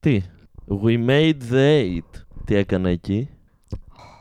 Τι; 0.00 0.22
We 0.82 1.08
made 1.08 1.36
the 1.50 1.82
eight. 1.82 2.22
Τι 2.44 2.54
έκανε 2.54 2.90
εκεί; 2.90 3.28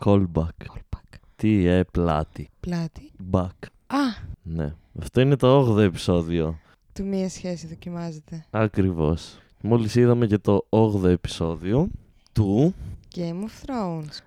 Callback. 0.05 0.23
Callback. 0.65 1.17
Τι 1.35 1.65
ε, 1.65 1.83
πλάτη. 1.91 2.49
Πλάτη. 2.59 3.11
Back. 3.31 3.49
Α, 3.87 3.97
Ναι. 4.43 4.73
Αυτό 5.01 5.21
είναι 5.21 5.35
το 5.35 5.75
8ο 5.75 5.77
επεισόδιο. 5.79 6.59
του 6.93 7.05
μία 7.05 7.29
σχέση 7.29 7.67
δοκιμάζεται. 7.67 8.45
Ακριβώς. 8.49 9.37
Μόλις 9.61 9.95
είδαμε 9.95 10.27
και 10.27 10.37
το 10.37 10.65
8ο 10.69 11.03
επεισόδιο 11.03 11.87
του 12.33 12.73
Game 13.15 13.19
of 13.43 13.65
Thrones. 13.65 14.17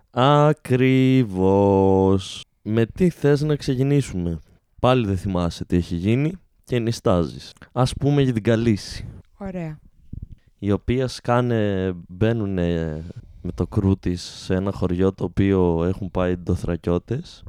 Ακριβώς. 1.00 2.44
Με 2.62 2.86
τι 2.86 3.10
θες 3.10 3.40
να 3.42 3.56
ξεκινήσουμε; 3.56 4.38
Πάλι 4.80 5.06
δεν 5.06 5.16
θυμάσαι 5.16 5.64
τι 5.64 5.76
έχει 5.76 5.94
γίνει 5.94 6.32
και 6.64 6.78
νιστάζεις. 6.78 7.52
Ας 7.72 7.92
πούμε 7.94 8.22
για 8.22 8.32
την 8.32 8.42
Καλύση. 8.42 9.06
Ωραία. 9.38 9.78
Η 10.62 10.70
οποία 10.72 11.08
σκάνε, 11.08 11.92
μπαίνουν 12.08 12.54
με 13.42 13.52
το 13.54 13.66
κρού 13.66 13.98
της 13.98 14.22
σε 14.22 14.54
ένα 14.54 14.72
χωριό 14.72 15.12
το 15.12 15.24
οποίο 15.24 15.84
έχουν 15.84 16.10
πάει 16.10 16.36
ντοθρακιώτες. 16.36 17.44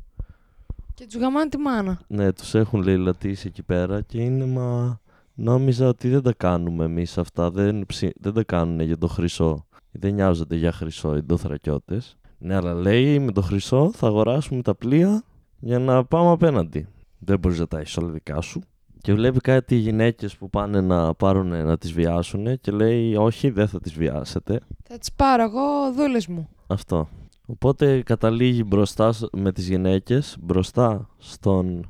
Και 0.94 1.06
τους 1.06 1.16
γαμάνε 1.16 1.50
τη 1.50 1.58
μάνα. 1.58 2.00
Ναι, 2.08 2.34
τους 2.34 2.56
έχουν 2.56 2.82
λαιλατήσει 2.84 3.48
εκεί 3.48 3.64
πέρα 3.64 4.02
και 4.02 4.22
είναι 4.22 4.46
μα... 4.46 5.00
Νόμιζα 5.34 5.88
ότι 5.88 6.10
δεν 6.10 6.22
τα 6.22 6.34
κάνουμε 6.34 6.86
εμείς 6.86 7.18
αυτά, 7.18 7.52
δεν, 7.52 7.86
ψη- 7.86 8.16
δεν 8.20 8.34
τα 8.34 8.44
κάνουν 8.44 8.80
για 8.80 8.98
το 8.98 9.08
χρυσό. 9.08 9.66
Δεν 9.92 10.14
νοιάζονται 10.14 10.56
για 10.56 10.72
χρυσό 10.72 11.16
οι 11.16 11.22
ντοθρακιώτες. 11.22 12.18
Ναι, 12.38 12.56
αλλά 12.56 12.74
λέει 12.74 13.20
με 13.20 13.32
το 13.32 13.42
χρυσό 13.42 13.92
θα 13.94 14.08
αγοράσουμε 14.08 14.62
τα 14.62 14.76
πλοία 14.76 15.24
για 15.60 15.80
να 15.80 16.06
πάμε 16.06 16.32
απέναντι. 16.32 16.88
Δεν 17.20 17.40
μπορείς 17.40 17.60
να 17.60 17.68
τα 17.68 17.80
έχεις 17.80 17.98
όλα 17.98 18.10
δικά 18.12 18.42
σου. 18.42 18.62
Και 19.02 19.14
βλέπει 19.14 19.40
κάτι 19.40 19.76
γυναίκες 19.76 20.36
που 20.38 20.50
πάνε 20.50 20.82
να 20.82 21.14
πάρουν 21.14 21.48
να 21.66 21.78
τις 21.78 21.92
βιάσουν 21.94 22.60
και 22.62 22.72
λέει 22.72 23.16
όχι 23.16 23.50
δεν 23.50 23.68
θα 23.68 23.80
τις 23.80 23.94
βιάσετε. 23.94 24.60
Θα 24.84 24.98
τις 24.98 25.12
πάρω 25.12 25.44
εγώ 25.44 25.94
δούλες 25.96 26.28
μου. 26.28 26.50
Αυτό. 26.68 27.08
Οπότε 27.46 28.02
καταλήγει 28.02 28.64
μπροστά 28.68 29.12
σ- 29.12 29.36
με 29.36 29.52
τις 29.52 29.68
γυναίκες, 29.68 30.38
μπροστά 30.42 31.10
στον... 31.18 31.90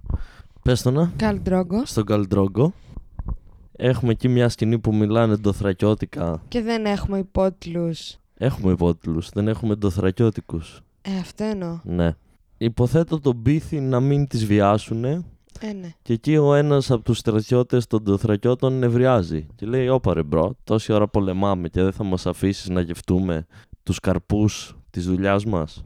Πες 0.62 0.82
το 0.82 0.92
να 0.92 1.12
Καλ 1.16 1.40
Ντρόγκο. 1.42 1.86
στον 1.86 2.06
Καλντρόγκο. 2.06 2.74
Έχουμε 3.76 4.12
εκεί 4.12 4.28
μια 4.28 4.50
σκηνή 4.50 4.80
που 4.80 4.96
μιλάνε 4.96 5.36
ντοθρακιώτικα. 5.36 6.42
Και 6.48 6.62
δεν 6.62 6.86
έχουμε 6.86 7.18
υπότιτλους. 7.18 8.18
Έχουμε 8.38 8.72
υπότιτλους, 8.72 9.30
δεν 9.30 9.48
έχουμε 9.48 9.76
ντοθρακιώτικους. 9.76 10.82
Ε, 11.02 11.18
αυτό 11.20 11.44
εννοώ. 11.44 11.80
Ναι. 11.84 12.16
Υποθέτω 12.58 13.20
τον 13.20 13.42
πείθει 13.42 13.80
να 13.80 14.00
μην 14.00 14.28
τις 14.28 14.46
βιάσουνε 14.46 15.24
Ε, 15.60 15.74
ναι. 15.74 15.94
και 16.02 16.14
εκεί 16.14 16.38
ο 16.38 16.54
ένας 16.54 16.92
από 16.92 17.04
τους 17.04 17.18
στρατιώτες 17.18 17.88
των 17.88 18.04
Ντοθρακιωτών 18.04 18.80
νευριάζει. 18.80 19.48
Και 19.56 19.66
λέει 19.66 19.88
όπα 19.88 20.14
ρε 20.14 20.24
bro, 20.24 20.56
τόση 20.64 20.94
ώρα 20.94 21.08
πολεμάμε 21.08 21.70
και 21.70 21.82
δεν 21.82 21.92
θα 21.92 22.04
μας 22.04 22.26
αφήσεις 22.26 22.70
να 22.70 22.82
γευτούμε 22.82 23.46
τους 23.84 24.00
καρπούς 24.00 24.76
της 24.90 25.06
δουλειάς 25.06 25.46
μας. 25.46 25.84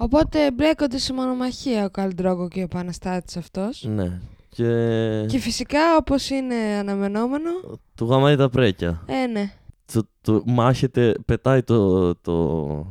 Οπότε 0.00 0.50
μπλέκονται 0.50 0.98
σε 0.98 1.12
μονομαχία 1.12 1.84
ο 1.84 1.90
Καλ 1.90 2.14
Ντρόγκο 2.14 2.48
και 2.48 2.60
ο 2.60 2.62
επαναστάτης 2.62 3.36
αυτός. 3.36 3.84
Ναι. 3.88 4.20
Και, 4.48 5.24
Και 5.28 5.38
φυσικά 5.38 5.96
όπως 5.98 6.30
είναι 6.30 6.54
αναμενόμενο, 6.54 7.50
του 7.94 8.04
γαμάει 8.04 8.36
τα 8.36 8.48
πρέκια. 8.48 9.02
ε, 9.06 9.26
ναι. 9.26 9.52
το, 9.92 10.02
το 10.20 10.42
μάχεται, 10.46 11.14
πετάει 11.26 11.62
το, 11.62 12.14
το... 12.14 12.86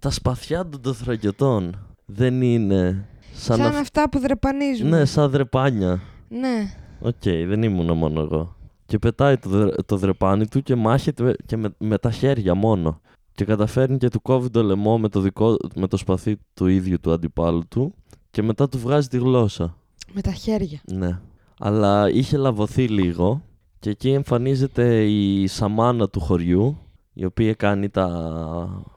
Τα 0.00 0.10
σπαθιά 0.10 0.68
των 0.68 0.80
Ντοθρακιωτών 0.80 1.86
δεν 2.06 2.42
είναι 2.42 3.08
σαν, 3.42 3.56
Σαν, 3.56 3.66
αυ- 3.66 3.76
αυτά 3.76 4.08
που 4.08 4.18
δρεπανίζουν. 4.18 4.88
Ναι, 4.88 5.04
σαν 5.04 5.30
δρεπάνια. 5.30 6.00
Ναι. 6.28 6.74
ΟΚ, 7.00 7.22
δεν 7.46 7.62
ήμουν 7.62 7.96
μόνο 7.96 8.20
εγώ. 8.20 8.56
Και 8.86 8.98
πετάει 8.98 9.36
το, 9.38 9.48
δρε- 9.48 9.84
το 9.86 9.96
δρεπάνι 9.96 10.46
του 10.48 10.62
και 10.62 10.74
μάχεται 10.74 11.36
και 11.46 11.56
με, 11.56 11.74
με 11.78 11.98
τα 11.98 12.10
χέρια 12.10 12.54
μόνο. 12.54 13.00
Και 13.34 13.44
καταφέρνει 13.44 13.96
και 13.98 14.08
του 14.08 14.22
κόβει 14.22 14.50
το 14.50 14.62
λαιμό 14.62 14.98
με 14.98 15.08
το, 15.08 15.20
δικό, 15.20 15.56
με 15.74 15.86
το 15.86 15.96
σπαθί 15.96 16.36
του 16.54 16.66
ίδιου 16.66 17.00
του 17.00 17.12
αντιπάλου 17.12 17.62
του 17.68 17.94
και 18.30 18.42
μετά 18.42 18.68
του 18.68 18.78
βγάζει 18.78 19.08
τη 19.08 19.18
γλώσσα. 19.18 19.76
Με 20.12 20.20
τα 20.20 20.30
χέρια. 20.32 20.80
Ναι. 20.92 21.18
Αλλά 21.58 22.10
είχε 22.10 22.36
λαβωθεί 22.36 22.88
λίγο 22.88 23.42
και 23.78 23.90
εκεί 23.90 24.10
εμφανίζεται 24.10 25.04
η 25.04 25.46
σαμάνα 25.46 26.08
του 26.08 26.20
χωριού 26.20 26.78
η 27.12 27.24
οποία 27.24 27.54
κάνει 27.54 27.88
τα... 27.88 28.08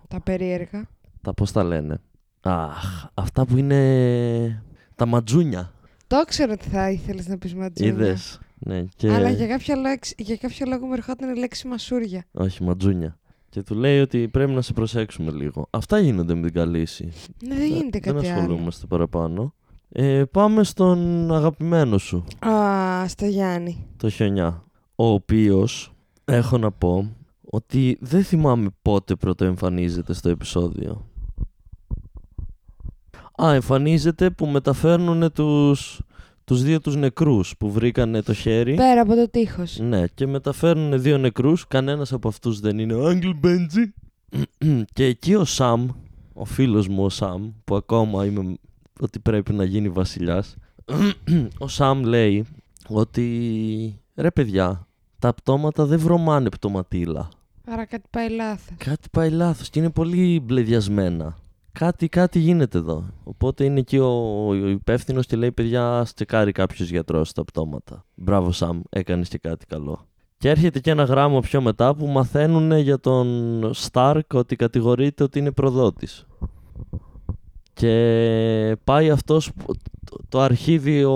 Τα 0.07 0.22
περίεργα. 0.22 0.88
τα 1.22 1.34
πώς 1.34 1.51
τα 1.51 1.63
λένε; 1.63 2.01
Αχ, 2.47 3.06
αυτά 3.13 3.45
που 3.45 3.57
είναι 3.57 4.63
τα 4.95 5.06
ματζούνια. 5.06 5.72
Το 6.07 6.23
ξέρω 6.28 6.51
ότι 6.51 6.69
θα 6.69 6.89
ήθελες 6.91 7.28
να 7.28 7.38
πεις 7.38 7.56
ματζούνια. 7.56 7.94
Είδες. 7.94 8.39
Ναι, 8.59 8.83
και... 8.95 9.11
Αλλά 9.13 9.29
για 9.29 9.47
κάποιο, 9.47 9.75
λέξη, 9.75 10.16
για 10.17 10.35
κάποιο 10.35 10.66
λόγο 10.69 10.88
με 10.88 10.94
ερχόταν 10.94 11.35
η 11.35 11.39
λέξη 11.39 11.67
μασούρια. 11.67 12.25
Όχι, 12.31 12.63
ματζούνια. 12.63 13.17
Και 13.50 13.63
του 13.63 13.75
λέει 13.75 14.00
ότι 14.00 14.28
πρέπει 14.28 14.51
να 14.51 14.61
σε 14.61 14.73
προσέξουμε 14.73 15.31
λίγο. 15.31 15.67
Αυτά 15.69 16.00
γίνονται 16.00 16.34
με 16.35 16.41
την 16.41 16.53
καλύση. 16.53 17.09
Ναι, 17.47 17.55
δεν 17.55 17.67
γίνεται 17.67 18.00
Δεν 18.00 18.13
κάτι 18.13 18.28
άλλο. 18.28 18.39
ασχολούμαστε 18.41 18.85
παραπάνω. 18.85 19.53
Ε, 19.89 20.23
πάμε 20.31 20.63
στον 20.63 21.31
αγαπημένο 21.34 21.97
σου, 21.97 22.23
Α, 22.39 23.07
στο 23.07 23.25
Γιάννη. 23.25 23.85
το 23.97 24.09
χιονιά. 24.09 24.63
Ο 24.95 25.05
οποίος, 25.07 25.94
έχω 26.25 26.57
να 26.57 26.72
πω, 26.72 27.16
ότι 27.41 27.97
δεν 28.01 28.23
θυμάμαι 28.23 28.67
πότε 28.81 29.16
πρώτο 29.16 29.45
εμφανίζεται 29.45 30.13
στο 30.13 30.29
επεισόδιο. 30.29 31.09
Α, 33.44 33.53
εμφανίζεται 33.53 34.29
που 34.29 34.46
μεταφέρουν 34.46 35.31
τους, 35.31 36.01
τους 36.44 36.63
δύο 36.63 36.79
τους 36.81 36.96
νεκρούς 36.96 37.57
που 37.57 37.72
βρήκανε 37.72 38.22
το 38.22 38.34
χέρι. 38.34 38.75
Πέρα 38.75 39.01
από 39.01 39.16
το 39.16 39.29
τείχος. 39.29 39.79
Ναι, 39.79 40.07
και 40.07 40.28
μεταφέρουν 40.28 41.01
δύο 41.01 41.18
νεκρούς. 41.18 41.68
Κανένας 41.68 42.13
από 42.13 42.28
αυτούς 42.28 42.59
δεν 42.59 42.79
είναι 42.79 42.94
ο 42.94 43.07
Άγγελ 43.07 43.35
Μπέντζι. 43.35 43.94
και 44.94 45.06
εκεί 45.06 45.35
ο 45.35 45.46
Σαμ, 45.46 45.88
ο 46.34 46.46
φίλος 46.46 46.88
μου 46.88 47.03
ο 47.03 47.09
Σαμ, 47.09 47.51
που 47.63 47.75
ακόμα 47.75 48.25
είμαι 48.25 48.56
ότι 49.00 49.19
πρέπει 49.19 49.53
να 49.53 49.63
γίνει 49.63 49.90
βασιλιάς, 49.90 50.56
ο 51.57 51.67
Σαμ 51.67 52.03
λέει 52.03 52.46
ότι 52.88 54.00
ρε 54.16 54.31
παιδιά, 54.31 54.88
τα 55.19 55.34
πτώματα 55.34 55.85
δεν 55.85 56.00
βρωμάνε 56.00 56.50
πτωματίλα. 56.50 57.29
Άρα 57.67 57.85
κάτι 57.85 58.07
πάει 58.09 58.29
λάθος. 58.29 58.75
Κάτι 58.78 59.07
πάει 59.12 59.29
λάθος 59.29 59.69
και 59.69 59.79
είναι 59.79 59.90
πολύ 59.90 60.40
μπλεδιασμένα. 60.40 61.38
Κάτι, 61.80 62.09
κάτι 62.09 62.40
γίνεται 62.40 62.78
εδώ. 62.78 63.03
Οπότε 63.24 63.63
είναι 63.63 63.80
εκεί 63.80 63.97
ο, 63.97 64.08
ο 64.47 64.53
υπεύθυνος 64.56 65.25
και 65.25 65.36
λέει: 65.36 65.52
Παιδιά, 65.52 65.97
ας 66.00 66.13
τσεκάρει 66.13 66.52
κάποιος 66.52 66.90
γιατρός 66.90 67.31
τα 67.34 67.44
πτώματα. 67.44 68.06
Μπράβο, 68.16 68.52
Σαμ, 68.52 68.80
έκανες 68.90 69.28
και 69.30 69.38
κάτι 69.38 69.66
καλό. 69.66 70.00
Και 70.38 70.50
έρχεται 70.50 70.80
και 70.80 70.91
ένα 70.91 71.03
γράμμα 71.03 71.40
πιο 71.40 71.62
μετά 71.62 71.96
που 71.96 72.06
μαθαίνουν 72.08 72.72
για 72.78 73.00
τον 73.00 73.69
Σταρκ 73.74 74.34
ότι 74.34 74.56
κατηγορείται 74.56 75.24
ότι 75.24 75.40
είναι 75.40 75.52
προδότης. 75.52 76.25
Και 77.74 78.78
πάει 78.84 79.09
αυτός 79.09 79.53
που- 79.53 79.74
το, 80.09 80.18
το 80.30 80.40
αρχίδι 80.40 81.03
ο, 81.03 81.14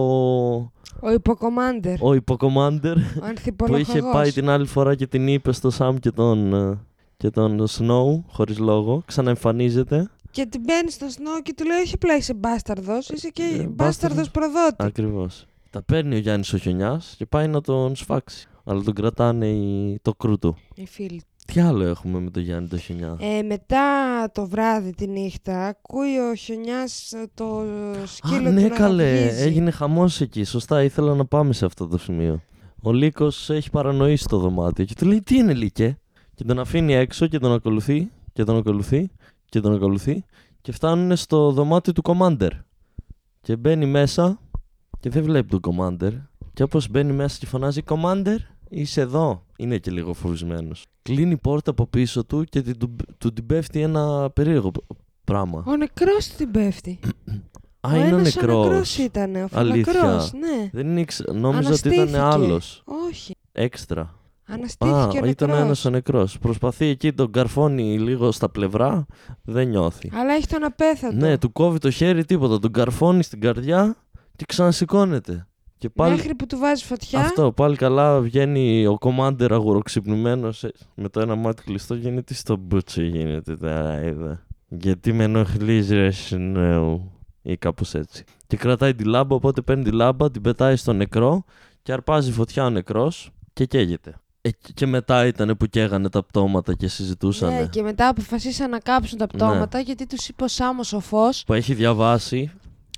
Ο 1.02 1.12
υποκομάντερ. 1.14 2.04
ο 2.04 2.14
υποκομάντερ 2.14 2.98
Ο 2.98 3.00
που 3.20 3.26
ανθιπολογός. 3.26 3.82
είχε 3.88 4.02
πάει 4.14 4.32
την 4.32 4.50
άλλη 4.50 4.66
φορά 4.66 4.96
και 4.96 5.08
την 5.08 5.28
είπε 5.28 5.52
στο 5.52 5.70
Σαμ 5.70 5.96
και 5.96 6.12
τον, 6.12 6.54
ε, 6.54 6.78
και 7.18 7.30
τον 7.30 7.66
Snow 7.70 8.24
χωρίς 8.28 8.60
λόγο. 8.60 9.02
Ξαναεμφανίζεται. 9.06 10.10
Και 10.32 10.46
την 10.46 10.62
μπαίνει 10.62 10.92
στο 10.92 11.10
σνό 11.10 11.42
και 11.42 11.54
του 11.54 11.66
λέει: 11.66 11.78
Όχι 11.80 11.94
απλά 11.94 12.16
είσαι 12.16 12.34
μπάσταρδος, 12.34 13.10
είσαι 13.10 13.30
και 13.30 13.44
Ε, 13.44 13.48
μπάσταρδος 13.48 13.76
μπάσταρδος. 13.76 14.30
προδότη. 14.32 14.76
Ακριβώς. 14.78 15.46
Τα 15.70 15.82
παίρνει 15.84 16.16
ο 16.16 16.18
Γιάννης 16.18 16.54
ο 16.54 16.58
Χιονιάς 16.58 17.14
και 17.18 17.26
πάει 17.26 17.48
να 17.48 17.62
τον 17.62 17.96
σφάξει. 17.96 18.48
Αλλά 18.64 18.82
τον 18.82 18.94
κρατάνε 18.94 19.48
οι... 19.48 20.00
το 20.02 20.14
κρού 20.14 20.38
του. 20.40 20.58
Οι 20.76 20.86
φίλοι. 20.88 21.22
Τι 21.54 21.60
άλλο 21.60 21.84
έχουμε 21.86 22.20
με 22.20 22.30
τον 22.30 22.44
Γιάννη 22.44 22.68
το 22.68 22.78
Χιονιά; 22.78 23.18
Ε, 23.20 23.42
μετά 23.42 23.82
το 24.34 24.48
βράδυ 24.48 24.92
τη 24.94 25.08
νύχτα 25.08 25.66
ακούει 25.68 26.18
ο 26.32 26.36
χιονιάς 26.36 27.12
ε, 27.12 27.26
το 27.34 27.64
σκύλο 28.06 28.48
Α, 28.48 28.52
ναι, 28.52 28.62
του 28.64 28.70
να 28.70 28.76
καλέ. 28.76 29.12
ραβγίζει. 29.20 29.42
Έγινε 29.44 29.72
χαμός 29.72 30.22
εκεί. 30.22 30.44
Σωστά, 30.44 30.84
ήθελα 30.84 31.16
να 31.16 31.26
πάμε 31.26 31.54
σε 31.54 31.66
αυτό 31.66 31.88
το 31.88 31.98
σημείο. 31.98 32.42
Ο 32.82 32.92
Λύκος 32.92 33.50
έχει 33.50 33.70
παρανοήσει 33.70 34.26
το 34.28 34.38
δωμάτιο 34.38 34.86
και 34.86 34.94
του 34.98 35.06
λέει: 35.06 35.22
Τι 35.22 35.36
είναι, 35.38 35.54
Λύκε; 35.54 35.98
Και 36.36 36.44
τον 36.44 36.60
αφήνει 36.60 36.94
έξω 36.94 37.28
και 37.28 37.40
τον 37.40 37.54
ακολουθεί 37.54 38.12
και 38.34 38.44
τον 38.44 38.58
ακολουθεί 38.58 39.10
και 39.50 39.60
τον 39.60 39.74
ακολουθεί 39.74 40.24
και 40.62 40.72
φτάνουν 40.72 41.16
στο 41.16 41.52
δωμάτιο 41.52 41.94
του 41.94 42.02
Commander. 42.06 42.50
Και 43.42 43.56
μπαίνει 43.56 43.86
μέσα 43.86 44.40
και 45.00 45.10
δεν 45.10 45.24
βλέπει 45.24 45.60
τον 45.60 45.76
Commander. 45.78 46.12
Και 46.54 46.64
όπως 46.64 46.90
μπαίνει 46.90 47.12
μέσα 47.14 47.38
και 47.40 47.46
φωνάζει 47.46 47.82
Commander, 47.86 48.36
είσαι 48.70 49.02
εδώ. 49.02 49.46
Είναι 49.58 49.78
και 49.78 49.92
λίγο 49.92 50.14
φοβισμένος. 50.14 50.86
Κλείνει 51.02 51.32
η 51.32 51.38
πόρτα 51.38 51.72
από 51.72 51.88
πίσω 51.88 52.26
του 52.26 52.44
και 52.44 52.62
την- 52.62 52.78
του, 52.78 52.96
του 53.18 53.34
την 53.34 53.46
πέφτει 53.46 53.82
ένα 53.82 54.30
περίεργο 54.30 54.72
πράγμα. 55.24 55.64
Ο 55.68 55.76
νεκρός 55.76 56.28
την 56.28 56.52
πέφτει. 56.52 57.00
Α, 57.88 57.96
είναι 57.96 58.04
ο 58.14 58.18
ένας 58.18 58.36
νεκρός. 58.36 58.66
Ο 58.66 58.70
νεκρός 58.70 58.98
ήταν, 58.98 59.36
ο 59.36 59.48
Αλήθεια. 59.52 59.94
φαλακρός, 59.94 60.32
ναι. 60.34 60.70
Δεν 60.72 60.98
ήξερα. 60.98 61.34
Νόμιζα 61.34 61.58
ότι 61.60 61.66
Αναστήθηκε. 61.68 62.02
ήταν 62.02 62.22
άλλος. 62.22 62.84
Όχι. 63.10 63.36
Έξτρα. 63.52 64.19
Αναστήθηκε 64.52 64.98
Α, 64.98 65.04
ο 65.04 65.12
νεκρός. 65.14 65.30
ήταν 65.30 65.50
ένας 65.50 65.86
ο 65.86 65.90
νεκρός. 65.90 66.40
Προσπαθεί 66.40 66.86
εκεί 66.86 67.14
τον 67.14 67.32
καρφώνει 67.32 68.00
λίγο 68.00 68.32
στα 68.32 68.50
πλευρά. 68.50 69.06
Δεν 69.44 69.68
νιώθει. 69.68 70.12
Αλλά 70.14 70.34
έχει 70.34 70.48
τον 70.48 70.64
απέθαντο. 70.64 71.16
Ναι, 71.16 71.38
του 71.38 71.52
κόβει 71.52 71.78
το 71.78 71.90
χέρι 71.90 72.26
τίποτα. 72.26 72.60
Τον 72.60 72.72
καρφώνει 72.72 73.24
στην 73.24 73.40
καρδιά 73.42 73.96
και 74.36 74.46
ξανασηκώνεται. 74.48 75.44
Και 75.78 75.90
πάλι 75.90 76.16
Μέχρι 76.16 76.36
που 76.36 76.46
του 76.46 76.58
βάζει 76.58 76.86
φωτιά. 76.86 77.20
αυτό, 77.20 77.52
πάλι 77.52 77.76
καλά 77.76 78.20
βγαίνει 78.20 78.86
ο 78.88 78.98
κομμάντερ 78.98 79.54
αγουροξυπνημένος 79.54 80.64
ε, 80.64 80.72
με 80.96 81.10
το 81.10 81.20
ένα 81.20 81.36
μάτι 81.36 81.64
κλειστό 81.64 81.96
γίνεται 81.96 82.34
στο 82.34 82.56
μπούτσο 82.58 83.02
γίνεται 83.02 83.58
τα 83.58 84.02
είδα. 84.06 84.46
Γιατί 84.68 85.14
με 85.14 85.24
ενοχλείς 85.24 85.90
ρε 85.90 86.12
σνέου 86.12 87.12
ή 87.42 87.58
κάπως 87.58 87.94
έτσι. 87.94 88.24
Και 88.48 88.58
κρατάει 88.58 88.96
τη 88.96 89.04
λάμπα 89.04 89.36
οπότε 89.36 89.62
παίρνει 89.62 89.84
τη 89.84 89.92
λάμπα, 89.92 90.32
την 90.32 90.42
πετάει 90.42 90.76
στο 90.76 90.94
νεκρό 90.94 91.44
και 91.82 91.92
αρπάζει 91.94 92.32
φωτιά 92.32 92.66
ο 92.66 92.70
νεκρός 92.70 93.32
και 93.54 93.66
καίγεται. 93.66 94.16
Ε, 94.42 94.50
και 94.74 94.86
μετά 94.86 95.26
ήταν 95.26 95.58
που 95.58 95.66
καίγανε 95.66 96.10
τα 96.10 96.24
πτώματα 96.24 96.74
και 96.74 96.88
συζητούσαν. 96.88 97.54
Ναι, 97.54 97.66
και 97.68 97.82
μετά 97.82 98.08
αποφασίσαν 98.08 98.70
να 98.70 98.80
κάψουν 98.80 99.18
τα 99.18 99.28
Ναι. 99.32 99.38
πτώματα 99.38 99.80
γιατί 99.80 100.06
τους 100.08 100.28
είπε 100.28 100.44
ο 100.44 100.48
Σάμος 100.48 100.94
ο 100.94 101.00
Φως 101.00 101.44
Που 101.44 101.54
έχει 101.54 101.74
διαβάσει 101.74 102.52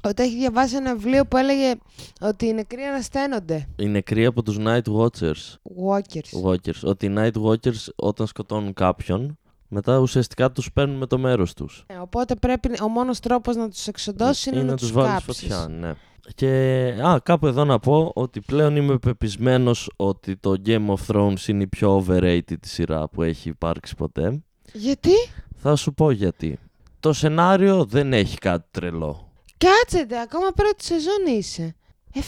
ότι 0.04 0.24
έχει 0.24 0.36
διαβάσει 0.38 0.76
ένα 0.76 0.96
βιβλίο 0.96 1.26
που 1.26 1.38
έλεγε 1.38 1.74
ότι 2.22 2.46
οι 2.46 2.54
νεκροί 2.54 2.82
ανασταίνονται. 2.82 3.68
οι 3.76 3.86
νεκροί 3.86 4.26
από 4.26 4.44
τους 4.44 4.58
Night 4.60 4.82
Watchers. 4.98 5.56
Walkers. 5.86 6.44
Watchers. 6.46 6.82
Ότι 6.84 7.06
οι 7.06 7.14
Night 7.18 7.42
Watchers 7.44 7.86
όταν 7.96 8.28
σκοτώνουν 8.28 8.74
κάποιον, 8.74 9.38
μετά 9.68 9.98
ουσιαστικά 9.98 10.52
τους 10.52 10.72
παίρνουν 10.72 10.98
με 10.98 11.06
το 11.06 11.18
μέρος 11.18 11.54
τους. 11.54 11.84
Ε, 11.88 11.94
οπότε 11.96 12.36
πρέπει, 12.36 12.70
ο 12.84 12.88
μόνος 12.88 13.20
τρόπος 13.20 13.56
να 13.56 13.70
τους 13.70 13.88
εξοντώσεις 13.88 14.46
είναι, 14.46 14.60
ή 14.60 14.64
να, 14.64 14.66
να 14.66 14.76
τους 14.76 14.82
τους 14.88 14.92
βάλεις 14.92 15.12
κάψεις. 15.26 15.42
φωτιά, 15.42 15.68
ναι. 15.80 15.94
Και 16.36 16.48
α, 17.06 17.20
κάπου 17.24 17.48
εδώ 17.48 17.66
να 17.66 17.80
πω 17.80 18.12
ότι 18.16 18.42
πλέον 18.42 18.76
είμαι 18.76 18.98
πεπισμένος 18.98 19.92
ότι 19.96 20.38
το 20.38 20.56
Game 20.66 20.88
of 20.88 20.96
Thrones 21.08 21.48
είναι 21.48 21.64
η 21.64 21.68
πιο 21.68 22.06
overrated 22.08 22.60
σειρά 22.62 23.10
που 23.10 23.24
έχει 23.24 23.50
υπάρξει 23.50 23.96
ποτέ. 23.96 24.44
Γιατί; 24.74 25.12
Θα 25.56 25.76
σου 25.76 25.94
πω 25.94 26.12
γιατί. 26.12 26.60
Το 27.00 27.14
σενάριο 27.14 27.86
δεν 27.86 28.14
έχει 28.14 28.38
κάτι 28.38 28.68
τρελό. 28.72 29.32
Κάτσετε, 29.58 30.20
ακόμα 30.20 30.52
πρώτη 30.56 30.84
σεζόν 30.84 31.38
είσαι. 31.38 31.76
7, 32.14 32.20
8 32.20 32.22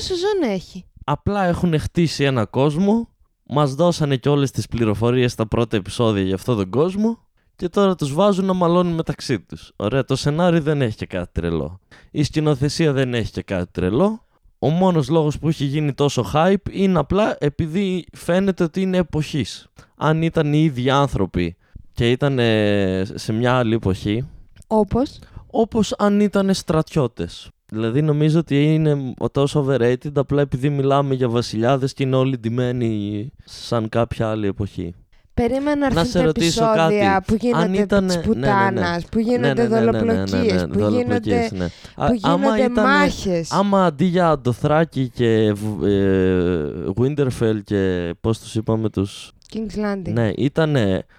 σεζόν 0.00 0.50
έχει. 0.50 0.84
Απλά 1.04 1.44
έχουν 1.44 1.78
χτίσει 1.78 2.24
ένα 2.24 2.46
κόσμο, 2.46 3.08
μας 3.42 3.74
δώσανε 3.74 4.16
και 4.16 4.28
όλες 4.28 4.50
τις 4.50 4.66
πληροφορίες 4.66 5.32
στα 5.32 5.46
πρώτα 5.46 5.76
επεισόδια 5.76 6.22
για 6.22 6.34
αυτόν 6.34 6.56
τον 6.56 6.70
κόσμο 6.70 7.18
και 7.60 7.68
τώρα 7.68 7.94
τους 7.94 8.12
βάζουν 8.12 8.44
να 8.44 8.52
μαλώνουν 8.52 8.94
μεταξύ 8.94 9.40
τους. 9.40 9.72
Ωραία, 9.76 10.04
το 10.04 10.16
σενάριο 10.16 10.60
δεν 10.60 10.82
έχει 10.82 10.96
και 10.96 11.06
κάτι 11.06 11.30
τρελό. 11.32 11.80
Η 12.10 12.22
σκηνοθεσία 12.22 12.92
δεν 12.92 13.14
έχει 13.14 13.32
και 13.32 13.42
κάτι 13.42 13.70
τρελό. 13.72 14.24
Ο 14.58 14.68
μόνος 14.68 15.08
λόγος 15.08 15.38
που 15.38 15.48
έχει 15.48 15.64
γίνει 15.64 15.92
τόσο 15.92 16.30
hype 16.34 16.70
είναι 16.70 16.98
απλά 16.98 17.36
επειδή 17.40 18.04
φαίνεται 18.12 18.62
ότι 18.64 18.80
είναι 18.80 18.96
εποχής. 18.96 19.68
Αν 19.96 20.22
ήταν 20.22 20.52
οι 20.52 20.62
ίδιοι 20.62 20.90
άνθρωποι 20.90 21.56
και 21.92 22.10
ήταν 22.10 22.38
ε, 22.38 23.04
σε 23.14 23.32
μια 23.32 23.54
άλλη 23.54 23.74
εποχή, 23.74 24.26
Όπως; 24.66 25.18
όπως 25.46 25.94
αν 25.98 26.20
ήταν 26.20 26.54
στρατιώτες. 26.54 27.50
Δηλαδή 27.66 28.02
νομίζω 28.02 28.38
ότι 28.38 28.74
είναι 28.74 29.14
τόσο 29.32 29.66
overrated 29.66 30.12
απλά 30.14 30.40
επειδή 30.40 30.68
μιλάμε 30.68 31.14
για 31.14 31.28
βασιλιάδες 31.28 31.92
και 31.92 32.02
είναι 32.02 32.16
όλοι 32.16 32.38
ντυμένοι 32.38 33.32
σαν 33.44 33.88
κάποια 33.88 34.30
άλλη 34.30 34.46
εποχή. 34.46 34.94
Περίμενα 35.34 35.74
να 35.74 35.78
Να 35.94 36.00
έρθουν 36.00 36.04
σε 36.06 36.18
τα 36.18 36.24
ρωτήσω 36.24 36.64
επεισόδια 36.64 37.10
κάτι. 37.12 37.24
που 37.26 37.34
γίνονται 37.40 37.64
Αν 37.64 37.74
ήτανε- 37.74 38.06
της 38.20 38.26
ναι, 38.26 38.34
ναι, 38.34 38.40
ναι. 38.40 38.46
πουτάνας, 38.46 39.04
που 39.04 39.18
γίνονται 39.18 39.66
δολοπλοκίες, 39.66 40.26
που 40.32 40.38
γίνονται, 40.42 40.78
δολοπλοκίες, 40.78 41.52
ναι. 41.52 41.64
Α- 41.96 42.06
που 42.06 42.18
άμα 42.22 42.44
γίνονται 42.44 42.62
ήτανε- 42.72 42.88
μάχες. 42.88 43.50
Άμα 43.52 43.84
αντί 43.84 44.04
για 44.04 44.28
Αντοθράκη 44.28 45.08
και 45.14 45.52
Β- 45.52 45.84
ε, 45.84 46.62
Winterfell 46.96 47.58
και 47.64 48.14
πώς 48.20 48.38
τους 48.38 48.54
είπαμε 48.54 48.90
τους... 48.90 49.32
King's 49.54 49.78
Landing. 49.84 50.12
Ναι, 50.12 50.30
ήταν 50.36 50.76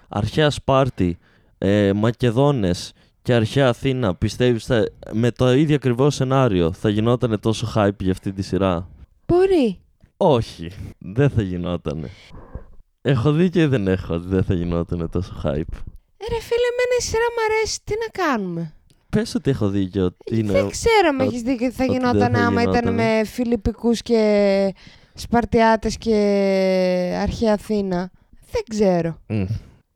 αρχαία 0.08 0.50
Σπάρτη, 0.50 1.18
ε, 1.58 1.92
Μακεδόνες 1.94 2.92
και 3.22 3.34
αρχαία 3.34 3.68
Αθήνα. 3.68 4.14
Πιστεύεις 4.14 4.64
θα- 4.64 4.84
με 5.12 5.30
το 5.30 5.52
ίδιο 5.52 5.74
ακριβώ 5.74 6.10
σενάριο 6.10 6.72
θα 6.72 6.88
γινόταν 6.88 7.40
τόσο 7.40 7.72
hype 7.76 7.98
για 8.00 8.12
αυτή 8.12 8.32
τη 8.32 8.42
σειρά; 8.42 8.88
Μπορεί. 9.26 9.78
Όχι, 10.16 10.70
δεν 10.98 11.30
θα 11.30 11.42
γινότανε. 11.42 12.08
Έχω 13.02 13.32
δει 13.32 13.50
και 13.50 13.66
δεν 13.66 13.88
έχω 13.88 14.14
ότι 14.14 14.26
δεν 14.28 14.44
θα 14.44 14.54
γινόταν 14.54 15.10
τόσο 15.10 15.32
hype. 15.44 15.74
Ε, 16.16 16.24
ρε 16.28 16.40
φίλε, 16.40 16.68
εμένα 16.72 16.94
η 16.98 17.02
σειρά 17.02 17.24
μου 17.36 17.54
αρέσει. 17.54 17.78
Τι 17.84 17.92
να 17.92 18.24
κάνουμε; 18.24 18.74
Πες 19.10 19.34
ότι 19.34 19.50
έχω 19.50 19.68
δίκιο 19.68 20.04
ότι 20.04 20.38
είναι... 20.38 20.52
Δεν 20.52 20.68
ξέρω 20.70 21.08
αν 21.08 21.20
ότι- 21.20 21.28
έχεις 21.28 21.42
δίκιο 21.42 21.66
ότι 21.66 21.74
θα 21.74 21.84
ότι 21.84 21.92
δεν 21.92 22.00
γινόταν 22.10 22.32
θα 22.34 22.40
άμα 22.46 22.62
ήταν 22.62 22.74
γινότανε. 22.74 23.18
με 23.18 23.24
Φιλιππικούς 23.24 24.02
και 24.02 24.74
Σπαρτιάτες 25.14 25.96
και 25.98 26.14
αρχαία 27.22 27.52
Αθήνα. 27.52 28.10
Δεν 28.52 28.62
ξέρω. 28.68 29.18
Μμ, 29.26 29.44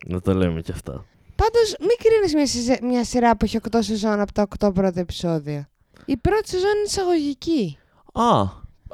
να 0.06 0.20
το 0.20 0.34
λέμε 0.34 0.60
κι 0.60 0.72
αυτά. 0.72 1.04
Πάντως, 1.36 1.76
μην 1.80 1.96
κρίνεις 2.02 2.34
μια, 2.34 2.46
συζε- 2.46 2.82
μια 2.82 3.04
σειρά 3.04 3.36
που 3.36 3.44
έχει 3.44 3.56
8 3.70 3.78
σεζόν 3.82 4.20
από 4.20 4.32
τα 4.32 4.46
8 4.58 4.70
πρώτα 4.74 5.00
επεισόδια. 5.00 5.68
Η 6.04 6.16
πρώτη 6.16 6.48
σεζόν 6.48 6.70
είναι 6.70 6.84
εισαγωγική. 6.86 7.78
Α, 8.12 8.42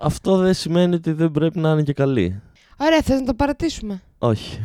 αυτό 0.01 0.37
δεν 0.37 0.55
σημαίνει 0.55 0.95
ότι 0.95 1.13
δεν 1.13 1.31
πρέπει 1.31 1.59
να 1.59 1.71
είναι 1.71 1.83
και 1.83 1.93
καλή. 1.93 2.41
Ωραία, 2.77 3.03
θες 3.03 3.21
να 3.21 3.27
το 3.27 3.35
παρατήσουμε; 3.35 4.03
Όχι. 4.19 4.59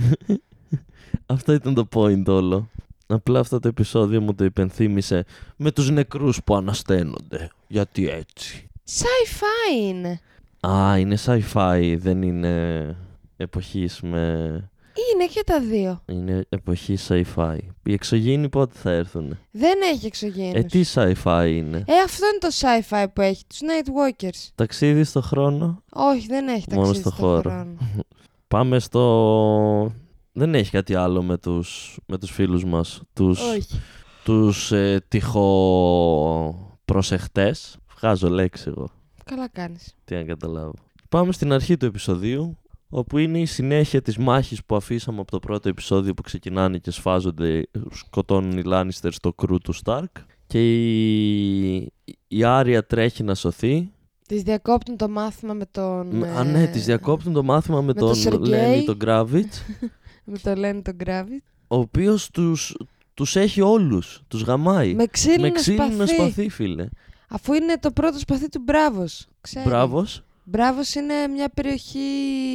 αυτό 1.25 1.53
ήταν 1.53 1.73
το 1.73 1.87
point 1.93 2.23
όλο. 2.27 2.69
Απλά 3.07 3.39
αυτό 3.39 3.59
το 3.59 3.67
επεισόδιο 3.67 4.21
μου 4.21 4.35
το 4.35 4.43
υπενθύμησε 4.43 5.25
με 5.55 5.71
τους 5.71 5.89
νεκρούς 5.89 6.43
που 6.43 6.55
ανασταίνονται. 6.55 7.49
Γιατί 7.67 8.09
έτσι. 8.09 8.69
Sci-fi 8.89 9.83
είναι. 9.83 10.19
Α, 10.67 10.97
είναι 10.97 11.17
sci-fi, 11.25 11.95
δεν 11.97 12.21
είναι 12.21 12.95
εποχής 13.37 14.01
με... 14.01 14.69
Είναι 15.13 15.25
και 15.25 15.43
τα 15.45 15.59
δύο. 15.61 16.01
Είναι 16.05 16.45
εποχή 16.49 16.97
sci-fi. 17.07 17.57
Οι 17.83 17.93
εξωγήινοι 17.93 18.49
πότε 18.49 18.73
θα 18.77 18.91
έρθουν. 18.91 19.37
Δεν 19.51 19.73
έχει 19.93 20.05
εξωγήινους. 20.05 20.53
Ε, 20.53 20.63
τι 20.63 20.83
sci-fi 20.93 21.51
είναι; 21.55 21.77
Ε, 21.87 21.93
αυτό 22.05 22.25
είναι 22.25 22.37
το 22.39 22.47
sci-fi 22.59 23.05
που 23.13 23.21
έχει, 23.21 23.43
τους 23.47 23.59
Nightwalkers. 23.61 24.47
Ταξίδι 24.55 25.03
στο 25.03 25.21
χρόνο; 25.21 25.83
Όχι, 25.93 26.27
δεν 26.27 26.47
έχει 26.47 26.65
Μόνο 26.69 26.81
ταξίδι 26.85 27.01
στο 27.01 27.09
στο 27.15 27.25
χώρο. 27.25 27.41
χρόνο. 27.49 27.77
Πάμε 28.47 28.79
στο... 28.79 29.91
Δεν 30.31 30.55
έχει 30.55 30.71
κάτι 30.71 30.95
άλλο 30.95 31.23
με 31.23 31.37
τους, 31.37 31.97
με 32.05 32.17
τους 32.17 32.31
φίλους 32.31 32.65
μας. 32.65 33.01
Τους, 33.13 33.39
Όχι. 33.41 33.81
τους 34.23 34.71
ε, 34.71 35.05
τυχοπροσεχτές. 35.07 37.77
Βγάζω 37.99 38.29
λέξη 38.29 38.63
εγώ. 38.67 38.89
Καλά 39.23 39.47
κάνεις. 39.47 39.95
Τι 40.05 40.15
να 40.15 40.23
καταλάβω. 40.23 40.73
Πάμε 41.09 41.31
στην 41.31 41.53
αρχή 41.53 41.77
του 41.77 41.85
επεισοδίου, 41.85 42.57
όπου 42.89 43.17
είναι 43.17 43.39
η 43.39 43.45
συνέχεια 43.45 44.01
της 44.01 44.17
μάχης 44.17 44.63
που 44.65 44.75
αφήσαμε 44.75 45.19
από 45.19 45.31
το 45.31 45.39
πρώτο 45.39 45.69
επεισόδιο 45.69 46.13
που 46.13 46.21
ξεκινάνε 46.21 46.77
και 46.77 46.91
σφάζονται, 46.91 47.63
σκοτώνουν 47.91 48.57
οι 48.57 48.63
Λάνιστερ 48.63 49.11
στο 49.13 49.33
κρού 49.33 49.57
του 49.57 49.73
Σταρκ. 49.73 50.17
Και 50.47 50.59
η, 50.59 51.91
η 52.27 52.43
Άρια 52.43 52.85
τρέχει 52.85 53.23
να 53.23 53.35
σωθεί. 53.35 53.91
Τις 54.27 54.41
διακόπτουν 54.41 54.97
το 54.97 55.09
μάθημα 55.09 55.53
με 55.53 55.65
τον... 55.71 56.07
Με- 56.07 56.29
Α, 56.29 56.39
ε, 56.39 56.43
ναι, 56.43 56.67
της 56.67 56.85
διακόπτουν 56.85 57.33
το 57.33 57.43
μάθημα 57.43 57.79
με, 57.79 57.85
με 57.85 57.93
τον 57.93 58.07
τον 58.07 58.15
Σεργέη. 58.15 58.49
Λένι 58.49 58.83
τον 58.83 58.95
Γκράβιτς, 58.95 59.63
Με 60.29 60.37
το 60.37 60.55
λένε 60.55 60.81
τον 60.81 60.95
Gravit. 61.05 61.41
ο 61.67 61.77
οποίος 61.77 62.29
τους, 62.29 62.77
τους 63.13 63.35
έχει 63.35 63.61
όλους, 63.61 64.21
τους 64.27 64.41
γαμάει. 64.41 64.93
Με 64.93 65.05
ξύλινο, 65.05 65.41
με 65.41 65.51
ξύλινο 65.51 65.85
σπαθί. 65.91 66.13
σπαθί, 66.13 66.49
φίλε. 66.49 66.87
Αφού 67.29 67.53
είναι 67.53 67.77
το 67.79 67.91
πρώτο 67.91 68.19
σπαθί 68.19 68.49
του 68.49 68.61
Μπράβος. 68.65 69.27
Ξέρεις. 69.41 70.23
Μπράβος. 70.49 70.75
Μπράβος 70.75 70.95
είναι 70.95 71.27
μια 71.27 71.49
περιοχή... 71.49 71.99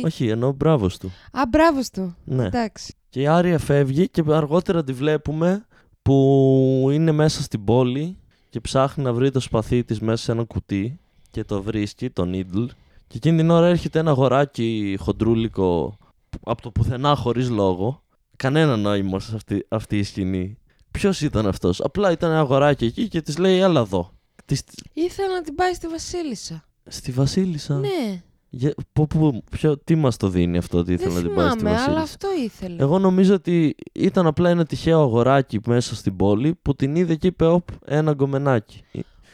Όχι, 0.05 0.29
εννοώ 0.29 0.53
μπράβος 0.53 0.99
του. 0.99 1.13
Α, 1.33 1.43
μπράβος 1.49 1.91
του. 1.91 2.17
Ναι. 2.25 2.47
Εντάξει. 2.47 2.95
Και 3.09 3.21
η 3.21 3.27
Άρια 3.27 3.59
φεύγει 3.59 4.09
και 4.09 4.23
αργότερα 4.27 4.85
τη 4.85 4.93
βλέπουμε 4.93 5.67
που 6.03 6.89
είναι 6.93 7.13
μέσα 7.13 7.43
στην 7.43 7.65
πόλη 7.65 8.19
και 8.51 8.61
ψάχνει 8.61 9.05
να 9.05 9.13
βρει 9.13 9.31
το 9.31 9.41
σπαθί 9.41 9.85
της 9.85 10.01
μέσα 10.01 10.23
σε 10.25 10.33
ένα 10.33 10.45
κουτί 10.45 11.01
και 11.31 11.45
το 11.45 11.63
βρίσκει, 11.63 12.11
το 12.11 12.23
needle. 12.33 12.67
Και 13.07 13.17
εκείνη 13.17 13.37
την 13.37 13.51
ώρα 13.51 13.67
έρχεται 13.67 13.99
ένα 13.99 14.11
αγοράκι 14.11 14.97
χοντρούλικο 15.01 15.99
από 16.43 16.63
το 16.63 16.71
πουθενά 16.71 17.15
χωρίς 17.15 17.51
λόγο. 17.51 18.03
Κανένα 18.37 18.77
νόημα 18.77 19.21
σε 19.21 19.35
αυτή, 19.35 19.67
αυτή 19.69 19.99
η 19.99 20.03
σκηνή. 20.03 20.59
Ποιος 20.91 21.21
ήταν 21.21 21.47
αυτός; 21.47 21.81
Απλά 21.81 22.11
ήταν 22.11 22.31
ένα 22.31 22.41
αγοράκι 22.41 22.85
εκεί 22.85 23.09
και 23.09 23.23
της 23.23 23.39
λέει 23.39 23.59
έλα 23.59 23.81
εδώ. 23.81 24.13
Της, 24.45 24.63
Ήθελα 24.93 25.35
να 25.35 25.43
την 25.43 25.55
πάει 25.55 25.75
στη 25.75 25.87
Βασίλισσα. 25.89 26.65
Στη 26.87 27.13
Βασίλισσα. 27.13 27.79
Ναι. 27.79 28.23
Για, 28.55 28.75
πού- 28.93 29.07
πού- 29.07 29.45
ποιο, 29.51 29.79
τι 29.79 29.95
μας 29.95 30.17
το 30.17 30.29
δίνει 30.29 30.59
αυτό 30.59 30.79
ότι 30.79 30.93
ήθελε 30.93 31.13
Δεν 31.13 31.23
να 31.23 31.29
την 31.29 31.37
πάει 31.37 31.49
στη 31.49 31.59
θυμάμαι, 31.59 31.77
Βασίλισσα; 31.77 31.91
αλλά 31.97 32.03
αυτό 32.03 32.29
ήθελε. 32.45 32.83
Εγώ 32.83 32.99
νομίζω 32.99 33.35
ότι 33.35 33.75
ήταν 33.93 34.27
απλά 34.27 34.51
ένα 34.51 34.65
τυχαίο 34.65 35.01
αγοράκι 35.01 35.61
μέσα 35.67 35.95
στην 35.95 36.17
πόλη 36.17 36.59
που 36.63 36.75
την 36.75 36.97
είδε 36.97 37.15
και 37.15 37.27
είπε 37.27 37.47
«Οπ, 37.47 37.69
ένα 37.85 38.13
γκομενάκι». 38.13 38.83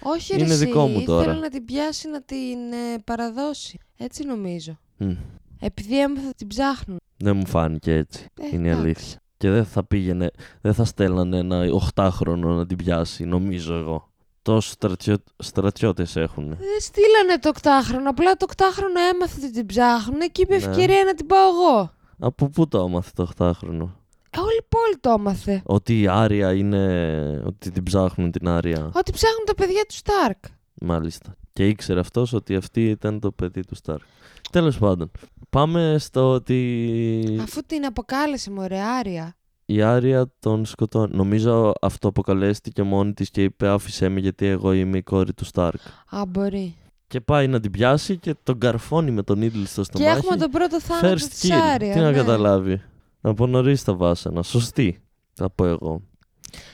Όχι, 0.03 0.35
είναι 0.35 0.47
ρε, 0.47 0.53
εσύ, 0.53 0.65
δικό 0.65 0.87
μου 0.87 1.03
τώρα. 1.05 1.23
Ήθελε 1.23 1.41
να 1.41 1.49
την 1.49 1.65
πιάσει 1.65 2.09
να 2.09 2.23
την 2.23 2.59
ε, 2.95 2.99
παραδώσει. 3.05 3.79
Έτσι 3.97 4.25
νομίζω. 4.25 4.79
Μμ, 4.97 5.13
Επειδή 5.61 6.01
έμαθα 6.01 6.31
την 6.37 6.47
ψάχνουν. 6.47 6.97
Δεν 7.17 7.37
μου 7.37 7.47
φάνηκε 7.47 7.93
έτσι. 7.93 8.27
Ε, 8.41 8.47
είναι 8.57 8.67
η 8.67 8.71
εντάξει. 8.71 8.87
αλήθεια. 8.87 9.21
Και 9.37 9.51
δεν 9.51 9.65
θα 9.65 9.85
πήγαινε, 9.85 10.31
δεν 10.61 10.75
θα 10.75 10.85
στέλνανε 10.85 11.39
ένα 11.39 11.73
οχτάχρονο 11.73 12.55
να 12.55 12.67
την 12.67 12.77
πιάσει, 12.77 13.25
νομίζω 13.25 13.75
εγώ. 13.75 14.09
Τόσους 14.49 14.73
στρατιώ, 14.73 15.17
στρατιώτες 15.39 16.17
έχουν. 16.17 16.49
Δεν 16.49 16.81
στείλανε 16.81 17.39
το 17.41 17.49
οκτάχρονο. 17.49 18.11
Απλά 18.11 18.33
το 18.37 18.45
οκτάχρονο 18.49 19.01
έμαθε 19.15 19.35
ότι 19.43 19.51
την 19.53 19.67
ψάχνουν 19.67 20.21
και 20.33 20.43
είπε 20.43 20.57
Ναι. 20.57 20.65
ευκαιρία 20.65 21.05
να 21.05 21.15
την 21.15 21.27
πάω 21.27 21.49
εγώ. 21.49 21.91
Από 22.19 22.49
πού 22.49 22.69
το 22.69 22.85
έμαθε 22.89 23.11
το 23.15 23.23
οχτάχρονο. 23.23 23.97
Ε, 24.31 24.39
όλη 24.39 24.57
η 24.61 24.67
πόλη 24.69 24.97
το 25.01 25.11
έμαθε. 25.19 25.63
Ότι 25.65 26.01
η 26.01 26.09
Άρια 26.09 26.53
είναι. 26.53 27.43
Ότι 27.47 27.71
την 27.71 27.83
ψάχνουν 27.83 28.31
την 28.31 28.49
Άρια. 28.49 28.91
Ότι 28.95 29.13
ψάχνουν 29.13 29.45
τα 29.47 29.55
παιδιά 29.55 29.85
του 29.89 29.95
Σταρκ. 29.95 30.45
Μάλιστα. 30.81 31.37
Και 31.53 31.67
ήξερε 31.69 32.01
αυτός 32.01 32.33
ότι 32.33 32.57
αυτή 32.57 32.89
ήταν 32.89 33.21
το 33.21 33.33
παιδί 33.33 33.65
του 33.65 33.75
Σταρκ. 33.75 34.03
Τέλος 34.51 34.79
πάντων. 34.79 35.11
Πάμε 35.51 35.97
στο 35.99 36.33
ότι 36.33 37.39
Αφού 37.43 37.61
την 37.67 37.85
αποκάλεσε 37.85 38.51
μωρέ 38.51 38.81
Άρια. 38.81 39.37
Η 39.71 39.83
Άρια 39.83 40.33
τον 40.41 40.65
σκοτώνει. 40.67 41.17
Νομίζω 41.17 41.73
αυτό 41.81 42.09
αποκαλέστηκε 42.09 42.83
μόνη 42.83 43.13
της 43.13 43.31
και 43.31 43.43
είπε 43.43 43.69
άφησέ 43.69 44.09
με 44.09 44.21
γιατί 44.21 44.47
εγώ 44.47 44.73
είμαι 44.73 44.99
η 44.99 45.03
κόρη 45.03 45.33
του 45.35 45.45
Σταρκ. 45.45 45.81
Α, 46.11 46.27
μπορεί. 46.29 46.77
Και 47.07 47.21
πάει 47.21 47.47
να 47.47 47.61
την 47.61 47.71
πιάσει 47.71 48.17
και 48.17 48.35
τον 48.43 48.59
καρφώνει 48.59 49.11
με 49.11 49.23
τον 49.23 49.43
ίδιο 49.43 49.65
στο 49.65 49.83
Και 49.83 49.87
στομάχι. 49.91 50.17
έχουμε 50.17 50.37
τον 50.37 50.51
πρώτο 50.51 50.81
θάνατο 50.81 51.09
First 51.15 51.29
της 51.29 51.51
kill. 51.51 51.55
Άρια. 51.75 51.93
Τι 51.93 51.99
να 51.99 52.11
ναι. 52.11 52.17
καταλάβει. 52.17 52.83
Από 53.21 53.47
νωρί 53.47 53.79
τα 53.79 53.95
βάσανα. 53.95 54.43
Σωστή, 54.43 55.01
θα 55.33 55.51
πω 55.51 55.67
εγώ. 55.67 56.03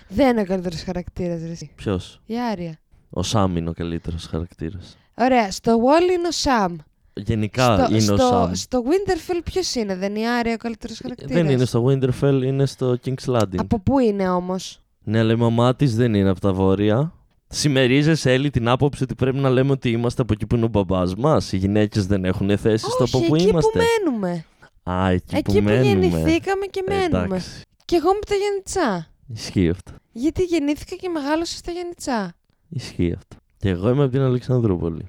Δεν 0.08 0.30
είναι 0.30 0.40
ο 0.40 0.44
καλύτερος 0.44 0.82
χαρακτήρας, 0.82 1.40
ρε. 1.42 1.50
εσύ. 1.50 1.70
Ποιος; 1.74 2.20
Η 2.26 2.34
Άρια. 2.40 2.78
Ο 3.10 3.22
Σάμ 3.22 3.56
είναι 3.56 3.68
ο 3.70 3.72
καλύτερος 3.72 4.26
χαρακτήρας. 4.26 4.96
Ωραία, 5.14 5.50
στο 5.50 5.72
Wall 5.78 6.12
είναι 6.12 6.28
ο 6.28 6.32
Σαμ. 6.32 6.76
Γενικά 7.16 7.74
στο, 7.76 7.86
είναι 7.90 8.00
στο, 8.00 8.14
ο 8.14 8.16
Σάμ. 8.16 8.52
στο 8.54 8.82
Winterfell 8.84 9.40
ποιος 9.44 9.74
είναι, 9.74 9.96
δεν 9.96 10.10
είναι 10.14 10.20
η 10.24 10.28
Άρια 10.28 10.54
ο 10.54 10.56
καλύτερος 10.56 10.98
χαρακτήρας; 11.02 11.32
Δεν 11.32 11.48
είναι 11.48 11.64
στο 11.64 11.84
Winterfell, 11.86 12.40
είναι 12.44 12.66
στο 12.66 12.96
King's 13.04 13.34
Landing. 13.34 13.56
Από 13.56 13.78
πού 13.80 13.98
είναι 13.98 14.28
όμως; 14.30 14.80
Ναι, 15.04 15.18
αλλά 15.18 15.32
η 15.32 15.36
μαμά 15.36 15.74
της 15.76 15.96
δεν 15.96 16.14
είναι 16.14 16.28
από 16.28 16.40
τα 16.40 16.52
βόρεια. 16.52 17.12
Συμμερίζεσαι, 17.48 18.32
Έλλη, 18.32 18.50
την 18.50 18.68
άποψη 18.68 19.02
ότι 19.02 19.14
πρέπει 19.14 19.36
να 19.36 19.50
λέμε 19.50 19.70
ότι 19.70 19.90
είμαστε 19.90 20.22
από 20.22 20.32
εκεί 20.32 20.46
που 20.46 20.56
είναι 20.56 20.64
ο 20.64 20.68
μπαμπάς 20.68 21.14
μας. 21.14 21.52
Οι 21.52 21.56
γυναίκες 21.56 22.06
δεν 22.06 22.24
έχουν 22.24 22.58
θέση 22.58 22.84
στο 22.90 23.02
Όχι, 23.04 23.16
από 23.16 23.26
πού 23.26 23.34
εκεί 23.34 23.44
είμαστε. 23.48 23.70
που 23.78 23.84
μένουμε. 24.04 24.44
Α, 24.82 25.08
εκεί, 25.10 25.36
εκεί 25.36 25.42
που, 25.42 25.52
που, 25.52 25.62
μένουμε. 25.62 25.86
γεννηθήκαμε 26.06 26.66
και 26.70 26.84
μένουμε. 26.88 27.24
Εντάξει, 27.24 27.60
Και 27.84 27.96
εγώ 27.96 28.08
με 28.12 28.20
τα 28.28 28.34
Γιάννητσά. 28.34 29.06
ισχύει 29.34 29.68
αυτό. 29.68 29.92
Γιατί 30.12 30.42
γεννήθηκα 30.42 30.96
και 30.96 31.08
μεγάλωσα 31.08 31.56
στα 31.56 31.72
Γιάννητσά. 31.72 32.32
Ισχύει 32.68 33.12
αυτό. 33.16 33.36
Και 33.58 33.68
εγώ 33.68 33.88
είμαι 33.90 34.02
από 34.02 34.12
την 34.12 34.20
Αλεξανδρούπολη. 34.20 35.08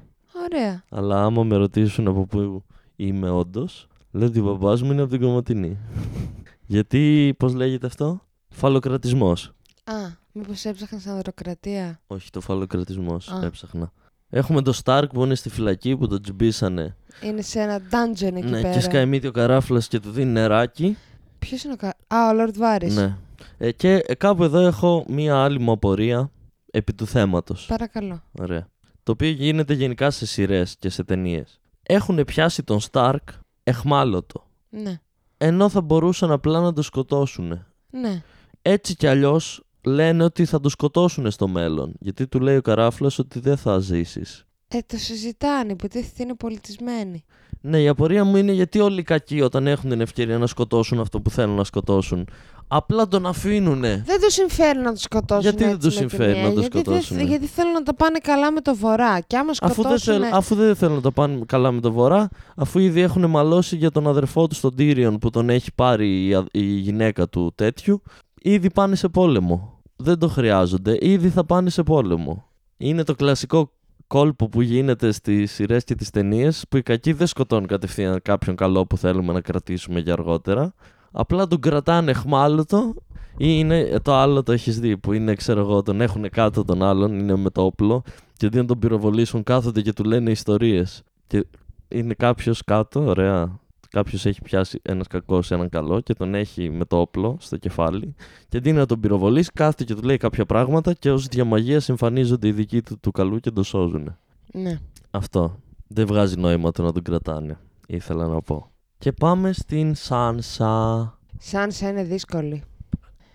Ωραία. 0.51 0.83
Αλλά 0.89 1.23
άμα 1.23 1.43
με 1.43 1.55
ρωτήσουν 1.55 2.07
από 2.07 2.25
πού 2.25 2.63
είμαι 2.95 3.29
όντως, 3.29 3.87
λέω 4.11 4.27
ότι 4.27 4.39
ο 4.39 4.43
μπαμπάς 4.43 4.81
μου 4.81 4.91
είναι 4.91 5.01
από 5.01 5.11
την 5.11 5.21
Κομματινή. 5.21 5.77
Γιατί, 6.67 7.33
πώς 7.37 7.53
λέγεται 7.53 7.87
αυτό, 7.87 8.25
Φαλοκρατισμός. 8.55 9.53
Α, 9.83 9.93
μήπως 10.31 10.65
έψαχνα 10.65 11.11
ανδροκρατία. 11.11 11.99
Όχι, 12.07 12.29
το 12.29 12.41
φαλοκρατισμός. 12.41 13.29
Α. 13.29 13.45
Έψαχνα. 13.45 13.91
Έχουμε 14.29 14.61
το 14.61 14.71
Σταρκ 14.71 15.11
που 15.11 15.23
είναι 15.23 15.35
στη 15.35 15.49
φυλακή 15.49 15.97
που 15.97 16.07
τον 16.07 16.21
τζμπίσανε. 16.21 16.95
Είναι 17.21 17.41
σε 17.41 17.59
ένα 17.59 17.79
dungeon 17.79 18.35
εκεί 18.35 18.49
ναι, 18.49 18.61
πέρα. 18.61 18.73
και 18.73 18.79
σκάει 18.79 19.05
μύτη 19.05 19.27
ο 19.27 19.31
καράφλας 19.31 19.87
και 19.87 19.99
του 19.99 20.11
δίνει 20.11 20.31
νεράκι. 20.31 20.97
Ποιος 21.39 21.63
είναι 21.63 21.73
ο 21.73 21.75
κα... 21.75 21.87
Α, 22.07 22.29
ο 22.29 22.31
Lord 22.39 22.61
Varys. 22.61 22.91
Ναι. 22.91 23.17
Ε, 23.57 23.71
και 23.71 24.03
ε, 24.05 24.15
κάπου 24.15 24.43
εδώ 24.43 24.59
έχω 24.59 25.05
μία 25.07 25.43
άλλη 25.43 25.59
μου 25.59 25.71
απορία 25.71 26.31
επί 26.71 26.93
του 26.93 27.07
θέματος. 27.07 27.65
Παρακαλώ. 27.65 28.23
Ωραία. 28.39 28.67
Το 29.05 29.11
οποίο 29.11 29.29
γίνεται 29.29 29.73
γενικά 29.73 30.11
σε 30.11 30.25
σειρές 30.25 30.75
και 30.79 30.89
σε 30.89 31.03
ταινίες. 31.03 31.59
Έχουν 31.83 32.23
πιάσει 32.23 32.63
τον 32.63 32.79
Σταρκ 32.79 33.29
εχμάλωτο. 33.63 34.47
Ναι. 34.69 34.99
Ενώ 35.37 35.69
θα 35.69 35.81
μπορούσαν 35.81 36.31
απλά 36.31 36.59
να 36.59 36.73
τον 36.73 36.83
σκοτώσουν. 36.83 37.65
Ναι. 37.89 38.23
Έτσι 38.61 38.95
κι 38.95 39.07
αλλιώς 39.07 39.63
λένε 39.83 40.23
ότι 40.23 40.45
θα 40.45 40.59
τον 40.59 40.71
σκοτώσουν 40.71 41.31
στο 41.31 41.47
μέλλον. 41.47 41.93
Γιατί 41.99 42.27
του 42.27 42.39
λέει 42.39 42.57
ο 42.57 42.61
καράφλας 42.61 43.19
ότι 43.19 43.39
δεν 43.39 43.57
θα 43.57 43.79
ζήσεις. 43.79 44.45
Ε, 44.67 44.79
το 44.85 44.97
συζητάνε, 44.97 45.71
υποτίθεται 45.71 46.23
είναι 46.23 46.35
πολιτισμένοι. 46.35 47.25
Ναι, 47.61 47.81
η 47.81 47.87
απορία 47.87 48.23
μου 48.23 48.37
είναι 48.37 48.51
γιατί 48.51 48.79
όλοι 48.79 48.99
οι 48.99 49.03
κακοί 49.03 49.41
όταν 49.41 49.67
έχουν 49.67 49.89
την 49.89 50.01
ευκαιρία 50.01 50.37
να 50.37 50.47
σκοτώσουν 50.47 50.99
αυτό 50.99 51.21
που 51.21 51.29
θέλουν 51.29 51.55
να 51.55 51.63
σκοτώσουν, 51.63 52.27
απλά 52.67 53.07
τον 53.07 53.25
αφήνουνε. 53.25 54.03
Δεν 54.05 54.21
τους 54.21 54.33
συμφέρει 54.33 54.79
να 54.79 54.91
τους 54.93 55.01
σκοτώσουν. 55.01 55.41
Γιατί 55.41 55.63
δεν 55.63 55.73
έτσι 55.73 55.87
τους 55.87 55.99
με 55.99 56.05
τη 56.05 56.09
συμφέρει 56.09 56.33
μία, 56.33 56.41
να 56.41 56.49
τους 56.53 56.59
γιατί 56.61 56.75
δεν- 56.75 56.83
σκοτώσουνε; 56.83 57.23
γιατί 57.23 57.45
θέλουν 57.45 57.71
να 57.71 57.83
τα 57.83 57.95
πάνε 57.95 58.17
καλά 58.23 58.51
με 58.51 58.61
το 58.61 58.75
βορρά. 58.75 59.19
Και 59.19 59.37
άμα 59.37 59.51
Αφού 59.61 59.81
δεν, 59.81 59.97
σκοτώσουν. 59.97 60.23
θέλ, 60.23 60.33
αφού 60.33 60.55
δεν 60.55 60.75
θέλουν 60.75 60.95
να 60.95 61.01
το 61.01 61.11
πάνε 61.11 61.39
καλά 61.45 61.71
με 61.71 61.81
το 61.81 61.91
βορρά, 61.91 62.29
αφού 62.55 62.79
ήδη 62.79 63.01
έχουν 63.01 63.29
μαλώσει 63.29 63.75
για 63.75 63.91
τον 63.91 64.07
αδερφό 64.07 64.47
τους 64.47 64.59
τον 64.59 64.75
Τύριον 64.75 65.17
που 65.17 65.29
τον 65.29 65.49
έχει 65.49 65.69
πάρει 65.75 66.27
η, 66.27 66.33
α- 66.35 66.45
η 66.51 66.63
γυναίκα 66.63 67.27
του 67.27 67.51
τέτοιου, 67.55 68.01
ήδη 68.41 68.71
πάνε 68.71 68.95
σε 68.95 69.07
πόλεμο. 69.07 69.81
Δεν 69.95 70.19
το 70.19 70.27
χρειάζονται, 70.27 70.97
ήδη 71.01 71.29
θα 71.29 71.45
πάνε 71.45 71.69
σε 71.69 71.83
πόλεμο. 71.83 72.49
Είναι 72.77 73.03
το 73.03 73.15
κλασικό 73.15 73.71
κόλπο 74.07 74.49
που 74.49 74.61
γίνεται 74.61 75.11
στις 75.11 75.51
σειρές 75.51 75.83
και 75.83 75.95
τις 75.95 76.09
ταινίες 76.09 76.65
που 76.69 76.77
οι 76.77 76.81
κακοί 76.81 77.13
δεν 77.13 77.27
σκοτώνουν 77.27 77.67
κατευθείαν 77.67 78.19
κάποιον 78.21 78.55
καλό 78.55 78.85
που 78.85 78.97
θέλουμε 78.97 79.33
να 79.33 79.41
κρατήσουμε 79.41 79.99
για 79.99 80.13
αργότερα. 80.13 80.73
Απλά 81.17 81.47
τον 81.47 81.59
κρατάνε 81.59 82.11
εχμάλωτο 82.11 82.93
ή 83.37 83.45
είναι 83.47 83.99
το 84.01 84.13
άλλο 84.13 84.43
το 84.43 84.51
έχεις 84.51 84.79
δει 84.79 84.97
που 84.97 85.13
είναι, 85.13 85.35
ξέρω 85.35 85.59
εγώ, 85.59 85.81
τον 85.81 86.01
έχουν 86.01 86.29
κάτω 86.29 86.63
τον 86.63 86.83
άλλον, 86.83 87.19
είναι 87.19 87.35
με 87.35 87.49
το 87.49 87.61
όπλο 87.61 88.03
και 88.37 88.45
αντί 88.45 88.57
να 88.57 88.65
τον 88.65 88.79
πυροβολήσουν 88.79 89.43
κάθονται 89.43 89.81
και 89.81 89.93
του 89.93 90.03
λένε 90.03 90.31
ιστορίες. 90.31 91.03
Και 91.27 91.45
είναι 91.87 92.13
κάποιος 92.13 92.63
κάτω, 92.63 93.05
ωραία. 93.05 93.59
Κάποιος 93.89 94.25
έχει 94.25 94.41
πιάσει 94.41 94.79
ένας 94.81 95.07
κακός 95.07 95.45
σε 95.45 95.53
έναν 95.53 95.69
καλό 95.69 95.99
και 95.99 96.13
τον 96.13 96.35
έχει 96.35 96.69
με 96.69 96.85
το 96.85 96.97
όπλο 96.97 97.37
στο 97.39 97.57
κεφάλι. 97.57 98.15
Και 98.49 98.57
αντί 98.57 98.71
να 98.71 98.85
τον 98.85 98.99
πυροβολήσει, 98.99 99.51
κάθεται 99.53 99.83
και 99.83 99.95
του 99.95 100.01
λέει 100.01 100.17
κάποια 100.17 100.45
πράγματα 100.45 100.93
και 100.93 101.11
ως 101.11 101.27
διαμαγεία 101.27 101.81
εμφανίζονται 101.87 102.47
οι 102.47 102.51
δικοί 102.51 102.81
του 102.81 102.99
του 102.99 103.11
καλού 103.11 103.39
και 103.39 103.51
τον 103.51 103.63
σώζουν. 103.63 104.15
Ναι. 104.53 104.79
Αυτό. 105.11 105.59
Δεν 105.87 106.05
βγάζει 106.05 106.37
νόημα 106.37 106.71
το 106.71 106.83
να 106.83 106.91
τον 106.91 107.03
κρατάνε. 107.03 107.57
Ήθελα 107.87 108.27
να 108.27 108.41
πω. 108.41 108.69
Και 108.97 109.11
πάμε 109.11 109.53
στην 109.53 109.95
Σάνσα. 109.95 111.17
Σάνσα 111.37 111.89
είναι 111.89 112.03
δύσκολη. 112.03 112.63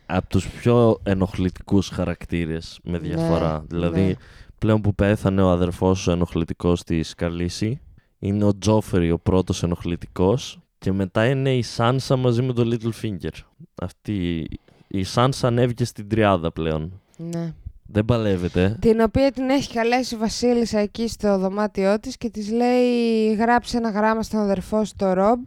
Από 0.06 0.28
τους 0.28 0.48
πιο 0.48 1.00
ενοχλητικούς 1.02 1.88
χαρακτήρες 1.88 2.80
με 2.82 2.98
διαφορά. 2.98 3.58
Ναι, 3.58 3.66
δηλαδή, 3.66 4.04
ναι. 4.04 4.14
πλέον 4.58 4.80
που 4.80 4.94
πέθανε 4.94 5.42
ο 5.42 5.50
αδερφός 5.50 6.06
ο 6.06 6.12
ενοχλητικός 6.12 6.82
της 6.82 7.14
Καλύση, 7.14 7.80
είναι 8.18 8.44
ο 8.44 8.58
Τζόφερι 8.58 9.10
ο 9.10 9.18
πρώτος 9.18 9.62
ενοχλητικός 9.62 10.58
και 10.78 10.92
μετά 10.92 11.26
είναι 11.26 11.56
η 11.56 11.62
Σάνσα 11.62 12.16
μαζί 12.16 12.42
με 12.42 12.52
τον 12.52 12.72
Littlefinger. 12.72 13.42
Αυτή, 13.82 14.48
η 14.88 15.02
Σάνσα 15.02 15.46
ανέβηκε 15.46 15.84
στην 15.84 16.08
τριάδα 16.08 16.52
πλέον. 16.52 17.00
Ναι. 17.16 17.54
Δεν 17.92 18.04
παλεύεται. 18.04 18.76
Την 18.80 19.00
οποία 19.00 19.32
την 19.32 19.50
έχει 19.50 19.72
καλέσει 19.72 20.14
η 20.14 20.18
Βασίλισσα 20.18 20.78
εκεί 20.78 21.08
στο 21.08 21.38
δωμάτιό 21.38 22.00
της 22.00 22.16
και 22.16 22.30
της 22.30 22.50
λέει 22.52 23.34
γράψε 23.34 23.76
ένα 23.76 23.90
γράμμα 23.90 24.22
στον 24.22 24.40
αδερφό 24.40 24.84
σου 24.84 24.92
το 24.96 25.12
Ρομπ 25.12 25.44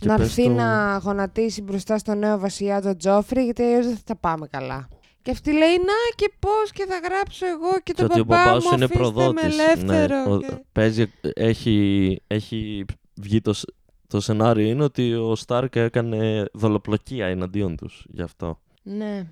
Και 0.00 0.06
να 0.08 0.16
πες 0.16 0.26
έρθει 0.26 0.42
το- 0.44 0.50
να 0.50 0.96
γονατίσει 1.02 1.62
μπροστά 1.62 1.98
στο 1.98 2.14
νέο 2.14 2.38
βασιλιά 2.38 2.80
τον 2.82 2.96
Τζόφρι 2.96 3.42
γιατί 3.44 3.62
αλλιώς 3.62 3.86
δεν 3.86 3.94
θα 3.96 4.02
τα 4.04 4.16
πάμε 4.16 4.46
καλά. 4.46 4.88
Και 5.22 5.30
αυτή 5.30 5.52
λέει 5.52 5.76
να 5.76 6.14
και 6.14 6.32
πώς 6.38 6.70
και 6.72 6.84
θα 6.88 6.98
γράψω 7.08 7.46
εγώ 7.46 7.72
και 7.74 7.80
Και 7.84 7.92
τον 7.94 8.04
ότι 8.10 8.20
ο 8.20 8.24
μπαμπά 8.24 8.44
μπαμπάς 8.44 8.62
μου 8.64 8.68
σου 8.68 8.74
είναι 8.74 8.84
αφήστε 8.84 9.04
με 9.04 9.10
προδότης. 9.12 9.58
ελεύθερο. 9.58 10.24
Ναι, 10.24 10.34
ο- 10.34 10.38
και- 10.38 10.62
παίζει, 10.72 11.12
έχει, 11.34 12.18
έχει 12.26 12.84
βγει 13.14 13.40
το, 13.40 13.52
σ- 13.52 13.68
το 14.08 14.20
σενάριο 14.20 14.66
είναι 14.66 14.84
ότι 14.84 15.14
ο 15.14 15.34
Στάρκ 15.34 15.76
έκανε 15.76 16.44
δολοπλοκία 16.52 17.26
εναντίον 17.26 17.76
τους 17.76 18.04
γι' 18.08 18.22
αυτό. 18.22 18.58
Ναι. 18.82 19.26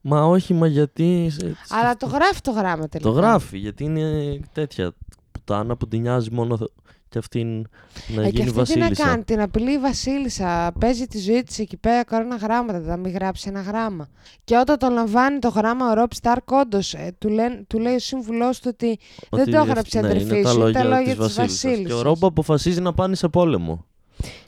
Μα 0.00 0.24
όχι, 0.24 0.54
μα 0.54 0.66
γιατί. 0.66 1.28
σε- 1.30 1.54
Αλλά 1.68 1.96
το 1.96 2.06
γράφει 2.06 2.40
το 2.40 2.50
γράμμα 2.50 2.88
τελικά. 2.88 3.10
Το 3.10 3.16
γράφει, 3.16 3.58
γιατί 3.58 3.84
είναι 3.84 4.40
τέτοια 4.52 4.92
πουτάνα 5.32 5.76
που 5.76 5.88
την 5.88 6.00
νοιάζει 6.00 6.30
μόνο 6.32 6.56
θ- 6.56 6.70
και 7.10 7.18
αυτήν 7.18 7.66
να 8.08 8.22
Ε, 8.22 8.30
και 8.30 8.42
γίνει 8.42 8.60
αυτή 8.60 8.72
τι 8.72 8.78
να 8.78 8.84
βασίλισσα. 8.84 9.04
κάνει, 9.04 9.24
την 9.24 9.40
απειλεί 9.40 9.72
η 9.72 9.78
Βασίλισσα. 9.78 10.72
Παίζει 10.80 11.06
τη 11.06 11.18
ζωή 11.18 11.42
της 11.42 11.58
εκεί 11.58 11.76
πέρα, 11.76 12.04
κορώνα 12.04 12.36
γράμματα, 12.36 12.78
να 12.78 12.96
μην 12.96 13.12
γράψει 13.12 13.48
ένα 13.48 13.60
γράμμα. 13.60 14.08
Και 14.44 14.56
όταν 14.56 14.78
το 14.78 14.88
λαμβάνει 14.88 15.38
το 15.38 15.48
γράμμα 15.48 15.90
ο 15.90 15.94
Ροπ 15.94 16.12
Σταρκ, 16.14 16.50
όντως 16.50 16.94
του, 17.18 17.28
λένε- 17.28 17.64
του 17.66 17.78
λέει 17.78 17.94
ο 17.94 17.98
σύμβουλός 17.98 18.60
του 18.60 18.68
ότι 18.72 18.98
δεν 19.30 19.40
Ότι 19.40 19.50
το 19.50 19.58
αυ- 19.58 19.68
έγραψε 19.68 19.98
η 19.98 20.00
ναι, 20.00 20.08
αδερφή 20.08 20.28
είναι 20.34 20.42
τα 20.42 20.50
σου, 20.50 20.58
λόγια, 20.58 20.80
τα 20.80 20.84
λόγια 20.88 21.16
της 21.16 21.26
της 21.26 21.34
βασίλισσας. 21.36 21.60
Και 21.60 21.66
ο 21.66 21.70
βασίλισσας. 21.70 22.02
Ρόμπο 22.02 22.26
αποφασίζει 22.26 22.80
να 22.80 22.94
πάνε 22.94 23.14
σε 23.14 23.28
πόλεμο. 23.28 23.84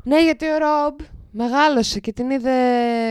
Ναι, 0.02 0.22
γιατί 0.22 0.44
ο 0.46 0.56
Ρομπ 0.58 0.98
μεγάλωσε 1.32 2.00
και 2.00 2.12
την 2.12 2.30
είδε 2.30 2.50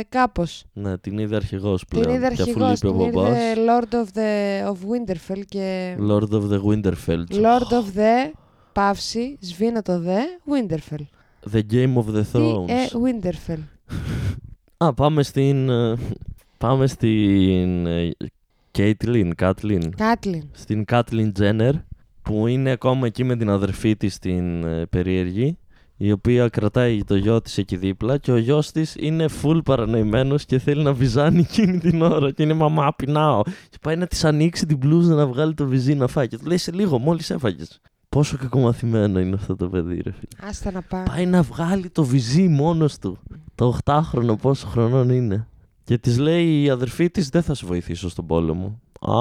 κάπως. 0.10 0.64
Ναι, 0.74 0.98
την 0.98 1.18
είδε 1.18 1.36
αρχηγός 1.36 1.86
πλέον. 1.86 2.06
Την 2.06 2.16
είδε 2.16 2.28
και 2.28 2.42
αφού 2.42 2.64
αρχηγός, 2.66 2.84
λείπει 2.84 2.88
ο 2.98 3.04
την 3.04 3.12
μπαμπάς, 3.12 3.30
είδε 3.38 3.54
Lord 3.68 3.94
of, 3.94 4.18
the, 4.18 4.72
of 4.72 4.76
Winterfell 4.76 5.42
και. 5.48 5.96
Lord 6.00 6.30
of 6.30 6.50
the 6.52 6.60
Winterfell. 6.64 7.24
Lord 7.32 7.72
of 7.72 7.98
the. 7.98 8.32
Παύση, 8.74 9.38
σβήνω 9.42 9.82
το 9.82 10.04
the 10.06 10.52
Winterfell. 10.52 11.04
The 11.52 11.62
Game 11.72 11.94
of 11.96 12.16
the 12.16 12.22
Τι 12.24 12.30
Thrones. 12.34 12.70
ε, 12.70 12.86
Winterfell. 13.06 13.60
Α, 14.86 14.94
πάμε 14.94 15.24
στην. 15.24 15.70
ε, 15.70 15.96
Πάμε 16.58 16.88
στην. 16.88 17.86
ε, 17.86 18.10
Caitlyn, 18.78 19.30
Κάτλιν. 19.36 19.96
Κάτλιν. 19.96 20.44
Στην 20.52 20.86
Κάτλιν 20.86 21.34
Τζένερ, 21.34 21.74
που 22.22 22.48
είναι 22.48 22.72
ακόμα 22.72 23.06
εκεί 23.08 23.24
με 23.24 23.36
την 23.36 23.50
αδερφή 23.50 23.96
της 23.96 24.14
στην 24.14 24.64
ε, 24.64 24.86
περίεργη, 24.86 25.58
η 26.02 26.12
οποία 26.12 26.50
κρατάει 26.50 27.04
το 27.04 27.16
γιο 27.16 27.42
της 27.42 27.58
εκεί 27.58 27.76
δίπλα 27.76 28.18
και 28.18 28.32
ο 28.32 28.38
γιος 28.38 28.72
της 28.72 28.96
είναι 29.00 29.26
full 29.42 29.60
παρανοημένος 29.64 30.46
και 30.46 30.60
θέλει 30.60 30.84
να 30.84 30.94
βυζάνει 30.94 31.40
εκείνη 31.40 31.78
την 31.78 32.02
ώρα 32.02 32.32
και 32.32 32.44
είναι 32.44 32.54
μαμά 32.54 32.94
πεινάω 32.96 33.42
και 33.44 33.78
πάει 33.82 33.96
να 33.96 34.08
της 34.08 34.26
ανοίξει 34.26 34.66
την 34.66 34.78
μπλούζα 34.78 35.16
να 35.16 35.28
βγάλει 35.28 35.54
το 35.54 35.66
βυζί 35.66 35.94
να 35.94 36.08
φάει 36.08 36.28
και 36.28 36.38
του 36.38 36.46
λέει 36.46 36.58
σε 36.58 36.72
λίγο 36.72 37.00
μόλις 37.00 37.30
έφαγες. 37.30 37.82
Πόσο 38.10 38.38
κακομαθημένο 38.38 39.20
είναι 39.20 39.36
αυτό 39.36 39.56
το 39.56 39.70
παιδί 39.70 40.02
ρε 40.02 40.12
φίλε. 40.12 40.50
Άστα 40.50 40.72
να 40.72 40.82
πάει. 40.82 41.04
Πάει 41.04 41.26
να 41.26 41.42
βγάλει 41.42 41.90
το 41.90 42.04
βυζί 42.04 42.48
μόνος 42.48 42.98
του. 42.98 43.18
Το 43.56 43.78
8χρονο 43.84 44.36
πόσο 44.42 44.68
χρονών 44.68 45.10
είναι. 45.10 45.48
Και 45.84 45.98
της 45.98 46.18
λέει 46.18 46.62
η 46.62 46.70
αδερφή 46.70 47.10
της 47.10 47.30
δεν 47.30 47.42
θα 47.42 47.54
σε 47.54 47.66
βοηθήσω 47.66 48.10
στον 48.10 48.26
πόλεμο. 48.26 48.80
Α, 49.00 49.14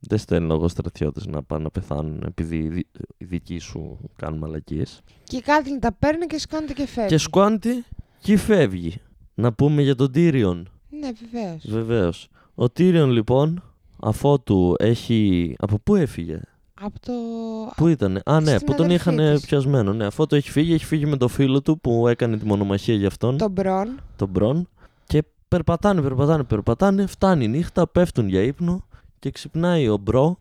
Δεν 0.00 0.18
στέλνω 0.18 0.54
εγώ 0.54 0.68
στρατιώτες 0.68 1.26
να 1.26 1.42
πάνε 1.42 1.62
να 1.62 1.70
πεθάνουν 1.70 2.22
επειδή 2.26 2.56
οι 2.56 2.68
δι- 2.68 2.86
οι 3.18 3.24
δικοί 3.24 3.58
σου 3.58 3.98
κάνουν 4.16 4.38
μαλακίες. 4.38 5.00
Και 5.24 5.36
η 5.36 5.40
Κάθλιν 5.40 5.80
τα 5.80 5.92
παίρνει 5.92 6.26
και 6.26 6.38
σκόνεται 6.38 6.72
και 6.72 6.86
φεύγει. 6.86 7.08
Και 7.08 7.18
σκουάντι 7.18 7.84
και 8.20 8.36
φεύγει. 8.36 9.00
Να 9.34 9.52
πούμε 9.52 9.82
για 9.82 9.94
τον 9.94 10.12
Τύριον. 10.12 10.68
Ναι, 11.00 11.08
βεβαίως. 11.30 11.64
Βεβαίως. 11.68 12.28
Ο 12.54 12.70
Τύριον 12.70 13.10
λοιπόν, 13.10 13.62
αφότου 14.02 14.74
έχει. 14.78 15.54
Από 15.58 15.78
πού 15.78 15.94
έφυγε, 15.94 16.40
Από 16.80 17.00
το. 17.00 17.12
Πού 17.76 17.86
ήταν, 17.88 18.20
Α, 18.24 18.40
ναι, 18.40 18.54
Στην 18.54 18.66
που 18.66 18.74
τον 18.74 18.84
αδερφή 18.84 19.10
είχαν 19.10 19.34
της. 19.34 19.46
πιασμένο. 19.46 19.92
Ναι, 19.92 20.04
αφότου 20.06 20.34
έχει 20.34 20.50
φύγει, 20.50 20.72
έχει 20.74 20.84
φύγει 20.84 21.06
με 21.06 21.16
το 21.16 21.28
φίλο 21.28 21.62
του 21.62 21.80
που 21.80 22.08
έκανε 22.08 22.36
τη 22.38 22.46
μονομαχία 22.46 22.94
για 22.94 23.06
αυτόν, 23.06 23.36
Το 23.36 23.48
Μπρον. 23.48 24.00
τον 24.16 24.28
Μπρον. 24.28 24.68
Και 25.06 25.22
περπατάνε, 25.48 26.00
περπατάνε, 26.02 26.42
περπατάνε. 26.42 27.06
Φτάνει 27.06 27.44
η 27.44 27.48
νύχτα, 27.48 27.86
πέφτουν 27.88 28.28
για 28.28 28.40
ύπνο 28.42 28.84
και 29.20 29.30
ξυπνάει 29.30 29.88
ο 29.88 29.96
Μπρον, 29.96 30.36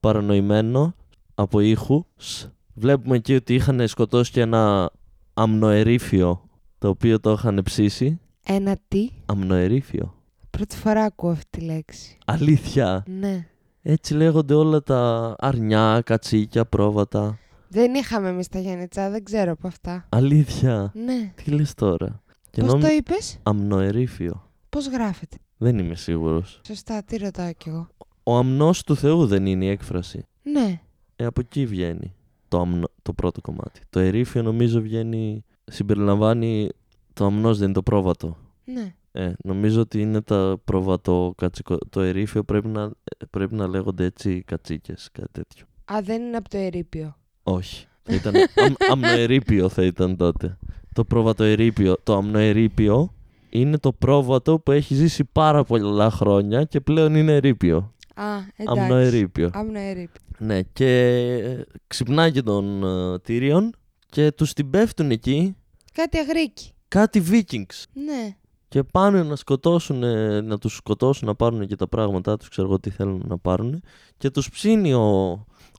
παρανοημένο 0.00 0.94
από 1.34 1.60
ήχους. 1.60 2.48
Βλέπουμε 2.74 3.16
εκεί 3.16 3.34
ότι 3.34 3.54
είχαν 3.54 3.88
σκοτώσει 3.88 4.30
και 4.32 4.40
ένα 4.40 4.90
αμνοερήφιο 5.34 6.48
το 6.78 6.88
οποίο 6.88 7.20
το 7.20 7.30
είχαν 7.32 7.60
ψήσει. 7.64 8.20
Ένα 8.46 8.76
τι; 8.88 9.08
Αμνοερήφιο. 9.26 10.14
Πρώτη 10.50 10.76
φορά 10.76 11.02
ακούω 11.04 11.30
αυτή 11.30 11.46
τη 11.50 11.60
λέξη. 11.60 12.18
Αλήθεια; 12.26 13.02
Ναι. 13.06 13.46
Έτσι 13.82 14.14
λέγονται 14.14 14.54
όλα 14.54 14.82
τα 14.82 15.34
αρνιά, 15.38 16.02
κατσίκια, 16.04 16.64
πρόβατα. 16.64 17.38
Δεν 17.68 17.94
είχαμε 17.94 18.28
εμείς 18.28 18.48
τα 18.48 18.58
Γιάννητσά, 18.58 19.10
δεν 19.10 19.24
ξέρω 19.24 19.52
από 19.52 19.66
αυτά. 19.66 20.06
Αλήθεια; 20.08 20.92
Ναι. 21.04 21.32
Τι 21.44 21.50
λες 21.50 21.74
τώρα; 21.74 22.22
Και 22.50 22.60
Πώς 22.60 22.70
νόμι- 22.70 22.84
το 22.84 22.90
είπες, 22.92 23.38
Αμνοερήφιο. 23.42 24.50
Πώς 24.68 24.88
γράφεται; 24.88 25.36
Δεν 25.56 25.78
είμαι 25.78 25.94
σίγουρος. 25.94 26.60
Σωστά, 26.66 27.02
τι 27.02 27.16
ρωτάω 27.16 27.52
κι 27.52 27.68
εγώ. 27.68 27.88
Ο 28.22 28.36
αμνός 28.36 28.82
του 28.82 28.96
Θεού 28.96 29.26
δεν 29.26 29.46
είναι 29.46 29.64
η 29.64 29.68
έκφραση. 29.68 30.26
Ναι. 30.42 30.80
Ε, 31.16 31.24
από 31.24 31.40
εκεί 31.40 31.66
βγαίνει 31.66 32.14
το, 32.48 32.60
αμνο, 32.60 32.88
το 33.02 33.12
πρώτο 33.12 33.40
κομμάτι. 33.40 33.80
Το 33.90 34.00
ερήφιο 34.00 34.42
νομίζω 34.42 34.80
βγαίνει, 34.80 35.44
συμπεριλαμβάνει, 35.64 36.68
το 37.12 37.24
αμνός 37.24 37.56
δεν 37.56 37.64
είναι 37.64 37.74
το 37.74 37.82
πρόβατο. 37.82 38.36
Ναι. 38.64 38.94
Ε, 39.12 39.32
νομίζω 39.44 39.80
ότι 39.80 40.00
είναι 40.00 40.20
τα 40.20 40.60
πρόβατο 40.64 41.34
κατσικο... 41.36 41.78
Το 41.90 42.00
ερήφιο 42.00 42.44
πρέπει 42.44 42.68
να, 42.68 42.82
ε, 42.82 43.24
πρέπει 43.30 43.54
να 43.54 43.66
λέγονται 43.66 44.04
έτσι 44.04 44.42
κατσίκες, 44.46 45.08
κάτι 45.12 45.32
τέτοιο. 45.32 45.66
Α, 45.92 46.00
δεν 46.02 46.22
είναι 46.22 46.36
από 46.36 46.48
το 46.48 46.56
ερείπιο. 46.56 47.16
Όχι. 47.42 47.86
Θα 48.02 48.14
ήταν 48.14 48.34
αμ, 48.36 48.74
αμνοερήπιο 48.90 49.68
θα 49.68 49.84
ήταν 49.84 50.16
τότε. 50.16 50.56
Το 50.92 51.04
πρόβατο 51.04 51.44
ερήπιο. 51.44 51.96
Το 52.02 52.16
αμνοερήπιο 52.16 53.14
είναι 53.60 53.78
το 53.78 53.92
πρόβατο 53.92 54.58
που 54.58 54.72
έχει 54.72 54.94
ζήσει 54.94 55.24
πάρα 55.24 55.64
πολλά 55.64 56.10
χρόνια 56.10 56.64
και 56.64 56.80
πλέον 56.80 57.14
είναι 57.14 57.32
ερήπιο. 57.34 57.94
Α, 58.14 58.24
εντάξει. 58.56 58.80
Αμνοερήπιο. 58.82 59.50
Αμνοερείπιο. 59.52 60.20
Ναι, 60.38 60.62
και 60.62 61.66
ξυπνάει 61.86 62.32
και 62.32 62.42
τον 62.42 62.82
uh, 62.84 63.22
Τύριον 63.22 63.74
και 64.06 64.32
τους 64.32 64.52
την 64.52 64.70
πέφτουν 64.70 65.10
εκεί 65.10 65.56
Κάτι 65.92 66.18
αγρίκι. 66.18 66.70
κάτι 66.88 67.22
Vikings. 67.30 67.84
Ναι. 67.92 68.36
Και 68.68 68.82
πάνε 68.82 69.22
να 69.22 69.36
σκοτώσουν, 69.36 70.02
ε, 70.02 70.40
να 70.40 70.58
τους 70.58 70.76
σκοτώσουν, 70.76 71.26
να 71.26 71.34
πάρουν 71.34 71.66
και 71.66 71.76
τα 71.76 71.88
πράγματά 71.88 72.36
τους, 72.36 72.48
ξέρω 72.48 72.68
εγώ 72.68 72.80
τι 72.80 72.90
θέλουν 72.90 73.22
να 73.26 73.38
πάρουν. 73.38 73.82
Και 74.16 74.30
τους 74.30 74.50
ψήνει 74.50 74.92
ο, 74.92 75.30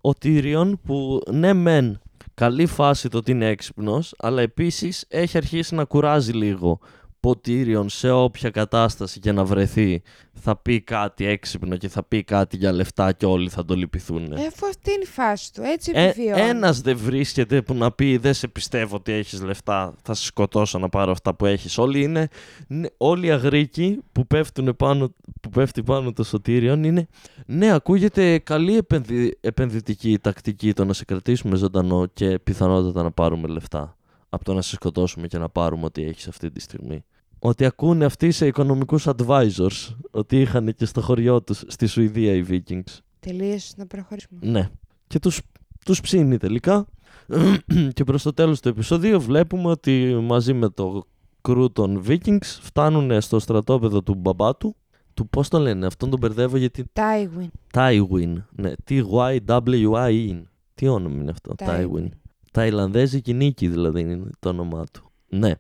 ο 0.02 0.10
Tyrion 0.22 0.72
που 0.84 1.22
ναι 1.32 1.54
μεν 1.54 2.00
καλή 2.34 2.66
φάση 2.66 3.10
το 3.10 3.18
ότι 3.18 3.32
είναι 3.32 3.48
έξυπνος, 3.48 4.14
αλλά 4.18 4.42
επίσης 4.42 5.06
έχει 5.08 5.38
αρχίσει 5.38 5.76
να 5.76 5.86
κουράζει 5.86 6.32
λίγο 6.32 6.80
που 7.20 7.30
ο 7.30 7.40
Tyrion 7.46 7.86
σε 7.86 8.12
όποια 8.12 8.50
κατάσταση 8.50 9.20
και 9.20 9.32
να 9.32 9.44
βρεθεί 9.46 10.02
θα 10.34 10.56
πει 10.56 10.82
κάτι 10.82 11.26
έξυπνο 11.26 11.78
και 11.78 11.90
θα 11.90 12.04
πει 12.04 12.24
κάτι 12.24 12.58
για 12.58 12.72
λεφτά 12.72 13.12
και 13.12 13.26
όλοι 13.26 13.50
θα 13.50 13.66
το 13.66 13.76
λυπηθούν. 13.76 14.32
Ε, 14.32 14.46
αφού 14.46 14.68
αυτή 14.68 14.92
είναι 14.92 15.04
η 15.04 15.06
φάση 15.08 15.54
του. 15.54 15.62
Έτσι 15.62 15.92
Ε, 15.96 16.08
επιβιώνει. 16.08 16.42
ένας 16.42 16.82
δεν 16.82 16.98
βρίσκεται 16.98 17.62
που 17.62 17.74
να 17.74 17.92
πει 17.92 18.18
δεν 18.18 18.34
σε 18.34 18.48
πιστεύω 18.48 18.96
ότι 18.96 19.12
έχεις 19.12 19.42
λεφτά, 19.42 19.96
θα 20.02 20.14
σε 20.14 20.26
σκοτώσω 20.26 20.80
να 20.80 20.90
πάρω 20.90 21.12
αυτά 21.12 21.36
που 21.36 21.46
έχεις. 21.46 21.78
Όλοι 21.78 22.02
είναι, 22.04 22.28
ναι, 22.68 22.88
όλοι 22.98 23.28
οι 23.28 23.32
αγρίκοι 23.32 24.00
που, 24.12 24.28
πέφτουν 24.28 24.76
πάνω, 24.76 25.14
που 25.42 25.50
πέφτει 25.50 25.84
πάνω 25.84 26.14
το 26.14 26.24
σωτήριον 26.24 26.84
είναι 26.84 27.08
ναι 27.46 27.74
ακούγεται 27.74 28.40
καλή 28.40 28.78
επενδυ, 28.78 29.38
επενδυτική 29.42 30.20
τακτική 30.20 30.74
το 30.74 30.86
να 30.86 30.94
σε 30.94 31.06
κρατήσουμε 31.06 31.56
ζωντανό 31.56 32.06
και 32.06 32.40
πιθανότατα 32.40 33.04
να 33.04 33.12
πάρουμε 33.12 33.48
λεφτά 33.48 33.97
από 34.30 34.44
το 34.44 34.54
να 34.54 34.62
σε 34.62 34.76
σκοτώσουμε 34.76 35.28
και 35.28 35.38
να 35.38 35.50
πάρουμε 35.50 35.86
ό,τι 35.86 36.04
έχεις 36.04 36.28
αυτή 36.28 36.52
τη 36.52 36.60
στιγμή. 36.60 37.04
Ότι 37.40 37.66
ακούνε 37.66 38.06
αυτοί 38.06 38.32
σε 38.32 38.48
οικονομικούς 38.48 39.08
advisors, 39.08 39.96
ότι 40.12 40.42
είχαν 40.42 40.76
και 40.76 40.86
στο 40.86 41.02
χωριό 41.02 41.42
τους 41.42 41.64
στη 41.68 41.88
Σουηδία 41.88 42.34
οι 42.34 42.46
Vikings. 42.50 42.98
Τελείωσε 43.20 43.74
να 43.78 43.88
προχωρήσουμε. 43.88 44.40
Ναι. 44.44 44.70
Και 45.08 45.20
τους, 45.20 45.42
τους 45.86 46.02
ψήνει 46.02 46.38
τελικά. 46.38 46.88
και 47.94 48.04
προς 48.04 48.24
το 48.24 48.34
τέλος 48.34 48.60
του 48.60 48.70
επεισοδίου 48.70 49.22
βλέπουμε 49.22 49.70
ότι 49.70 50.20
μαζί 50.22 50.54
με 50.54 50.70
το 50.70 51.06
κρού 51.42 51.72
των 51.72 52.04
Vikings 52.08 52.60
φτάνουν 52.62 53.22
στο 53.22 53.40
στρατόπεδο 53.40 54.04
του 54.04 54.16
μπαμπά 54.16 54.56
του. 54.56 54.76
Του 55.14 55.30
πώς 55.30 55.48
το 55.48 55.60
λένε, 55.60 55.86
αυτόν 55.86 56.10
τον 56.10 56.20
μπερδεύω 56.20 56.58
γιατί... 56.58 56.86
Τάιγουιν. 56.94 57.52
Tywin. 57.74 58.34
Ναι, 58.52 58.72
T-Y-W-I-N. 58.90 60.42
Τι 60.74 60.88
όνομα 60.88 61.22
είναι 61.22 61.32
αυτό, 61.32 61.54
Tywin. 61.58 62.10
Ταϊλανδέζικη 62.58 63.34
νίκη 63.34 63.68
δηλαδή 63.68 64.02
είναι 64.02 64.30
το 64.40 64.50
όνομά 64.50 64.84
του. 64.94 65.12
Ναι. 65.28 65.52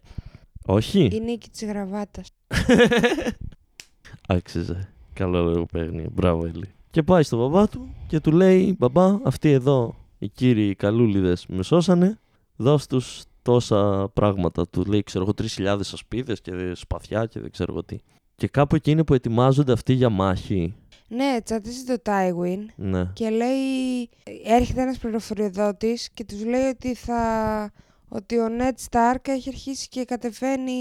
Όχι. 0.65 1.05
Η 1.05 1.19
νίκη 1.19 1.49
της 1.49 1.65
γραβάτας. 1.65 2.31
Άξιζε. 4.27 4.89
Καλό 5.13 5.43
λογοπαίγνιο. 5.43 6.09
Μπράβο, 6.13 6.45
Ελί. 6.45 6.69
Και 6.89 7.03
πάει 7.03 7.23
στον 7.23 7.39
μπαμπά 7.39 7.67
του 7.67 7.95
και 8.07 8.19
του 8.19 8.31
λέει: 8.31 8.75
Μπαμπά, 8.79 9.19
αυτοί 9.23 9.51
εδώ 9.51 9.95
οι 10.17 10.29
κύριοι 10.29 10.75
καλούλιδες 10.75 11.45
με 11.47 11.63
σώσανε. 11.63 12.19
Δώσ' 12.55 12.87
τους 12.87 13.23
τόσα 13.41 14.09
πράγματα. 14.13 14.67
Του 14.67 14.85
λέει: 14.85 15.03
Ξέρω 15.03 15.23
εγώ, 15.23 15.33
3.000 15.57 15.79
ασπίδες 15.79 16.41
και 16.41 16.51
σπαθιά 16.75 17.25
και 17.25 17.39
δεν 17.39 17.51
ξέρω 17.51 17.71
εγώ 17.71 17.83
τι. 17.83 17.97
Και 18.35 18.47
κάπου 18.47 18.75
εκεί 18.75 18.91
είναι 18.91 19.03
που 19.03 19.13
ετοιμάζονται 19.13 19.71
αυτοί 19.71 19.93
για 19.93 20.09
μάχη. 20.09 20.73
Ναι, 21.07 21.37
τσατίζει 21.43 21.83
το 21.83 21.99
Τάιγουιν 21.99 22.69
Ναι. 22.75 23.05
και 23.13 23.29
λέει. 23.29 24.09
Έρχεται 24.45 24.81
ένας 24.81 24.97
πληροφοριοδότης 24.97 26.09
και 26.13 26.23
τους 26.23 26.45
λέει 26.45 26.65
ότι 26.67 26.93
θα. 26.93 27.71
Ότι 28.09 28.39
ο 28.39 28.49
Νέτ 28.49 28.79
Στάρκ 28.79 29.27
έχει 29.27 29.49
αρχίσει 29.49 29.87
και 29.87 30.03
κατεβαίνει. 30.05 30.71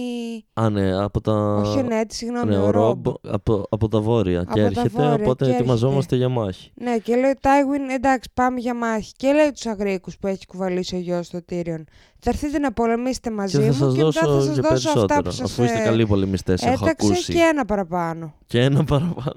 Α, 0.53 0.71
ναι, 0.71 1.03
από 1.03 1.21
τα. 1.21 1.33
Όχι 1.55 1.79
ο 1.79 1.83
Νέτ, 1.83 2.13
συγγνώμη, 2.13 2.51
ναι, 2.51 2.59
ο 2.59 2.67
ο 2.67 2.71
Ρομπ. 2.71 3.07
Ρομπ 3.07 3.17
από, 3.31 3.67
από 3.69 3.89
τα 3.89 4.01
βόρεια. 4.01 4.41
Από 4.41 4.53
και 4.53 4.61
τα 4.61 4.67
έρχεται, 4.67 4.89
βόρεια 4.89 5.13
οπότε 5.13 5.45
και 5.45 5.51
ετοιμαζόμαστε 5.51 6.17
για 6.17 6.29
μάχη. 6.29 6.73
Ναι, 6.75 6.99
και 6.99 7.17
λέει 7.17 7.31
ο 7.31 7.35
Τάιγουιν, 7.41 7.89
εντάξει, 7.91 8.31
πάμε 8.35 8.61
για 8.61 8.75
μάχη. 8.75 9.13
Και 9.17 9.33
λέει 9.33 9.51
τους 9.53 9.67
Αγρίκους 9.67 10.19
που 10.19 10.27
έχει 10.27 10.47
κουβαλήσει 10.47 10.97
ο 10.97 10.99
γιος 10.99 11.29
του 11.29 11.45
Τύριον. 11.45 11.85
Θα 12.19 12.31
έρθετε 12.31 12.59
να 12.59 12.73
πολεμήσετε 12.73 13.31
μαζί 13.31 13.59
Και 13.59 13.65
θα 13.65 13.67
μου 13.67 13.73
σας 13.73 13.95
και 13.95 14.03
δώσω 14.03 14.21
μετά 14.21 14.33
θα 14.35 14.41
σας 14.41 14.55
και 14.55 14.61
δώσω 14.61 14.89
αυτά 14.89 15.07
περισσότερο. 15.07 15.23
που 15.23 15.31
σας 15.31 15.51
Αφού 15.51 15.63
είστε 15.63 15.81
ε, 15.81 15.85
καλοί 15.85 16.07
πολεμιστές, 16.07 16.63
έχω 16.63 16.85
έταξε 16.85 17.07
ακούσει. 17.07 17.33
και 17.33 17.39
ένα 17.39 17.65
παραπάνω. 17.65 18.35
Και 18.47 18.61
ένα 18.61 18.85
παραπάνω. 18.85 19.35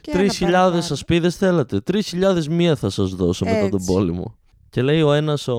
Και 0.00 0.10
ένα 0.10 0.32
3.000 0.32 0.38
παραπάνω. 0.40 0.76
ασπίδε 0.76 1.30
θέλατε. 1.30 1.80
3.000 1.92 2.44
μία 2.50 2.76
θα 2.76 2.90
σας 2.90 3.10
δώσω 3.14 3.44
μετά 3.44 3.68
τον 3.68 3.78
Έτσι. 3.80 3.92
πόλεμο. 3.92 4.34
Και 4.70 4.82
λέει 4.82 5.02
ο 5.02 5.12
ένας, 5.12 5.48
ο, 5.48 5.56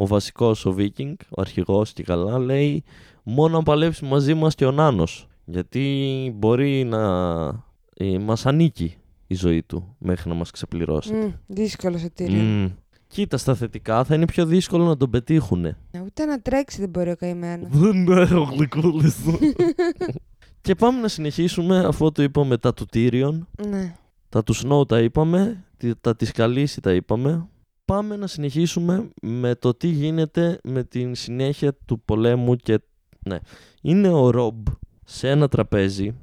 ο 0.00 0.06
βασικός, 0.06 0.66
ο 0.66 0.72
Βίκινγκ, 0.72 1.16
ο 1.28 1.40
αρχηγός 1.40 1.92
και 1.92 2.02
καλά, 2.02 2.38
λέει 2.38 2.82
μόνο 3.22 3.56
αν 3.56 3.62
παλέψει 3.62 4.04
μαζί 4.04 4.34
μας 4.34 4.54
και 4.54 4.64
ο 4.66 4.70
Νάνος. 4.70 5.28
Γιατί 5.44 6.32
μπορεί 6.36 6.84
να 6.84 7.00
ε, 7.94 8.18
μας 8.18 8.46
ανήκει 8.46 8.94
η 9.26 9.34
ζωή 9.34 9.62
του 9.62 9.96
μέχρι 9.98 10.28
να 10.28 10.34
μας 10.34 10.50
ξεπληρώσει. 10.50 11.12
Μμ, 11.14 11.30
δύσκολο 11.46 11.96
ο 12.04 12.10
Τύριον. 12.14 12.44
Μμμ. 12.44 12.70
Κοίτα, 13.06 13.36
στα 13.36 13.54
θετικά 13.54 14.04
θα 14.04 14.14
είναι 14.14 14.24
πιο 14.24 14.46
δύσκολο 14.46 14.84
να 14.84 14.96
τον 14.96 15.10
πετύχουν. 15.10 15.76
Ούτε 16.04 16.24
να 16.24 16.40
τρέξει 16.40 16.80
δεν 16.80 16.88
μπορεί 16.88 17.10
ο 17.10 17.16
καημένος. 17.16 17.68
Δεν 17.72 18.08
έχω 18.08 18.42
γλυκούλες. 18.42 19.16
και 20.62 20.74
πάμε 20.74 21.00
να 21.00 21.08
συνεχίσουμε 21.08 21.78
αφού 21.78 22.12
το 22.12 22.22
είπαμε 22.22 22.56
τα 22.58 22.74
του 22.74 22.86
Tyrion. 22.92 23.38
ναι. 23.68 23.94
Τα 24.28 24.42
του 24.42 24.54
Snow 24.56 24.88
τα 24.88 25.00
είπαμε, 25.00 25.64
τι- 25.76 25.96
τα 26.00 26.16
της 26.16 26.30
Καλύση 26.32 26.80
τα 26.80 26.92
είπαμε. 26.92 27.48
Πάμε 27.90 28.16
να 28.16 28.26
συνεχίσουμε 28.26 29.10
με 29.22 29.54
το 29.54 29.74
τι 29.74 29.88
γίνεται 29.88 30.58
με 30.62 30.84
την 30.84 31.14
συνέχεια 31.14 31.74
του 31.84 32.00
πολέμου 32.04 32.56
και... 32.56 32.80
Ναι, 33.18 33.38
είναι 33.82 34.08
ο 34.08 34.30
Ρομπ 34.30 34.66
σε 35.04 35.28
ένα 35.28 35.48
τραπέζι. 35.48 36.14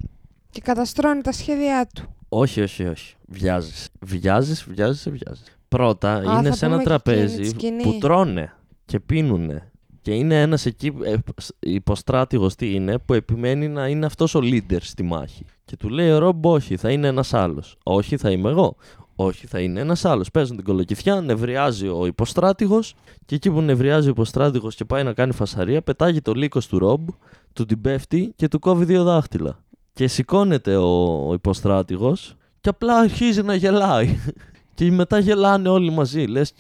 Και 0.50 0.62
καταστρώνει 0.62 1.22
τα 1.22 1.32
σχέδιά 1.32 1.88
του. 1.96 2.16
Όχι, 2.30 2.62
όχι, 2.62 2.86
όχι. 2.86 3.16
Βιάζεις. 3.28 3.90
Βιάζεις, 4.00 4.64
βιάζεις, 4.64 5.10
βιάζεις. 5.10 5.58
Πρώτα 5.68 6.14
Α, 6.14 6.22
είναι 6.40 6.50
θα 6.50 6.56
σε 6.56 6.66
ένα 6.66 6.78
πούμε 6.78 6.84
και 6.90 7.12
εκείνη 7.12 7.26
τη 7.26 7.32
τραπέζι 7.34 7.44
σκηνή. 7.50 7.84
που 7.84 7.98
τρώνε 8.00 8.54
και 8.86 9.00
πίνουνε. 9.00 9.72
Και 10.02 10.14
είναι 10.14 10.42
ένας 10.42 10.66
εκεί 10.66 10.94
ε, 11.04 11.16
σ- 11.42 11.56
υποστράτηγος 11.60 12.56
τι 12.56 12.74
είναι 12.74 12.98
που 12.98 13.14
επιμένει 13.14 13.68
να 13.68 13.88
είναι 13.88 14.06
αυτός 14.06 14.36
ο 14.36 14.40
leader 14.44 14.78
στη 14.80 15.04
μάχη. 15.04 15.46
Και 15.66 15.78
του 15.78 15.90
λέει 15.90 16.12
ο 16.12 16.18
Ρομπ 16.18 16.46
όχι 16.46 16.78
θα 16.78 16.92
είναι 16.92 17.08
ένας 17.08 17.34
άλλος. 17.34 17.78
Όχι 17.84 18.18
θα 18.18 18.32
είμαι 18.32 18.50
εγώ. 18.50 18.76
Όχι 19.20 19.48
θα 19.48 19.60
είναι 19.60 19.80
ένας 19.80 20.06
άλλος. 20.06 20.32
Παίζουν 20.32 20.56
την 20.56 20.66
κολοκυθιά, 20.66 21.22
νευριάζει 21.22 21.88
ο 21.88 22.06
υποστράτηγος 22.06 22.96
και 23.26 23.36
εκεί 23.36 23.52
που 23.52 23.62
νευριάζει 23.62 24.08
ο 24.08 24.10
υποστράτηγος 24.12 24.76
και 24.76 24.86
πάει 24.86 25.04
να 25.04 25.14
κάνει 25.14 25.34
φασαρία 25.34 25.82
πετάγεται 25.82 26.22
ο 26.22 26.34
λύκος 26.34 26.68
του 26.68 26.80
Ρομπ, 26.80 27.08
του 27.54 27.66
την 27.66 27.82
πέφτει 27.82 28.34
και 28.36 28.48
του 28.48 28.60
κόβει 28.60 28.86
δύο 28.86 29.04
δάχτυλα. 29.04 29.60
Και 29.94 30.08
σηκώνεται 30.08 30.76
ο, 30.76 31.28
ο 31.30 31.34
υποστράτηγος 31.34 32.36
Και 32.62 32.70
απλά 32.70 32.98
αρχίζει 32.98 33.42
να 33.42 33.56
γελάει. 33.56 34.18
και 34.76 34.92
μετά 34.92 35.20
γελάνε 35.20 35.70
όλοι 35.70 35.92
μαζί. 35.92 36.24
Λες, 36.26 36.54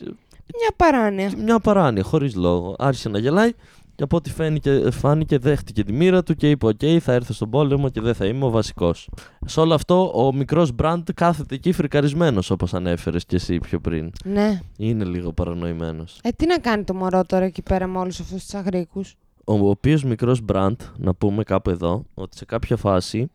Μια 0.59 0.69
παράνοια. 0.75 1.31
μια 1.37 1.59
παράνοια, 1.59 2.03
χωρίς 2.03 2.35
λόγο. 2.35 2.75
Άρχισε 2.77 3.09
να 3.09 3.19
γελάει 3.19 3.51
και 3.97 4.03
από 4.03 4.17
ό,τι 4.17 4.29
φάνηκε, 4.29 4.91
φάνηκε 4.91 5.37
δέχτηκε 5.37 5.83
τη 5.83 5.93
μοίρα 5.93 6.23
του 6.23 6.35
και 6.35 6.49
είπε: 6.49 6.65
ΟΚ, 6.67 6.79
θα 6.99 7.13
έρθω 7.13 7.33
στον 7.33 7.49
πόλεμο 7.49 7.89
και 7.89 8.01
δεν 8.01 8.13
θα 8.13 8.25
είμαι 8.25 8.45
ο 8.45 8.49
βασικός. 8.49 9.09
Σε 9.45 9.59
όλο 9.59 9.73
αυτό, 9.73 10.11
ο 10.25 10.33
μικρός 10.33 10.71
Μπραν 10.71 11.09
κάθεται 11.13 11.55
εκεί 11.55 11.71
φρικαρισμένος, 11.71 12.49
όπως 12.49 12.73
ανέφερες 12.73 13.25
και 13.25 13.35
εσύ 13.35 13.57
πιο 13.57 13.79
πριν. 13.79 14.11
Ναι. 14.23 14.59
Είναι 14.77 15.03
λίγο 15.03 15.33
παρανοημένος. 15.33 16.19
Ε, 16.23 16.29
τι 16.29 16.45
να 16.45 16.57
κάνει 16.57 16.83
το 16.83 16.93
μωρό 16.93 17.23
τώρα 17.23 17.45
εκεί 17.45 17.61
πέρα 17.61 17.87
με 17.87 17.97
όλους 17.97 18.19
αυτούς 18.19 18.43
τους 18.43 18.53
αγρίκους; 18.53 19.15
Ο 19.45 19.69
οποίος 19.69 20.03
μικρός 20.03 20.41
Μπραντ, 20.41 20.79
να 20.97 21.13
πούμε 21.13 21.43
κάπου 21.43 21.69
εδώ, 21.69 22.05
ότι 22.13 22.37
σε 22.37 22.45
κάποια 22.45 22.77
φάση 22.77 23.29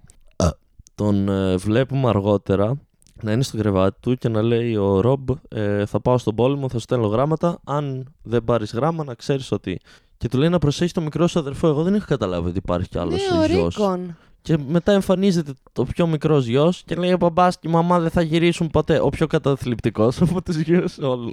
τον 0.94 1.29
ε, 1.29 1.57
βλέπουμε 1.57 2.09
αργότερα 2.09 2.81
να 3.22 3.33
είναι 3.33 3.42
στο 3.42 3.57
κρεβάτι 3.57 3.96
του 4.01 4.14
και 4.14 4.29
να 4.29 4.42
λέει 4.42 4.77
ο 4.77 5.01
Ρομπ 5.01 5.29
ε, 5.48 5.87
θα 5.87 6.01
πάω 6.01 6.18
στον 6.18 6.35
πόλεμο, 6.35 6.68
θα 6.68 6.77
σου 6.77 6.83
στέλνω 6.83 7.07
γράμματα, 7.07 7.61
αν 7.64 8.14
δεν 8.22 8.44
πάρεις 8.44 8.72
γράμμα 8.72 9.05
να 9.05 9.14
ξέρεις 9.14 9.53
ότι... 9.53 9.81
Και 10.23 10.29
του 10.29 10.39
λέει 10.39 10.49
να 10.49 10.59
προσέχεις 10.59 10.93
το 10.93 11.01
μικρό 11.01 11.27
σου 11.27 11.39
αδερφό. 11.39 11.69
Εγώ 11.69 11.83
δεν 11.83 11.95
είχα 11.95 12.07
καταλάβει 12.07 12.49
ότι 12.49 12.59
υπάρχει 12.59 12.89
κι 12.89 12.99
άλλος 12.99 13.31
Ναι, 13.31 13.39
ο 13.39 13.47
γιος. 13.47 13.75
Ρίκον. 13.77 14.17
Και 14.43 14.59
μετά 14.69 14.93
εμφανίζεται 14.93 15.53
το 15.73 15.85
πιο 15.85 16.07
μικρός 16.07 16.47
γιος 16.47 16.83
και 16.87 16.95
λέει: 16.95 17.13
Ο 17.13 17.17
μπαμπάς 17.17 17.59
και 17.59 17.69
η 17.69 17.71
μαμά 17.71 17.99
δεν 18.01 18.11
θα 18.11 18.23
γυρίσουν 18.23 18.69
ποτέ. 18.69 19.01
Ο 19.01 19.09
πιο 19.09 19.27
καταθλιπτικός 19.27 20.21
από 20.21 20.43
τους 20.43 20.57
γιου 20.57 20.85
όλων. 21.01 21.33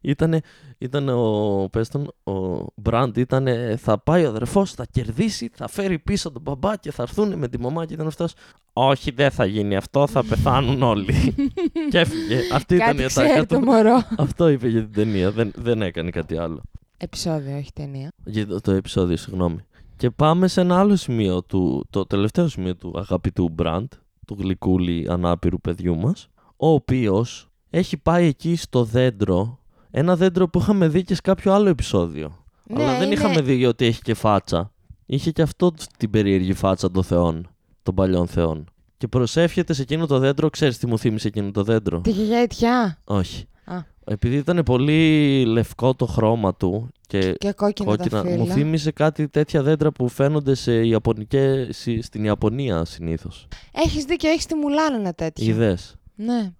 Ήτανε, 0.00 0.40
ήτανε 0.78 1.12
ο, 1.12 1.68
πες 1.72 1.88
τον, 1.88 2.12
ο 2.24 2.64
Μπραντ 2.74 3.16
ήταν 3.16 3.46
θα 3.78 3.98
πάει 3.98 4.24
ο 4.24 4.28
αδερφός, 4.28 4.72
θα 4.72 4.86
κερδίσει, 4.90 5.50
θα 5.54 5.68
φέρει 5.68 5.98
πίσω 5.98 6.30
τον 6.30 6.42
μπαμπά 6.42 6.76
και 6.76 6.92
θα 6.92 7.02
έρθουν 7.02 7.38
με 7.38 7.48
τη 7.48 7.60
μαμά 7.60 7.86
και 7.86 7.94
ήταν 7.94 8.06
αυτός. 8.06 8.32
Όχι, 8.72 9.10
δεν 9.10 9.30
θα 9.30 9.44
γίνει 9.44 9.76
αυτό, 9.76 10.06
θα 10.06 10.24
πεθάνουν 10.24 10.82
όλοι. 10.82 11.34
και 11.90 11.98
έφυγε. 11.98 12.38
Αυτή 12.52 12.74
ήταν 12.74 12.86
Κάτι 12.86 13.02
η 13.02 13.06
ξέρει 13.06 13.28
ατάκα 13.28 13.46
το 13.46 13.58
του. 13.58 13.64
μωρό. 13.64 14.02
Αυτό 14.16 14.48
είπε 14.48 14.68
για 14.68 14.80
την 14.80 14.92
ταινία. 14.92 15.30
Δεν, 15.30 15.52
δεν 15.54 15.82
έκανε 15.82 16.10
κάτι 16.10 16.36
άλλο. 16.36 16.62
Επισόδιο, 17.04 17.56
όχι 17.56 17.72
ταινία. 17.72 18.08
Για 18.24 18.46
το, 18.46 18.60
το 18.60 18.70
επεισόδιο, 18.72 19.16
συγγνώμη. 19.16 19.58
Και 19.96 20.10
πάμε 20.10 20.48
σε 20.48 20.60
ένα 20.60 20.78
άλλο 20.78 20.96
σημείο, 20.96 21.42
του, 21.42 21.86
το 21.90 22.06
τελευταίο 22.06 22.48
σημείο 22.48 22.76
του 22.76 22.92
αγαπητού 22.98 23.48
Μπραντ, 23.48 23.92
του 24.26 24.36
γλυκούλη 24.40 25.06
ανάπηρου 25.10 25.60
παιδιού 25.60 25.96
μας, 25.96 26.28
ο 26.56 26.68
οποίος 26.68 27.48
έχει 27.70 27.96
πάει 27.96 28.26
εκεί 28.26 28.56
στο 28.56 28.84
δέντρο, 28.84 29.58
ένα 29.90 30.16
δέντρο 30.16 30.48
που 30.48 30.58
είχαμε 30.58 30.88
δει 30.88 31.02
και 31.04 31.14
σε 31.14 31.20
κάποιο 31.20 31.52
άλλο 31.52 31.68
επεισόδιο. 31.68 32.36
Ναι, 32.64 32.82
Αλλά 32.82 32.92
δεν 32.92 33.02
είναι- 33.02 33.14
είχαμε 33.14 33.40
δει 33.40 33.66
ότι 33.66 33.84
έχει 33.84 34.02
και 34.02 34.14
φάτσα. 34.14 34.72
Είχε 35.06 35.30
και 35.30 35.42
αυτό 35.42 35.72
την 35.98 36.10
περίεργη 36.10 36.52
φάτσα 36.52 36.90
των 36.90 37.02
θεών, 37.04 37.48
των 37.82 37.94
παλιών 37.94 38.26
θεών. 38.26 38.64
Και 38.96 39.08
προσεύχεται 39.08 39.72
σε 39.72 39.82
εκείνο 39.82 40.06
το 40.06 40.18
δέντρο, 40.18 40.50
ξέρεις 40.50 40.78
τι 40.78 40.86
μου 40.86 40.98
θύμισε 40.98 41.28
εκείνο 41.28 41.50
το 41.50 41.62
δέντρο; 41.62 42.00
Τη 42.00 42.10
γιαγιά 42.10 42.42
Ιτιά. 42.42 42.98
Όχι. 43.04 43.44
Α. 43.64 43.90
Επειδή 44.04 44.36
ήταν 44.36 44.62
πολύ 44.64 45.44
λευκό 45.46 45.94
το 45.94 46.06
χρώμα 46.06 46.54
του 46.54 46.88
και 47.06 47.34
Και 47.38 47.52
κόκκινα, 47.52 47.88
κόκκινα. 47.96 48.22
τα 48.22 48.28
Μου 48.30 48.38
φύλλα. 48.42 48.54
θύμισε 48.54 48.90
κάτι 48.90 49.28
τέτοια 49.28 49.62
δέντρα 49.62 49.92
που 49.92 50.08
φαίνονται 50.08 50.54
σε 50.54 50.86
Ιαπωνικές, 50.86 51.76
στη- 51.78 52.02
στην 52.02 52.24
Ιαπωνία 52.24 52.84
συνήθως. 52.84 53.48
Έχεις 53.72 54.04
δίκιο, 54.04 54.30
έχεις 54.30 54.46
τη 54.46 54.54
Μουλάν 54.54 54.94
ένα 54.94 55.12
τέτοιο. 55.12 55.46
Είδες. 55.50 55.96
Ναι. 56.14 56.50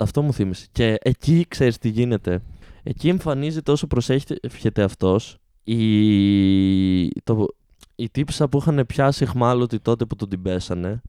Αυτό 0.00 0.22
μου 0.22 0.32
θύμισε. 0.32 0.66
Και 0.72 0.96
εκεί 1.02 1.44
ξέρεις 1.48 1.78
τι 1.78 1.88
γίνεται. 1.88 2.42
Εκεί 2.82 3.08
εμφανίζεται 3.08 3.70
όσο 3.70 3.86
προσέχεται 3.86 4.82
αυτός 4.82 5.38
η, 5.64 7.08
το, 7.22 7.46
η 7.94 8.08
τύψα 8.10 8.48
που 8.48 8.58
είχαν 8.58 8.84
πιάσει 8.86 9.22
εχμάλωτη 9.22 9.78
τότε 9.80 10.04
που 10.04 10.16
τον 10.16 10.28
την 10.28 10.42
πέσανε. 10.42 11.02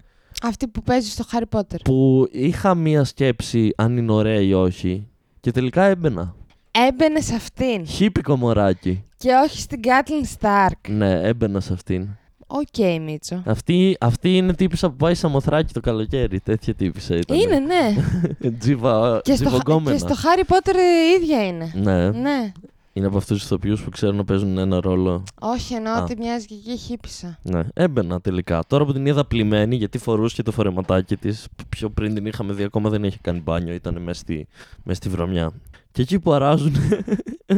Αυτή 0.44 0.68
που 0.68 0.82
παίζει 0.84 1.10
στο 1.10 1.24
Χάρι 1.30 1.46
Πότερ. 1.48 1.82
Που 1.82 2.28
είχα 2.32 2.76
μία 2.76 3.04
σκέψη 3.04 3.74
αν 3.76 3.98
είναι 3.98 4.12
ωραία 4.12 4.40
ή 4.42 4.54
όχι. 4.54 5.08
Και 5.42 5.52
τελικά 5.52 5.84
έμπαινα. 5.84 6.36
Έμπαινε 6.72 7.20
σε 7.20 7.36
αυτήν. 7.36 7.86
Χύπικο 7.88 8.36
μωράκι. 8.38 9.04
Και 9.18 9.30
όχι 9.46 9.60
στην 9.60 9.82
Κάτλιν 9.82 10.26
Σταρκ. 10.26 10.90
Ναι, 10.90 11.22
έμπαινα 11.22 11.60
σε 11.60 11.74
αυτήν. 11.74 12.08
Οκ, 12.48 13.02
Μίτσο. 13.02 13.44
Αυτή, 13.46 13.98
αυτή 14.00 14.38
είναι 14.38 14.54
τύπησα 14.54 14.90
που 14.90 14.96
πάει 14.96 15.16
σαμοθράκι 15.16 15.74
το 15.74 15.80
καλοκαίρι. 15.80 16.40
Τέτοια 16.40 16.74
τύπησα 16.74 17.16
ήταν. 17.16 17.40
Είναι, 17.40 17.60
ναι. 17.60 17.96
Τζίβα, 18.60 19.22
και, 19.24 19.36
στο, 19.36 19.46
τζιβογκόμενα. 19.46 19.92
και 19.92 19.98
στο 19.98 20.16
Χάρι 20.16 20.46
Πότερ 20.46 20.76
η 20.76 20.80
ίδια 21.22 21.46
είναι. 21.48 21.72
Ναι. 21.76 22.10
Ναι. 22.10 22.52
Είναι 22.94 23.06
από 23.06 23.18
αυτούς 23.18 23.38
τους 23.38 23.46
ηθοποιούς 23.46 23.84
που 23.84 23.90
ξέρουν 23.90 24.16
να 24.16 24.24
παίζουν 24.24 24.58
ένα 24.58 24.80
ρόλο. 24.82 25.24
Όχι, 25.40 25.74
εννοώ 25.74 25.94
Α. 25.94 26.02
ότι 26.02 26.16
μοιάζει 26.18 26.46
και 26.46 26.54
εκεί 26.54 26.78
χύπησα. 26.78 27.38
Ναι, 27.42 27.62
έμπαινα 27.74 28.22
τελικά. 28.22 28.64
Τώρα 28.68 28.86
που 28.86 28.94
την 28.94 29.06
είδα 29.06 29.26
πλημμένη, 29.26 29.76
γιατί 29.76 29.98
φορούσε 29.98 30.36
και 30.36 30.44
το 30.44 30.52
φορεματάκι 30.52 31.18
της, 31.18 31.48
πιο 31.70 31.90
πριν 31.90 32.14
την 32.14 32.26
είχαμε 32.26 32.54
δει, 32.54 32.64
ακόμα 32.64 32.90
δεν 32.90 33.04
είχε 33.04 33.18
κάνει 33.22 33.40
μπάνιο, 33.40 33.74
ήταν 33.74 34.02
μέσα 34.02 34.20
στη, 34.20 34.48
μες 34.84 34.98
στη 34.98 35.10
βρωμιά. 35.10 35.52
Και 35.92 36.02
εκεί 36.02 36.20
που 36.20 36.32
αράζουν, 36.34 36.76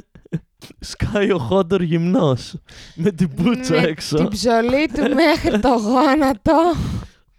σκάει 0.79 1.31
ο 1.31 1.37
Χόντορ 1.37 1.81
γυμνός. 1.81 2.55
Με 2.95 3.11
την 3.11 3.29
πούτσα 3.35 3.73
Με 3.73 3.81
έξω. 3.81 4.15
Την 4.15 4.27
ψωλή 4.27 4.87
του 4.93 5.15
μέχρι 5.15 5.59
το 5.59 5.69
γόνατο. 5.87 6.73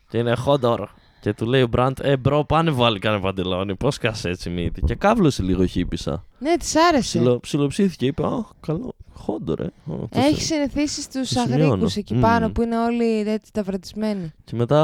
Και 0.09 0.18
είναι 0.18 0.35
Χόντορ. 0.35 0.88
Και 1.25 1.35
του 1.35 1.47
λέει 1.47 1.63
ο 1.63 1.67
Μπραντ, 1.67 1.99
Ε, 2.03 2.17
μπρο, 2.17 2.45
πάνε 2.45 2.71
βάλει 2.71 2.99
κανένα 2.99 3.23
παντελόνι. 3.23 3.77
Πώς 3.77 3.99
κασε 3.99 4.29
έτσι 4.29 4.51
μύτη. 4.51 4.81
Και 4.81 4.95
κάβλωσε 4.95 5.43
λίγο 5.43 5.67
χύπησα. 5.67 6.25
ναι, 6.39 6.57
της 6.57 6.77
άρεσε. 6.77 7.19
Ψιλο, 7.19 7.41
ψιλοψήθηκε, 7.41 8.07
είπε, 8.07 8.27
Α, 8.27 8.45
καλό. 8.61 8.93
Χόντορ, 9.13 9.61
ε. 9.61 9.65
Ω, 9.87 9.95
το 9.97 10.09
Έχει 10.11 10.35
θε- 10.35 10.41
συνηθίσεις 10.45 11.05
στου 11.05 11.19
το 11.19 11.25
σημειώνω. 11.25 11.73
αγρίκου 11.73 11.91
εκεί 11.97 12.15
Μμμ. 12.15 12.21
πάνω 12.21 12.51
που 12.51 12.63
είναι 12.63 12.79
όλοι 12.79 13.19
έτσι 13.27 13.53
ταυρατισμένοι. 13.53 14.33
Και 14.45 14.57
μετά 14.57 14.81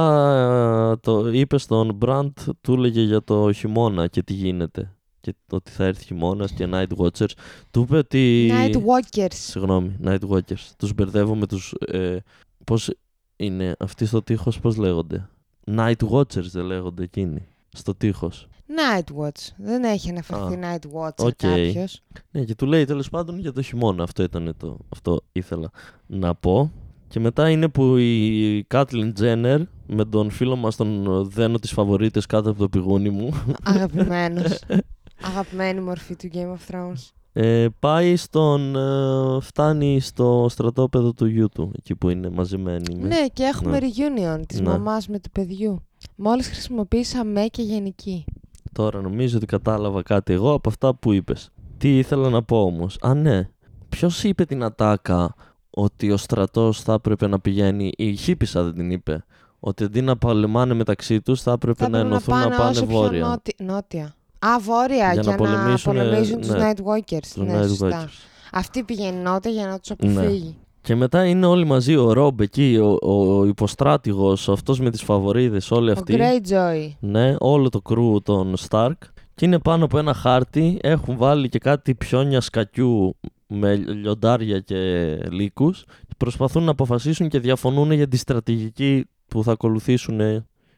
ε, 0.93 0.97
το 0.97 1.29
είπε 1.33 1.59
στον 1.59 1.95
Μπραντ, 1.95 2.37
του 2.61 2.73
έλεγε 2.73 3.01
για 3.03 3.23
το 3.25 3.53
χειμώνα 3.53 4.07
και 4.07 4.23
τι 4.23 4.33
γίνεται. 4.33 4.95
Και 5.21 5.35
ότι 5.51 5.71
θα 5.71 5.85
έρθει 5.85 6.05
χειμώνας 6.05 6.53
και 6.53 6.69
Night 6.73 6.97
Watchers. 6.99 7.31
Του 7.71 7.81
είπε 7.81 7.97
ότι. 7.97 8.51
Night 8.53 8.75
Walkers. 8.75 9.33
Συγγνώμη, 9.35 9.97
Night 10.05 10.29
Watchers. 10.31 10.67
Τους 10.79 10.95
μπερδεύω 10.95 11.35
με 11.35 11.47
τους. 11.47 11.73
Ε, 11.87 12.17
πώς 12.65 12.91
είναι 13.37 13.75
αυτοί 13.79 14.07
στο 14.07 14.23
τείχος, 14.23 14.61
πώς 14.61 14.77
λέγονται; 14.77 15.29
Night 15.77 16.09
Watchers 16.11 16.49
δεν 16.53 16.65
λέγονται 16.65 17.03
εκείνοι. 17.03 17.47
Στο 17.73 17.95
τείχος. 17.95 18.49
Night 18.69 19.23
Watch. 19.23 19.49
Δεν 19.57 19.85
έχει 19.85 20.11
αναφερθεί 20.11 20.55
Α, 20.55 20.59
Night 20.75 20.87
Watch 21.01 21.27
οκ. 21.27 21.31
κάποιος. 21.37 22.03
Ναι, 22.31 22.45
και 22.45 22.55
του 22.55 22.67
λέει 22.67 22.85
τέλος 22.85 23.09
πάντων 23.11 23.39
για 23.39 23.53
το 23.53 23.63
χειμώνα. 23.63 24.03
Αυτό 24.03 24.23
ήταν 24.23 24.55
το. 24.57 24.79
Αυτό 24.89 25.21
ήθελα 25.33 25.71
να 26.07 26.35
πω. 26.35 26.73
Και 27.09 27.21
μετά 27.21 27.51
είναι 27.51 27.69
που 27.69 27.97
η 27.97 28.65
Κέιτλιν 28.69 29.13
Τζένερ 29.13 29.61
με 29.87 30.05
τον 30.05 30.31
φίλο 30.31 30.57
μας 30.57 30.77
τον 30.77 31.25
δένω 31.31 31.59
τις 31.59 31.73
φαβορίτες 31.73 32.27
κάτω 32.27 32.51
από 32.51 32.59
το 32.59 32.69
πηγούνι 32.69 33.11
μου 33.11 33.31
Αγαπημένος. 33.63 34.59
Αγαπημένη 35.31 35.81
μορφή 35.81 36.17
του 36.17 36.29
Game 36.33 36.53
of 36.57 36.75
Thrones. 36.75 37.11
Ε, 37.33 37.67
πάει 37.79 38.17
στον 38.17 38.77
ε, 38.77 39.41
φτάνει 39.41 40.01
στο 40.01 40.47
στρατόπεδο 40.51 41.13
του 41.13 41.27
γιού 41.27 41.49
του 41.49 41.73
εκεί 41.79 41.95
που 41.97 42.09
είναι 42.09 42.31
μαζεμένοι 42.31 42.95
με- 43.01 43.09
Ναι, 43.09 43.27
και 43.33 43.43
έχουμε 43.43 43.79
Ναι. 43.79 43.87
reunion 43.89 44.41
της 44.47 44.61
Ναι. 44.61 44.69
μαμάς 44.69 45.09
με 45.09 45.19
του 45.19 45.31
παιδιού. 45.31 45.83
Μόλις 46.17 46.47
χρησιμοποίησα 46.49 47.25
με 47.25 47.41
και 47.47 47.63
γενική. 47.63 48.25
τώρα 48.73 49.01
νομίζω 49.01 49.37
ότι 49.37 49.47
κατάλαβα 49.47 50.03
κάτι 50.03 50.33
εγώ 50.33 50.53
από 50.53 50.69
αυτά 50.69 50.95
που 50.95 51.13
είπες 51.13 51.51
τι 51.79 51.99
ήθελα 51.99 52.29
να 52.29 52.43
πω 52.43 52.63
όμως 52.63 52.97
α 53.01 53.15
ναι 53.15 53.49
ποιος 53.89 54.25
είπε 54.25 54.45
την 54.45 54.63
ατάκα 54.63 55.35
ότι 55.71 56.11
ο 56.11 56.17
στρατός 56.17 56.83
θα 56.83 56.93
έπρεπε 56.93 57.27
να 57.27 57.41
πηγαίνει 57.41 57.93
η 57.97 58.15
Χίπισσα 58.17 58.63
δεν 58.63 58.75
την 58.75 58.91
είπε 58.91 59.25
ότι 59.61 59.85
αντί 59.85 60.01
να 60.01 60.17
παλεμάνε 60.17 60.75
μεταξύ 60.75 61.21
τους 61.21 61.43
θα 61.43 61.53
έπρεπε 61.53 61.83
Θα 61.85 61.89
να 61.89 61.99
έπρεπε 61.99 62.15
ενωθούν 62.15 62.51
να 62.51 62.57
πάνε 62.57 62.71
όσο 62.71 62.87
πιο 62.87 62.97
βόρεια 62.97 63.27
νότι- 63.27 63.63
νότια. 63.63 64.15
Α, 64.47 64.59
βόρεια, 64.61 65.13
Για 65.13 65.23
για, 65.23 65.31
να 65.31 65.37
πολεμήσουν, 65.37 65.95
να 65.95 66.03
πολεμήσουν 66.03 66.41
τους 66.41 66.49
ναι, 66.49 66.71
Night 66.73 66.79
Walkers. 66.85 67.19
Τους 67.35 67.37
ναι, 67.37 67.61
Night 67.61 67.67
σωστά. 67.69 68.05
Watchers. 68.05 68.29
Αυτή 68.53 68.83
πηγαίνει 68.83 69.17
νότια 69.17 69.51
για 69.51 69.67
να 69.67 69.79
τους 69.79 69.91
Ναι. 69.99 70.11
αποφύγει. 70.21 70.57
Και 70.83 70.95
μετά 70.95 71.25
είναι 71.27 71.47
όλοι 71.47 71.65
μαζί, 71.65 71.97
ο 71.97 72.13
Ρομπ 72.13 72.41
εκεί, 72.41 72.79
ο, 72.83 72.97
ο, 73.03 73.39
ο 73.39 73.45
υποστράτηγος, 73.45 74.49
αυτός 74.49 74.81
με 74.81 74.91
τις 74.91 75.03
φαβορίδες, 75.03 75.71
όλοι 75.71 75.91
Ο 75.91 75.93
αυτοί. 75.93 76.17
Greyjoy. 76.19 76.91
Ναι, 77.01 77.35
όλο 77.39 77.69
το 77.69 77.81
κρού 77.81 78.23
των 78.23 78.55
Stark. 78.69 78.93
Και 79.35 79.45
είναι 79.45 79.59
πάνω 79.59 79.85
από 79.85 79.99
ένα 79.99 80.15
χάρτη, 80.15 80.79
έχουν 80.83 81.17
βάλει 81.17 81.49
και 81.49 81.59
κάτι 81.59 81.95
πιόνια 81.95 82.41
σκακιού 82.41 83.17
με 83.47 83.75
λιοντάρια 83.77 84.59
και 84.61 84.77
λύκους. 85.31 85.85
Προσπαθούν 86.17 86.63
να 86.63 86.71
αποφασίσουν 86.71 87.29
και 87.29 87.39
διαφωνούν 87.39 87.93
για 87.93 88.09
τη 88.09 88.17
στρατηγική 88.17 89.05
που 89.29 89.43
θα 89.45 89.53
ακολουθήσουν 89.53 90.21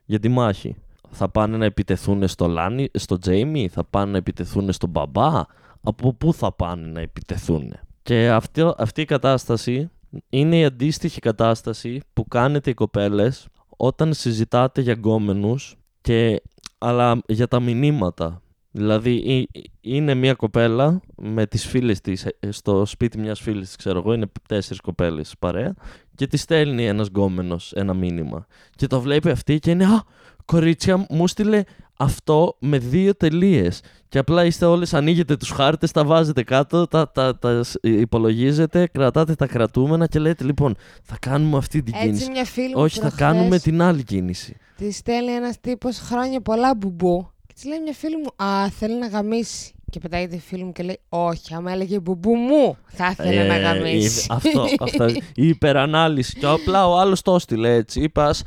για 0.04 0.18
τη 0.18 0.28
μάχη. 0.28 0.76
Θα 1.14 1.28
πάνε 1.28 1.56
να 1.56 1.64
επιτεθούν 1.64 2.28
στο, 2.28 2.46
Λάνι, 2.46 2.88
στο 2.94 3.18
Τζέιμι, 3.18 3.68
θα 3.68 3.84
πάνε 3.84 4.10
να 4.10 4.16
επιτεθούν 4.16 4.72
στον 4.72 4.88
μπαμπά, 4.90 5.42
από 5.82 6.12
πού 6.14 6.34
θα 6.34 6.52
πάνε 6.52 6.86
να 6.86 7.00
επιτεθούν; 7.00 7.72
Και 8.02 8.30
αυτή, 8.30 8.72
αυτή 8.76 9.00
η 9.00 9.04
κατάσταση 9.04 9.90
είναι 10.28 10.58
η 10.58 10.64
αντίστοιχη 10.64 11.20
κατάσταση 11.20 12.00
που 12.12 12.28
κάνετε 12.28 12.70
οι 12.70 12.74
κοπέλες 12.74 13.46
όταν 13.76 14.14
συζητάτε 14.14 14.80
για 14.80 14.92
γκόμενους 14.92 15.76
και, 16.00 16.42
αλλά 16.78 17.20
για 17.26 17.48
τα 17.48 17.60
μηνύματα. 17.60 18.42
Δηλαδή 18.74 19.10
ή- 19.14 19.48
είναι 19.80 20.14
μια 20.14 20.34
κοπέλα 20.34 21.00
με 21.16 21.46
τις 21.46 21.66
φίλες 21.66 22.00
της 22.00 22.24
ε, 22.24 22.50
στο 22.50 22.84
σπίτι 22.86 23.18
μιας 23.18 23.40
φίλης 23.40 23.66
της, 23.66 23.76
ξέρω 23.76 23.98
εγώ, 23.98 24.12
είναι 24.12 24.26
τέσσερις 24.48 24.80
κοπέλες 24.80 25.34
παρέα 25.38 25.74
και 26.14 26.26
τη 26.26 26.36
στέλνει 26.36 26.86
ένας 26.86 27.06
γκόμενος 27.06 27.72
ένα 27.72 27.94
μήνυμα. 27.94 28.46
Και 28.76 28.86
το 28.86 29.00
βλέπει 29.00 29.30
αυτή 29.30 29.58
και 29.58 29.70
είναι 29.70 29.84
Α, 29.84 30.02
κορίτσια 30.52 31.06
μου 31.10 31.26
στείλε 31.28 31.62
αυτό 31.96 32.56
με 32.58 32.78
δύο 32.78 33.14
τελείες. 33.16 33.80
Και 34.08 34.18
απλά 34.18 34.44
είστε 34.44 34.64
όλες, 34.64 34.94
ανοίγετε 34.94 35.36
τους 35.36 35.50
χάρτες, 35.50 35.90
τα 35.90 36.04
βάζετε 36.04 36.42
κάτω, 36.42 36.86
τα, 36.86 37.10
τα, 37.10 37.38
τα 37.38 37.62
σ- 37.62 37.84
υπολογίζετε, 37.84 38.86
κρατάτε 38.92 39.34
τα 39.34 39.46
κρατούμενα 39.46 40.06
και 40.06 40.18
λέτε 40.18 40.44
λοιπόν, 40.44 40.76
θα 41.02 41.16
κάνουμε 41.20 41.56
αυτή 41.56 41.82
την 41.82 41.94
Έτσι 41.94 42.06
κίνηση. 42.06 42.30
μια 42.30 42.44
φίλη 42.44 42.66
μου 42.68 42.80
Όχι, 42.82 42.94
θα 42.94 43.00
προχθές 43.00 43.20
κάνουμε 43.20 43.58
την 43.58 43.82
άλλη 43.82 44.02
κίνηση. 44.02 44.56
Τη 44.76 44.92
στέλνει 44.92 45.32
ένας 45.32 45.60
τύπος 45.60 45.98
χρόνια 45.98 46.40
πολλά 46.40 46.74
μπουμπού. 46.74 47.30
Και 47.46 47.54
της 47.54 47.64
λέει 47.64 47.80
μια 47.80 47.92
φίλη 47.92 48.16
μου, 48.16 48.44
Α, 48.46 48.68
θέλει 48.70 48.98
να 48.98 49.06
γαμίσει. 49.06 49.72
Και 49.90 49.98
πετάγεται 49.98 50.34
η 50.36 50.38
φίλη 50.38 50.64
μου 50.64 50.72
και 50.72 50.82
λέει, 50.82 51.00
Όχι, 51.08 51.54
άμα 51.54 51.72
έλεγε 51.72 52.00
μπουμπού 52.00 52.34
μου, 52.34 52.76
θα 52.86 53.08
ήθελε 53.10 53.42
να 53.44 53.54
Ε, 53.54 53.58
γαμίσει. 53.60 54.26
είναι- 54.30 54.40
αυτό, 54.42 54.64
αυτά, 54.84 55.08
η 55.44 55.48
υπερανάλυση. 55.48 56.38
Και 56.38 56.46
απλά 56.46 56.88
ο 56.88 56.98
άλλος 56.98 57.22
το 57.22 57.34
έστειλε 57.34 57.74
έτσι. 57.74 58.00
Είπας, 58.00 58.28
«Ας- 58.28 58.42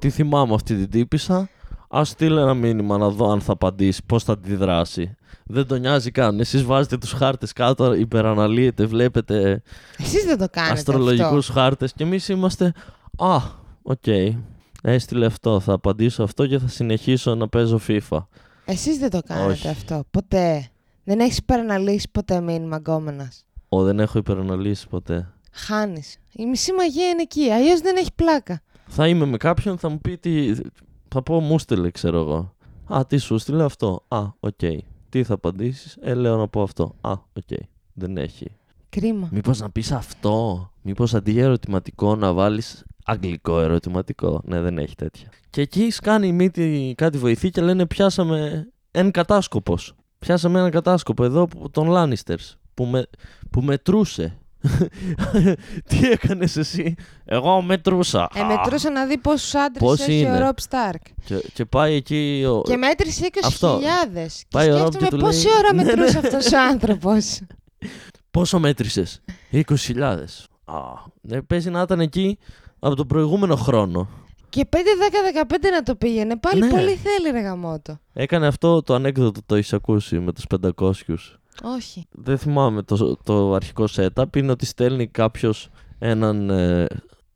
τη 0.00 0.10
θυμάμαι 0.10 0.54
αυτή 0.54 0.76
την 0.76 0.90
τύπισσα. 0.90 1.48
Ας 1.96 2.04
στείλω 2.04 2.40
ένα 2.40 2.54
μήνυμα 2.54 2.98
να 2.98 3.08
δω 3.08 3.30
αν 3.30 3.40
θα 3.40 3.52
απαντήσει, 3.52 4.02
πώς 4.06 4.24
θα 4.24 4.32
αντιδράσει. 4.32 5.16
Δεν 5.46 5.66
τον 5.66 5.80
νοιάζει 5.80 6.10
καν. 6.10 6.40
Εσείς 6.40 6.62
βάζετε 6.62 6.98
τους 6.98 7.12
χάρτες 7.12 7.52
κάτω, 7.52 7.94
υπεραναλύετε, 7.94 8.86
βλέπετε 8.86 9.62
Εσείς 9.98 10.24
δεν 10.24 10.38
το 10.38 10.46
κάνετε. 10.50 10.72
αστρολογικούς 10.74 11.48
Αυτό. 11.48 11.60
χάρτες 11.60 11.92
και 11.92 12.02
εμείς 12.02 12.28
είμαστε. 12.28 12.72
Α, 13.16 13.36
ΟΚ. 13.82 14.04
Έστειλε 14.82 15.26
αυτό. 15.26 15.60
Θα 15.60 15.72
απαντήσω 15.72 16.22
αυτό 16.22 16.46
και 16.46 16.58
θα 16.58 16.68
συνεχίσω 16.68 17.34
να 17.34 17.48
παίζω 17.48 17.80
FIFA. 17.88 18.26
Εσείς 18.64 18.98
δεν 18.98 19.10
το 19.10 19.20
κάνετε 19.26 19.50
Όχι. 19.52 19.68
αυτό. 19.68 20.04
Ποτέ. 20.10 20.68
Δεν 21.04 21.20
έχεις 21.20 21.36
υπεραναλύσει 21.36 22.08
ποτέ 22.12 22.40
μήνυμα 22.40 22.76
γκόμενας. 22.76 23.44
Ω, 23.68 23.82
δεν 23.82 24.00
έχω 24.00 24.18
υπεραναλύσει 24.18 24.88
ποτέ. 24.88 25.32
Χάνεις. 25.52 26.16
Η 26.32 26.46
μισή 26.46 26.72
μαγεία 26.72 27.08
είναι 27.08 27.22
εκεί. 27.22 27.50
Αλλιώς 27.50 27.80
δεν 27.80 27.96
έχει 27.96 28.10
πλάκα. 28.14 28.60
Θα 28.86 29.08
είμαι 29.08 29.24
με 29.24 29.36
κάποιον, 29.36 29.78
θα 29.78 29.88
μου 29.88 30.00
πει 30.00 30.16
τι. 30.18 30.54
Θα 31.08 31.22
πω 31.22 31.40
μου 31.40 31.58
στείλε, 31.58 31.90
ξέρω 31.90 32.18
εγώ. 32.18 32.54
Α, 32.96 33.06
τι 33.06 33.16
σου 33.16 33.38
στείλε 33.38 33.64
αυτό; 33.64 34.04
Α, 34.08 34.22
ΟΚ. 34.40 34.58
Τι 35.08 35.22
θα 35.24 35.34
απαντήσεις; 35.34 35.96
Ε, 36.00 36.14
λέω 36.14 36.36
να 36.36 36.48
πω 36.48 36.62
αυτό. 36.62 36.94
Α, 37.00 37.10
ΟΚ. 37.12 37.58
Δεν 37.92 38.16
έχει. 38.16 38.46
Κρίμα. 38.88 39.28
Μήπως 39.32 39.60
να 39.60 39.70
πεις 39.70 39.92
αυτό; 39.92 40.68
Μήπως 40.82 41.14
αντί 41.14 41.30
για 41.32 41.44
ερωτηματικό 41.44 42.16
να 42.16 42.32
βάλεις 42.32 42.84
αγγλικό 43.04 43.60
ερωτηματικό; 43.60 44.40
Ναι, 44.44 44.60
δεν 44.60 44.78
έχει 44.78 44.94
τέτοια. 44.94 45.28
Και 45.50 45.60
εκεί 45.60 45.90
σκάνε 45.90 46.32
μύτη 46.32 46.94
κάτι 46.96 47.18
βοηθοί 47.18 47.50
και 47.50 47.60
λένε 47.60 47.86
πιάσαμε 47.86 48.68
έναν 48.90 49.10
κατάσκοπο. 49.10 49.94
Πιάσαμε 50.18 50.58
έναν 50.58 50.70
κατάσκοπο 50.70 51.24
εδώ 51.24 51.46
που- 51.46 51.70
των 51.70 51.88
Λάνιστερς 51.88 52.56
που, 52.74 52.84
με, 52.84 53.06
που 53.50 53.62
μετρούσε. 53.62 54.38
Τι 55.88 56.10
έκανες 56.10 56.56
εσύ, 56.56 56.94
Εγώ 57.24 57.62
μετρούσα. 57.62 58.28
Ε, 58.34 58.42
μετρούσα 58.42 58.90
να 58.90 59.06
δει 59.06 59.18
πόσους 59.18 59.54
άντρες 59.54 59.82
Πόσοι 59.82 60.02
έχει 60.02 60.18
είναι; 60.20 60.36
ο 60.36 60.38
Ρομπ 60.38 60.56
Σταρκ. 60.56 61.02
Και, 61.24 61.44
και 61.52 61.64
πάει 61.64 61.94
εκεί. 61.94 62.44
Ο... 62.48 62.62
Και 62.62 62.76
μέτρησε 62.76 63.26
20.000. 63.32 63.38
Αυτό. 63.44 63.80
Και 63.82 64.30
Πάει 64.50 64.70
ο 64.70 64.76
Ρομπ 64.78 64.88
και 64.88 64.96
σκέφτομαι 64.96 65.22
του 65.22 65.26
πόση 65.26 65.46
λέει, 65.46 65.56
ώρα 65.58 65.74
«Ναι, 65.74 65.84
μετρούσε 65.84 66.20
ναι». 66.20 66.28
αυτός 66.28 66.52
ο 66.52 66.60
άνθρωπος. 66.70 67.40
Πόσο 68.30 68.58
μέτρησες, 68.58 69.20
20.000. 69.52 70.02
Α, 70.64 70.74
ε, 71.28 71.40
παίζει 71.40 71.70
να 71.70 71.80
ήταν 71.82 72.00
εκεί 72.00 72.38
από 72.78 72.94
τον 72.94 73.06
προηγούμενο 73.06 73.56
χρόνο. 73.56 74.08
Και 74.48 74.68
5, 74.70 74.76
10, 74.76 75.44
15 75.44 75.56
να 75.72 75.82
το 75.82 75.94
πήγαινε. 75.94 76.36
Πάλι 76.36 76.60
Ναι. 76.60 76.68
πολύ 76.68 76.94
θέλει 76.94 77.30
ρε 77.30 77.40
γαμότο. 77.40 77.98
Έκανε 78.12 78.46
αυτό 78.46 78.82
το 78.82 78.94
ανέκδοτο, 78.94 79.40
το 79.46 79.54
έχεις 79.54 79.72
ακούσει 79.72 80.18
με 80.18 80.32
τους 80.32 80.44
500. 80.76 80.92
Όχι. 81.62 82.04
Δεν 82.10 82.38
θυμάμαι 82.38 82.82
το, 82.82 83.16
το 83.24 83.54
αρχικό 83.54 83.84
setup. 83.96 84.36
Είναι 84.36 84.50
ότι 84.50 84.66
στέλνει 84.66 85.06
κάποιος 85.06 85.68
έναν. 85.98 86.50
Ε, 86.50 86.86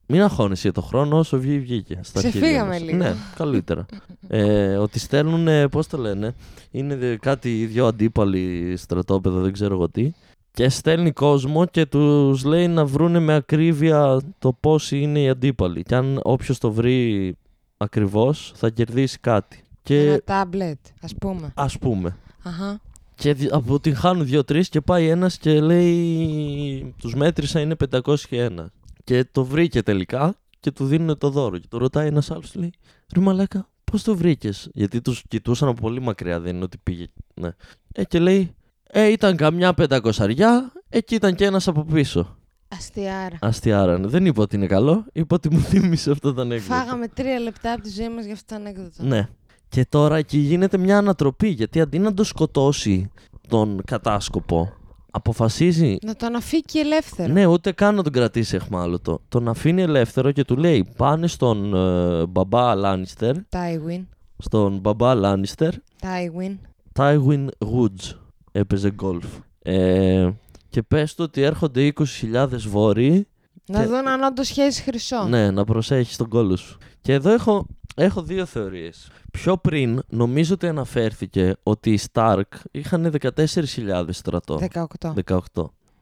μην 0.07 0.23
αγχώνεσαι 0.23 0.61
για 0.63 0.73
το 0.73 0.81
χρόνο, 0.81 1.19
όσο 1.19 1.39
βγει, 1.39 1.59
βγήκε. 1.59 1.99
Στα 2.03 2.21
χέρια 2.21 2.41
Ξεφύγαμε 2.41 2.69
μας. 2.73 2.81
λίγο. 2.83 2.97
Ναι, 2.97 3.15
καλύτερα. 3.35 3.87
ε, 4.29 4.77
ότι 4.77 4.99
στέλνουν, 4.99 5.69
πώς 5.71 5.87
το 5.87 5.99
λένε, 5.99 6.35
είναι 6.71 6.97
δε- 6.97 7.17
κάτι 7.17 7.67
δύο 7.67 7.87
αντίπαλοι 7.87 8.75
στρατόπεδα, 8.77 9.41
δεν 9.41 9.53
ξέρω 9.53 9.75
εγώ 9.75 9.89
τι. 9.89 10.13
Και 10.53 10.69
στέλνει 10.69 11.13
κόσμο 11.13 11.67
και 11.67 11.87
τους 11.87 12.45
λέει 12.45 12.69
να 12.69 12.85
βρούνε 12.85 13.19
με 13.19 13.35
ακρίβεια 13.35 14.21
το 14.39 14.53
πόσοι 14.61 15.01
είναι 15.01 15.21
οι 15.21 15.29
αντίπαλοι. 15.29 15.83
Και 15.83 15.95
αν 15.95 16.21
όποιος 16.23 16.59
το 16.59 16.73
βρει 16.73 17.37
ακριβώς, 17.77 18.53
θα 18.55 18.71
κερδίσει 18.71 19.19
κάτι. 19.19 19.63
Και 19.83 20.01
Ένα 20.07 20.21
τάμπλετ, 20.25 20.79
ας 21.03 21.15
πούμε. 21.21 21.53
ας 21.55 21.79
πούμε. 21.79 22.17
Αχα. 22.43 22.81
Και 23.19 23.35
δι- 23.35 23.53
αποτυγχάνουν 23.53 24.27
δύο-τρεις 24.27 24.69
και 24.69 24.81
πάει 24.81 25.09
ένας 25.09 25.39
και 25.39 25.61
λέει: 25.61 26.95
Τους 26.99 27.15
μέτρησα 27.15 27.61
είναι 27.61 27.75
501. 27.75 28.67
Και 29.05 29.25
το 29.33 29.45
βρήκε 29.45 29.83
τελικά 29.83 30.35
και 30.61 30.71
του 30.71 30.87
δίνουν 30.87 31.19
το 31.19 31.31
δώρο. 31.31 31.59
Και 31.59 31.67
το 31.69 31.79
ρωτάει 31.79 32.07
ένας 32.07 32.31
άλλος, 32.31 32.51
του 32.51 32.59
λέει: 32.59 32.73
Ρε 33.15 33.21
Μαλάκα, 33.21 33.69
πώς 33.85 34.03
το 34.03 34.17
βρήκες; 34.17 34.71
Γιατί 34.75 35.01
τους 35.01 35.23
κοιτούσαν 35.29 35.69
από 35.69 35.81
πολύ 35.81 36.01
μακριά, 36.01 36.41
δεν 36.41 36.55
είναι 36.55 36.65
ότι 36.65 36.79
πήγε. 36.83 37.07
Ναι. 37.35 37.51
Ε, 37.93 38.05
και 38.05 38.19
λέει: 38.19 38.55
Ε, 38.83 39.07
ήταν 39.07 39.37
καμιά 39.37 39.75
πεντακοσαριά, 39.75 40.73
εκεί 40.89 41.15
ήταν 41.15 41.35
και 41.35 41.45
ένας 41.45 41.69
από 41.69 41.85
πίσω. 41.85 42.37
Αστιάρα. 42.69 43.37
Αστιάρανε. 43.41 44.07
Δεν 44.07 44.27
είπα 44.27 44.43
ότι 44.43 44.57
είναι 44.57 44.67
καλό, 44.67 45.05
είπα 45.13 45.35
ότι 45.35 45.51
μου 45.53 45.61
θύμισε 45.61 46.11
αυτό 46.11 46.35
το 46.35 46.41
ανέκδοτο. 46.41 46.75
Φάγαμε 46.75 47.09
τρία 47.09 47.39
λεπτά 47.39 47.73
από 47.73 47.83
τη 47.83 47.91
ζωή 47.91 48.09
μας 48.09 48.25
για 48.25 48.33
αυτό 48.35 48.55
το 48.55 48.61
ανέκδοτο. 48.61 49.03
Ναι. 49.03 49.29
Και 49.69 49.87
τώρα 49.89 50.17
εκεί 50.17 50.39
γίνεται 50.39 50.79
μια 50.79 50.99
ανατροπή 50.99 51.49
γιατί 51.49 51.81
αντί 51.81 51.99
να 51.99 52.15
το 52.15 52.25
σκοτώσει 52.25 53.11
τον 53.49 53.83
κατάσκοπο, 53.85 54.73
αποφασίζει. 55.11 55.97
Να 56.03 56.15
τον 56.15 56.35
αφήκει 56.35 56.79
ελεύθερο. 56.79 57.33
Ναι, 57.33 57.47
ούτε 57.47 57.73
καν 57.73 57.95
να 57.95 58.03
τον 58.03 58.13
κρατήσει 58.13 58.57
εχμάλωτο. 58.57 59.21
Τον 59.29 59.49
αφήνει 59.49 59.83
ελεύθερο 59.83 60.33
και 60.33 60.45
του 60.45 60.57
λέει: 60.57 60.89
Πάνε 60.97 61.27
στον 61.27 61.75
ε, 61.75 62.27
μπαμπά 62.27 62.75
Λάνιστερ. 62.75 63.35
Τάιουιν. 63.49 64.07
Στον 64.39 64.79
μπαμπά 64.79 65.15
Λάνιστερ. 65.15 65.73
Τάιουιν. 66.01 66.59
Τάιουιν 66.93 67.51
Woods. 67.59 68.17
Έπαιζε 68.53 68.91
γκολφ. 68.91 69.27
Ε, 69.63 70.31
και 70.69 70.83
πες 70.83 71.15
του 71.15 71.25
ότι 71.27 71.43
έρχονται 71.43 71.93
20.000 72.33 72.49
βόρειοι 72.69 73.27
Να 73.69 73.81
Και- 73.81 73.87
δουν 73.87 74.09
αν 74.09 74.23
όντω 74.23 74.43
χέζει 74.43 74.83
χρυσό. 74.83 75.25
Ναι, 75.29 75.51
να 75.51 75.65
προσέχεις 75.65 76.17
τον 76.17 76.29
κόλλο 76.29 76.57
σου. 76.57 76.79
Και 77.01 77.13
εδώ 77.13 77.31
έχω, 77.31 77.67
έχω 77.97 78.23
δύο 78.23 78.45
θεωρίες. 78.47 79.11
Πιο 79.33 79.57
πριν 79.59 80.03
νομίζω 80.09 80.55
ότι 80.55 80.67
αναφέρθηκε 80.67 81.57
ότι 81.63 81.91
οι 81.93 81.99
Stark 82.13 82.43
είχαν 82.71 83.11
14.000 83.21 84.05
στρατό. 84.09 84.59
18. 84.73 85.13
18. 85.27 85.37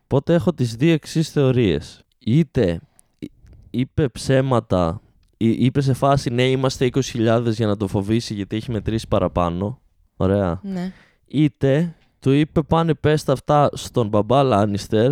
Οπότε 0.04 0.34
έχω 0.34 0.52
τις 0.52 0.74
δύο 0.74 0.92
εξής 0.92 1.30
θεωρίες. 1.30 2.00
Είτε 2.18 2.80
εί- 3.18 3.30
είπε 3.70 4.08
ψέματα, 4.08 5.00
εί- 5.36 5.64
είπε 5.64 5.80
σε 5.80 5.92
φάση 5.92 6.30
ναι 6.30 6.42
είμαστε 6.48 6.84
20.000 6.84 7.42
για 7.52 7.66
να 7.66 7.76
το 7.76 7.86
φοβήσει 7.88 8.34
γιατί 8.34 8.56
έχει 8.56 8.70
μετρήσει 8.70 9.08
παραπάνω. 9.08 9.80
Ωραία. 10.16 10.60
Ναι. 10.62 10.92
Είτε 11.26 11.94
του 12.20 12.30
είπε 12.32 12.62
πάνε 12.62 12.94
πες 12.94 13.24
τα 13.24 13.32
αυτά 13.32 13.68
στον 13.72 14.08
μπαμπά 14.08 14.42
Λάνιστερ 14.42 15.10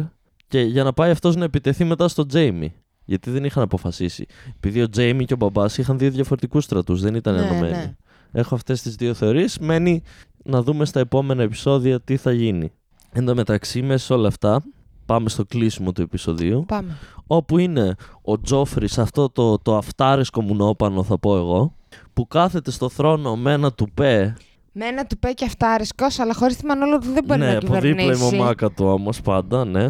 και 0.54 0.60
για 0.60 0.84
να 0.84 0.92
πάει 0.92 1.10
αυτός 1.10 1.36
να 1.36 1.44
επιτεθεί 1.44 1.84
μετά 1.84 2.08
στον 2.08 2.28
Τζέιμι. 2.28 2.74
Γιατί 3.04 3.30
δεν 3.30 3.44
είχαν 3.44 3.62
αποφασίσει. 3.62 4.26
Επειδή 4.56 4.82
ο 4.82 4.88
Τζέιμι 4.88 5.24
και 5.24 5.32
ο 5.32 5.36
μπαμπάς 5.36 5.78
είχαν 5.78 5.98
δύο 5.98 6.10
διαφορετικούς 6.10 6.64
στρατούς, 6.64 7.00
δεν 7.00 7.14
ήταν 7.14 7.34
Ναι, 7.34 7.40
ενωμένοι. 7.40 7.70
ναι. 7.76 7.94
Έχω 8.32 8.54
αυτές 8.54 8.82
τις 8.82 8.94
δύο 8.94 9.14
θεωρίες. 9.14 9.58
Μένει 9.58 10.02
να 10.44 10.62
δούμε 10.62 10.84
στα 10.84 11.00
επόμενα 11.00 11.42
επεισόδια 11.42 12.00
τι 12.00 12.16
θα 12.16 12.32
γίνει. 12.32 12.72
Εν 13.12 13.24
τω 13.24 13.34
μεταξύ, 13.34 13.82
μέσα 13.82 14.04
σε 14.04 14.12
όλα 14.12 14.28
αυτά, 14.28 14.62
πάμε 15.06 15.28
στο 15.28 15.44
κλείσιμο 15.44 15.92
του 15.92 16.02
επεισοδίου, 16.02 16.64
Πάμε. 16.68 16.96
όπου 17.26 17.58
είναι 17.58 17.94
ο 18.22 18.40
Τζόφρι 18.40 18.88
σε 18.88 19.00
αυτό 19.00 19.28
το, 19.30 19.58
το 19.58 19.76
αυτάρισκο 19.76 20.42
μουνόπανο, 20.42 21.02
θα 21.02 21.18
πω 21.18 21.36
εγώ, 21.36 21.74
που 22.12 22.26
κάθεται 22.26 22.70
στο 22.70 22.88
θρόνο 22.88 23.36
με 23.36 23.52
ένα 23.52 23.72
τουπέ 23.72 24.36
Με 24.72 24.86
ένα 24.86 25.06
του 25.06 25.18
πέ 25.18 25.32
και 25.32 25.44
αυτάρισκο, 25.44 26.06
αλλά 26.18 26.34
χωρίς 26.34 26.56
τη 26.56 26.66
μανόλο 26.66 26.98
του 26.98 27.10
δεν 27.12 27.24
μπορεί 27.24 27.40
ναι, 27.40 27.46
να 27.52 27.58
από 27.58 27.60
δίπλα 27.66 27.78
η 27.90 27.94
κυβερνήσει. 27.94 28.36
μαμάκα 28.36 28.70
του 28.70 28.84
όμως 28.86 29.20
πάντα, 29.20 29.64
ναι. 29.64 29.86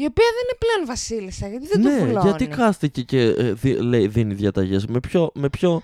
Η 0.00 0.04
οποία 0.04 0.24
δεν 0.34 0.42
είναι 0.44 0.58
πλέον 0.58 0.86
βασίλισσα, 0.86 1.48
γιατί 1.48 1.66
δεν 1.66 1.80
ναι, 1.80 1.98
το 1.98 2.06
βουλώνει. 2.06 2.28
γιατί 2.28 2.46
κάθεται 2.46 3.00
και 3.00 3.22
ε, 3.22 3.52
δι- 3.52 3.80
λέει, 3.80 4.06
δίνει 4.06 4.34
διαταγές 4.34 4.86
με 4.86 5.00
ποιο, 5.00 5.30
με, 5.34 5.48
ποιο, 5.48 5.82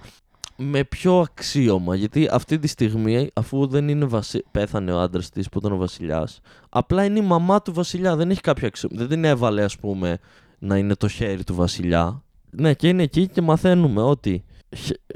με 0.57 0.85
ποιο 0.85 1.21
αξίωμα. 1.21 1.95
Γιατί 1.95 2.29
αυτή 2.31 2.59
τη 2.59 2.67
στιγμή, 2.67 3.31
αφού 3.35 3.67
δεν 3.67 3.89
είναι 3.89 4.05
βασι... 4.05 4.45
πέθανε 4.51 4.93
ο 4.93 5.01
άντρας 5.01 5.31
της 5.31 5.49
που 5.49 5.59
ήταν 5.59 5.73
ο 5.73 5.77
βασιλιάς, 5.77 6.41
απλά 6.69 7.05
είναι 7.05 7.19
η 7.19 7.23
μαμά 7.23 7.63
του 7.63 7.73
βασιλιά. 7.73 8.17
Δεν 8.17 8.31
έχει 8.31 8.41
κάποιο 8.41 8.67
αξίωμα. 8.67 8.97
Δεν 8.99 9.09
την 9.09 9.25
έβαλε, 9.25 9.65
ας 9.65 9.79
πούμε, 9.79 10.19
να 10.59 10.77
είναι 10.77 10.95
το 10.95 11.09
χέρι 11.09 11.45
του 11.45 11.55
βασιλιά. 11.55 12.23
Ναι, 12.51 12.75
και 12.75 12.89
είναι 12.89 13.03
εκεί 13.03 13.29
και 13.29 13.41
μαθαίνουμε 13.41 14.03
ότι 14.03 14.45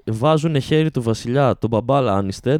βάζουν 0.04 0.60
χέρι 0.60 0.90
του 0.90 1.02
βασιλιά 1.02 1.58
τον 1.58 1.70
μπαμπά 1.70 2.00
Λάνιστερ 2.00 2.58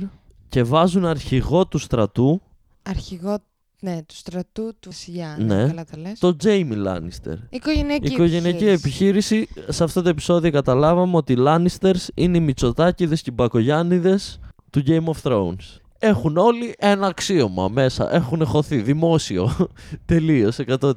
και 0.49 0.63
βάζουν 0.63 1.05
αρχηγό 1.05 1.67
του 1.67 1.79
στρατού 1.79 2.41
Αρχηγό 2.83 3.39
ναι, 3.81 4.03
του 4.07 4.15
στρατού 4.15 4.63
του 4.81 4.89
βασιλιά. 4.91 5.37
Ναι. 5.39 5.55
Ναι, 5.63 5.67
καλά 5.69 5.85
τα 5.85 5.99
λες. 5.99 6.19
τον 6.19 6.37
Τζέιμι 6.39 6.75
Λάνιστερ. 6.75 7.37
Οικογενειακή, 7.51 8.13
Οικογενειακή 8.13 8.67
επιχείρηση. 8.69 9.49
Σε 9.69 9.85
αυτό 9.85 10.03
το 10.03 10.09
επεισόδιο 10.09 10.51
καταλάβαμε 10.51 11.17
ότι 11.17 11.33
οι 11.33 11.37
Lannisters 11.39 12.07
είναι 12.15 12.37
οι 12.37 12.41
Μητσοτάκηδες 12.41 13.23
και 13.23 13.31
οι 13.31 13.35
Μπακογιάννηδες 13.37 14.41
του 14.71 14.83
Game 14.87 15.05
of 15.05 15.23
Thrones. 15.23 15.79
έχουν 15.99 16.37
όλοι 16.37 16.75
ένα 16.79 17.07
αξίωμα 17.07 17.69
μέσα. 17.69 18.15
Έχουν 18.15 18.45
χωθεί 18.47 18.77
δημόσιο. 18.77 19.69
Τελείως 20.07 20.59
100%. 20.67 20.93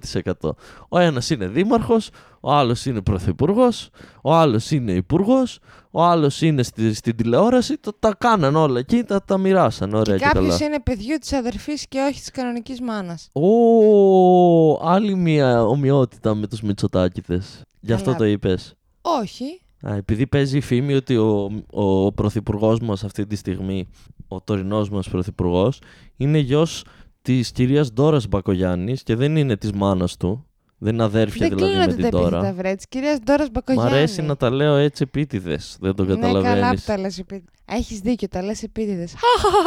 Ο 0.89 0.99
ένας 0.99 1.29
είναι 1.29 1.47
δήμαρχος, 1.47 2.09
ο 2.39 2.51
άλλος 2.53 2.85
είναι 2.85 3.01
πρωθυπουργός, 3.01 3.89
ο 4.21 4.33
άλλος 4.33 4.71
είναι 4.71 4.91
υπουργός, 4.91 5.59
ο 5.91 6.03
άλλος 6.03 6.41
είναι 6.41 6.63
στη, 6.63 6.93
στην 6.93 7.15
τηλεόραση. 7.15 7.77
Το, 7.77 7.93
τα 7.99 8.15
κάναν 8.17 8.55
όλα 8.55 8.79
εκεί, 8.79 9.03
τα, 9.03 9.23
τα 9.23 9.37
μοιράσαν. 9.37 9.93
Ωραία 9.93 10.17
και 10.17 10.23
και, 10.23 10.29
κάποιος 10.33 10.57
καλά. 10.57 10.65
είναι 10.65 10.79
παιδιού 10.79 11.17
της 11.17 11.33
αδερφής 11.33 11.87
και 11.87 11.99
όχι 11.99 12.19
της 12.19 12.31
κανονικής 12.31 12.81
μάνας. 12.81 13.29
Ω, 13.33 14.87
άλλη 14.87 15.15
μια 15.15 15.63
ομοιότητα 15.65 16.35
με 16.35 16.47
τους 16.47 16.61
Μητσοτάκηδες. 16.61 17.63
Γι' 17.79 17.93
αυτό 17.93 18.05
Καλά. 18.05 18.17
το 18.17 18.25
είπες. 18.25 18.73
Όχι. 19.01 19.61
Α, 19.87 19.95
επειδή 19.95 20.27
παίζει 20.27 20.57
η 20.57 20.61
φήμη 20.61 20.93
ότι 20.93 21.17
ο, 21.17 21.51
ο 21.71 22.11
πρωθυπουργός 22.11 22.79
μας 22.79 23.03
αυτή 23.03 23.27
τη 23.27 23.35
στιγμή, 23.35 23.87
ο 24.27 24.41
τωρινός 24.41 24.89
μας 24.89 25.09
πρωθυπουργός, 25.09 25.81
είναι 26.17 26.37
γιος 26.37 26.83
της 27.21 27.51
κυρίας 27.51 27.93
Ντόρας 27.93 28.27
Μπακογιάννης 28.27 29.03
και 29.03 29.15
δεν 29.15 29.35
είναι 29.35 29.57
της 29.57 29.71
μάνας 29.71 30.17
του. 30.17 30.45
Δεν 30.83 30.93
είναι 30.93 31.03
αδέρφια 31.03 31.47
Δεν 31.47 31.57
δηλαδή 31.57 31.77
με 31.77 31.83
κλείνονται 31.85 32.01
την 32.01 32.11
τα 32.11 32.19
Ντόρα. 32.19 32.37
επίθετα 32.37 32.53
βρε. 32.61 32.75
Της 32.75 32.87
κυρίας 32.87 33.19
Ντόρας 33.19 33.47
Μ' 33.47 33.51
Μπακογιάννη. 33.51 33.91
αρέσει 33.91 34.21
να 34.21 34.35
τα 34.37 34.49
λέω 34.49 34.75
έτσι 34.75 35.03
επίτηδες. 35.07 35.77
Δεν 35.79 35.95
το 35.95 36.03
Ναι, 36.03 36.15
καλά 36.15 36.41
καταλαβαίνεις. 36.41 36.79
που 36.79 36.91
τα 36.91 36.97
λες 36.97 37.17
επίτηδες. 37.19 37.51
Έχεις 37.65 37.99
δίκιο, 37.99 38.27
τα 38.27 38.41
λες 38.43 38.63
επίτηδες. 38.63 39.13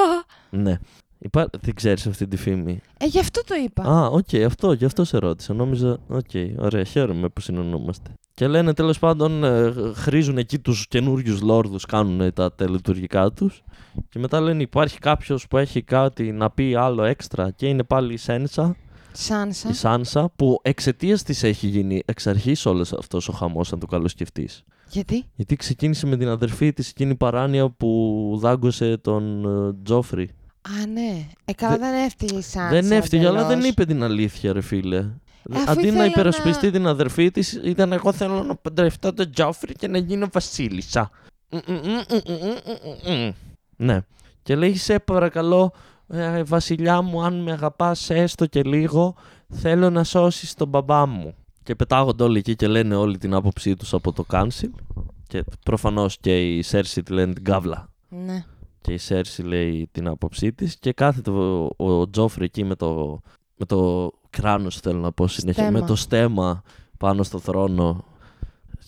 ναι. 0.51 0.79
Υπά... 1.19 1.49
Δεν 1.61 1.75
ξέρεις 1.75 2.07
αυτή 2.07 2.27
τη 2.27 2.37
φήμη. 2.37 2.81
Ε, 2.99 3.07
γι' 3.07 3.19
αυτό 3.19 3.45
το 3.45 3.55
είπα. 3.65 3.83
Α, 3.83 4.07
ΟΚ, 4.07 4.35
αυτό, 4.47 4.73
γι' 4.73 4.85
αυτό 4.85 5.05
σε 5.05 5.19
ρώτησα. 5.19 5.55
Νόμιζα, 5.55 5.99
ΟΚ, 6.09 6.31
ωραία, 6.59 6.85
χαίρομαι 6.85 7.29
που 7.29 7.41
συνεννοούμαστε. 7.41 8.11
Και 8.35 8.47
λένε 8.47 8.75
τέλος 8.75 8.99
πάντων, 8.99 9.45
ε, 9.45 9.73
χρίζουν 9.95 10.39
εκεί 10.39 10.59
τους 10.59 10.87
καινούριους 10.89 11.41
λόρδους, 11.41 11.85
κάνουν 11.87 12.33
τα 12.33 12.53
τελετουργικά 12.53 13.31
τους. 13.33 13.63
Και 14.09 14.19
μετά 14.19 14.41
λένε 14.41 14.63
υπάρχει 14.63 14.99
κάποιος 14.99 15.47
που 15.47 15.59
έχει 15.59 15.83
κάτι 15.83 16.33
να 16.33 16.51
πει 16.51 16.75
άλλο 16.75 17.03
έξτρα 17.05 17.51
και 17.51 17.67
είναι 17.67 17.83
πάλι 17.83 18.13
η 18.13 18.17
Σάνσα, 18.17 18.77
Σάνσα. 19.17 19.69
η 19.69 19.73
Σάνσα, 19.73 20.31
που 20.37 20.59
εξαιτίας 20.63 21.23
της 21.23 21.43
έχει 21.43 21.67
γίνει 21.67 22.03
εξ 22.05 22.27
αρχής 22.27 22.67
όλος 22.67 22.93
αυτός 22.93 23.29
ο 23.29 23.33
χαμός, 23.33 23.73
αν 23.73 23.79
το 23.79 23.87
καλοσκεφτεί. 23.87 24.49
Γιατί; 24.89 25.25
Γιατί 25.35 25.57
ξεκίνησε 25.57 26.07
με 26.07 26.17
την 26.17 26.29
αδερφή 26.29 26.73
της 26.73 26.89
εκείνη 26.89 27.11
η 27.11 27.15
παράνοια 27.15 27.71
που 27.71 28.39
δάγκωσε 28.41 28.97
τον 28.97 29.45
ε, 29.69 29.75
Τζόφρι. 29.85 30.31
Α, 30.83 30.87
ναι. 30.87 31.27
Ε, 31.45 31.53
καλά, 31.53 31.77
Δεν- 31.79 31.91
δεν 31.91 32.05
έφυγε 32.05 32.39
η 32.39 32.43
Σάνσα. 32.43 32.69
Δεν 32.81 32.93
έφυγε, 32.93 33.27
αλλά 33.27 33.41
δεν 33.43 33.51
εντελώς. 33.51 33.69
είπε 33.69 33.85
την 33.85 34.03
αλήθεια, 34.03 34.53
ρε 34.53 34.61
φίλε. 34.61 34.99
αφού 35.55 35.71
Αντί 35.71 35.81
ήθελε 35.81 35.99
να 35.99 36.05
υπερασπιστεί 36.05 36.67
να- 36.67 36.73
την 36.73 36.87
αδερφή 36.87 37.31
της, 37.31 37.61
ήταν 37.65 37.93
εγώ 37.93 38.13
θέλω 38.13 38.43
να 38.43 38.55
παντρευτώ 38.57 39.13
τον 39.13 39.31
Τζόφρι 39.33 39.73
και 39.75 39.89
να 39.89 39.99
γίνω 39.99 40.29
βασίλισσα. 40.33 41.11
Ναι. 43.77 44.01
Και 44.43 44.57
λέει, 44.57 44.77
σε 44.77 44.99
παρακαλώ, 44.99 45.73
ε, 46.15 46.43
βασιλιά 46.43 47.03
μου, 47.03 47.23
αν 47.23 47.43
με 47.43 47.53
αγαπάς 47.53 48.11
έστω 48.11 48.47
και 48.47 48.63
λίγο, 48.63 49.15
θέλω 49.49 49.91
να 49.91 50.05
σώσεις 50.05 50.55
τον 50.55 50.69
μπαμπά 50.69 51.07
μου. 51.07 51.35
Και 51.63 51.75
πετάγονται 51.75 52.23
όλοι 52.23 52.39
εκεί 52.39 52.57
και 52.57 52.67
λένε 52.67 52.95
όλη 52.95 53.19
την 53.19 53.35
άποψή 53.35 53.77
τους 53.77 53.95
από 53.95 54.13
το 54.13 54.25
council. 54.31 54.71
Και 55.27 55.45
προφανώς 55.65 56.19
και 56.19 56.57
η 56.57 56.63
Σέρση 56.63 57.03
τη 57.03 57.13
λένε 57.13 57.33
την 57.33 57.45
κάβλα. 57.45 57.89
Ναι. 58.09 58.45
Και 58.81 58.93
η 58.93 58.99
Σέρση 58.99 59.43
λέει 59.43 59.89
την 59.93 60.09
άποψή 60.09 60.53
της 60.53 60.77
και 60.79 60.93
κάθεται 60.93 61.31
ο, 61.31 61.71
ο 61.77 62.11
Τζόφρι 62.11 62.45
εκεί 62.45 62.65
με 62.65 62.75
το, 62.75 63.21
με 63.57 63.67
το 63.67 64.11
κράνος 64.31 64.79
θέλω 64.79 65.01
να 65.01 65.13
πω 65.13 65.27
συνέχεια, 65.27 65.63
Στέμμα. 65.63 65.81
με 65.81 65.87
το 65.87 65.97
στέμα 65.97 66.63
πάνω 66.99 67.23
στο 67.23 67.39
θρόνο 67.39 68.05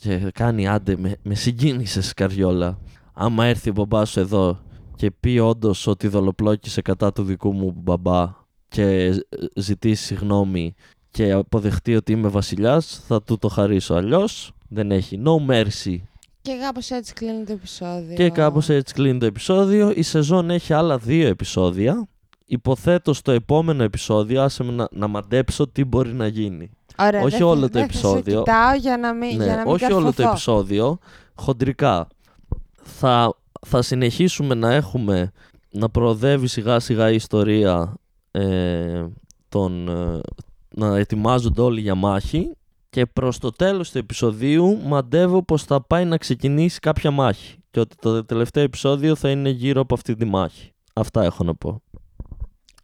και 0.01 0.31
κάνει 0.35 0.69
άντε 0.69 0.97
με, 0.97 1.17
με 1.23 1.35
συγκίνησες 1.35 2.15
Καριόλα 2.15 2.79
άμα 3.13 3.45
έρθει 3.45 3.71
ο 3.71 3.73
μπαμπάς 3.73 4.11
σου 4.11 4.21
εδώ 4.21 4.59
και 4.97 5.11
πει 5.11 5.39
όντως 5.39 5.87
ότι 5.87 6.09
δολοπλόκησε 6.09 6.83
κατά 6.83 7.13
του 7.13 7.23
δικού 7.23 7.53
μου 7.53 7.73
μπαμπά 7.77 8.35
και 8.69 8.83
ε, 8.83 9.15
ζητήσει 9.57 10.05
συγγνώμη 10.05 10.75
και 11.11 11.33
αποδεχτεί 11.33 11.97
ότι 11.97 12.13
είμαι 12.13 12.29
βασιλιάς 12.29 13.03
θα 13.07 13.23
του 13.23 13.39
το 13.39 13.49
χαρίσω 13.49 13.95
αλλιώς 13.95 14.53
δεν 14.69 14.91
έχει 14.91 15.23
no 15.25 15.51
mercy 15.51 15.97
Και 16.43 16.53
κάπως 16.63 16.91
έτσι 16.91 17.13
κλείνει 17.13 17.45
το 17.45 17.53
επεισόδιο. 17.53 18.15
και 18.17 18.31
κάπως 18.31 18.69
έτσι 18.69 18.95
κλείνει 18.95 19.19
το 19.19 19.27
επεισόδιο. 19.27 19.93
Η 19.97 20.03
σεζόν 20.03 20.51
έχει 20.51 20.73
άλλα 20.73 20.99
δύο 20.99 21.29
επεισόδια. 21.29 22.09
Υποθέτω 22.47 23.13
στο 23.15 23.33
επόμενο 23.33 23.83
επεισόδιο, 23.83 24.43
άσε 24.43 24.63
με 24.65 24.73
να, 24.73 24.89
να 24.91 25.07
μαντέψω 25.07 25.69
τι 25.69 25.85
μπορεί 25.85 26.13
να 26.13 26.27
γίνει. 26.27 26.71
Ωραία, 26.99 27.21
όχι 27.21 27.31
δεν 27.31 27.39
θα- 27.39 27.47
όλο 27.47 27.61
το 27.61 27.69
δεν 27.69 27.73
θα 27.73 27.79
σε 27.79 27.85
επεισόδιο. 28.09 28.39
κοιτάω 28.43 28.75
για 28.75 28.97
να 28.97 29.13
μην, 29.15 29.37
ναι, 29.37 29.45
για 29.45 29.57
να 29.57 29.63
μην 29.63 29.73
όχι 29.73 29.85
όλο 29.93 29.95
το 29.95 30.23
καρφωθώ. 30.23 30.29
επεισόδιο, 30.31 30.99
χοντρικά. 31.35 32.07
Θα, 32.83 33.35
θα 33.67 33.83
συνεχίσουμε 33.83 34.55
να 34.55 34.75
έχουμε, 34.75 35.33
να 35.71 35.89
προοδεύει 35.89 36.47
σιγά 36.47 36.81
σιγά 36.81 37.11
η 37.11 37.15
ιστορία 37.15 37.95
ε, 38.31 39.05
των, 39.49 39.89
ε, 39.89 40.21
να 40.75 40.97
ετοιμάζονται 40.97 41.61
όλοι 41.61 41.81
για 41.81 41.95
μάχη 41.95 42.51
και 42.91 43.07
προς 43.07 43.39
το 43.39 43.51
τέλος 43.51 43.91
του 43.91 43.99
επεισοδίου 43.99 44.81
μαντεύω 44.85 45.43
πως 45.43 45.63
θα 45.63 45.83
πάει 45.83 46.05
να 46.05 46.17
ξεκινήσει 46.17 46.79
κάποια 46.79 47.11
μάχη 47.11 47.59
και 47.71 47.81
ότι 47.81 47.97
το 47.97 48.25
τελευταίο 48.25 48.63
επεισόδιο 48.63 49.15
θα 49.15 49.31
είναι 49.31 49.49
γύρω 49.49 49.81
από 49.81 49.95
αυτή 49.95 50.15
τη 50.15 50.25
μάχη. 50.25 50.71
Αυτά 50.93 51.23
έχω 51.23 51.45
να 51.45 51.55
πω. 51.55 51.83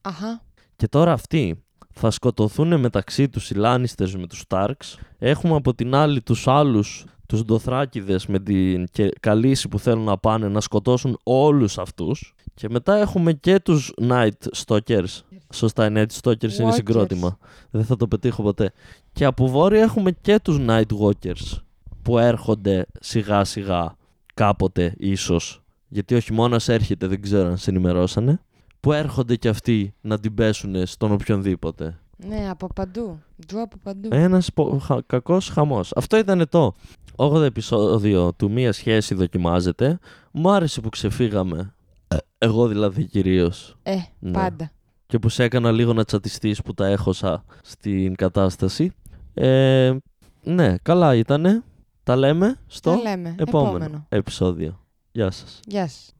Αχα. 0.00 0.42
Και 0.76 0.88
τώρα 0.88 1.12
αυτοί 1.12 1.64
θα 1.92 2.10
σκοτωθούν 2.10 2.80
μεταξύ 2.80 3.28
τους 3.28 3.50
οι 3.50 3.54
Λάνιστερς 3.54 4.16
με 4.16 4.26
τους 4.26 4.44
Starks. 4.48 4.98
Έχουμε 5.18 5.54
από 5.54 5.74
την 5.74 5.94
άλλη 5.94 6.22
τους 6.22 6.48
άλλους, 6.48 7.04
τους 7.32 7.44
Ντοθράκηδες 7.44 8.26
με 8.26 8.38
την 8.38 8.86
και 8.92 9.12
καλύση 9.20 9.68
που 9.68 9.78
θέλουν 9.78 10.04
να 10.04 10.18
πάνε 10.18 10.48
να 10.48 10.60
σκοτώσουν 10.60 11.18
όλους 11.22 11.78
αυτούς. 11.78 12.34
Και 12.54 12.68
μετά 12.68 12.96
έχουμε 12.96 13.32
και 13.32 13.60
τους 13.60 13.94
Night 14.00 14.64
Stalkers. 14.66 15.20
Σωστά, 15.52 15.86
οι 15.86 15.92
Night 15.94 16.20
Stalkers 16.20 16.58
είναι 16.58 16.68
Walkers. 16.68 16.74
συγκρότημα. 16.74 17.38
Δεν 17.70 17.84
θα 17.84 17.96
το 17.96 18.08
πετύχω 18.08 18.42
ποτέ. 18.42 18.72
Και 19.12 19.24
από 19.24 19.48
βόρεια 19.48 19.82
έχουμε 19.82 20.10
και 20.10 20.40
τους 20.40 20.58
Night 20.68 20.92
Walkers 21.00 21.58
που 22.02 22.18
έρχονται 22.18 22.86
σιγά 23.00 23.44
σιγά 23.44 23.96
κάποτε 24.34 24.94
ίσως. 24.98 25.62
Γιατί 25.88 26.14
ο 26.14 26.18
χειμώνα 26.18 26.60
έρχεται, 26.66 27.06
δεν 27.06 27.22
ξέρω 27.22 27.48
αν 27.48 27.56
σε 27.56 27.70
ενημερώσανε. 27.70 28.40
Που 28.80 28.92
έρχονται 28.92 29.36
και 29.36 29.48
αυτοί 29.48 29.94
να 30.00 30.18
την 30.18 30.34
πέσουν 30.34 30.86
στον 30.86 31.12
οποιονδήποτε. 31.12 32.01
Ναι, 32.28 32.50
από 32.50 32.66
παντού. 32.74 33.22
Τζου 33.46 33.60
από 33.62 33.76
παντού. 33.82 34.08
Ένας 34.12 34.50
χα, 34.80 35.02
κακός 35.06 35.48
χαμός. 35.48 35.92
Αυτό 35.96 36.16
ήταν 36.16 36.48
το 36.48 36.74
8ο 37.16 37.40
επεισόδιο 37.42 38.32
του 38.32 38.50
Μία 38.50 38.72
Σχέση 38.72 39.14
Δοκιμάζεται. 39.14 39.98
Μου 40.32 40.50
άρεσε 40.50 40.80
που 40.80 40.88
ξεφύγαμε. 40.88 41.74
Ε, 42.08 42.16
Εγώ 42.38 42.66
δηλαδή 42.68 43.04
κυρίως. 43.04 43.76
Ε, 43.82 43.96
ναι. 44.18 44.30
πάντα. 44.32 44.70
Και 45.06 45.18
που 45.18 45.28
σε 45.28 45.42
έκανα 45.44 45.70
λίγο 45.72 45.92
να 45.92 46.04
τσατιστείς 46.04 46.62
που 46.62 46.74
τα 46.74 46.86
έχωσα 46.86 47.44
στην 47.62 48.14
κατάσταση. 48.14 48.92
Ε, 49.34 49.96
ναι, 50.42 50.76
καλά 50.82 51.14
ήτανε. 51.14 51.62
Τα 52.04 52.16
λέμε 52.16 52.56
στο 52.66 52.90
Τα 52.90 52.96
λέμε. 52.96 53.34
επόμενο, 53.38 53.68
Επόμενο. 53.76 54.06
επεισόδιο. 54.08 54.80
Γεια 55.12 55.30
σας. 55.30 55.60
Γεια 55.66 55.86
σας. 55.88 56.14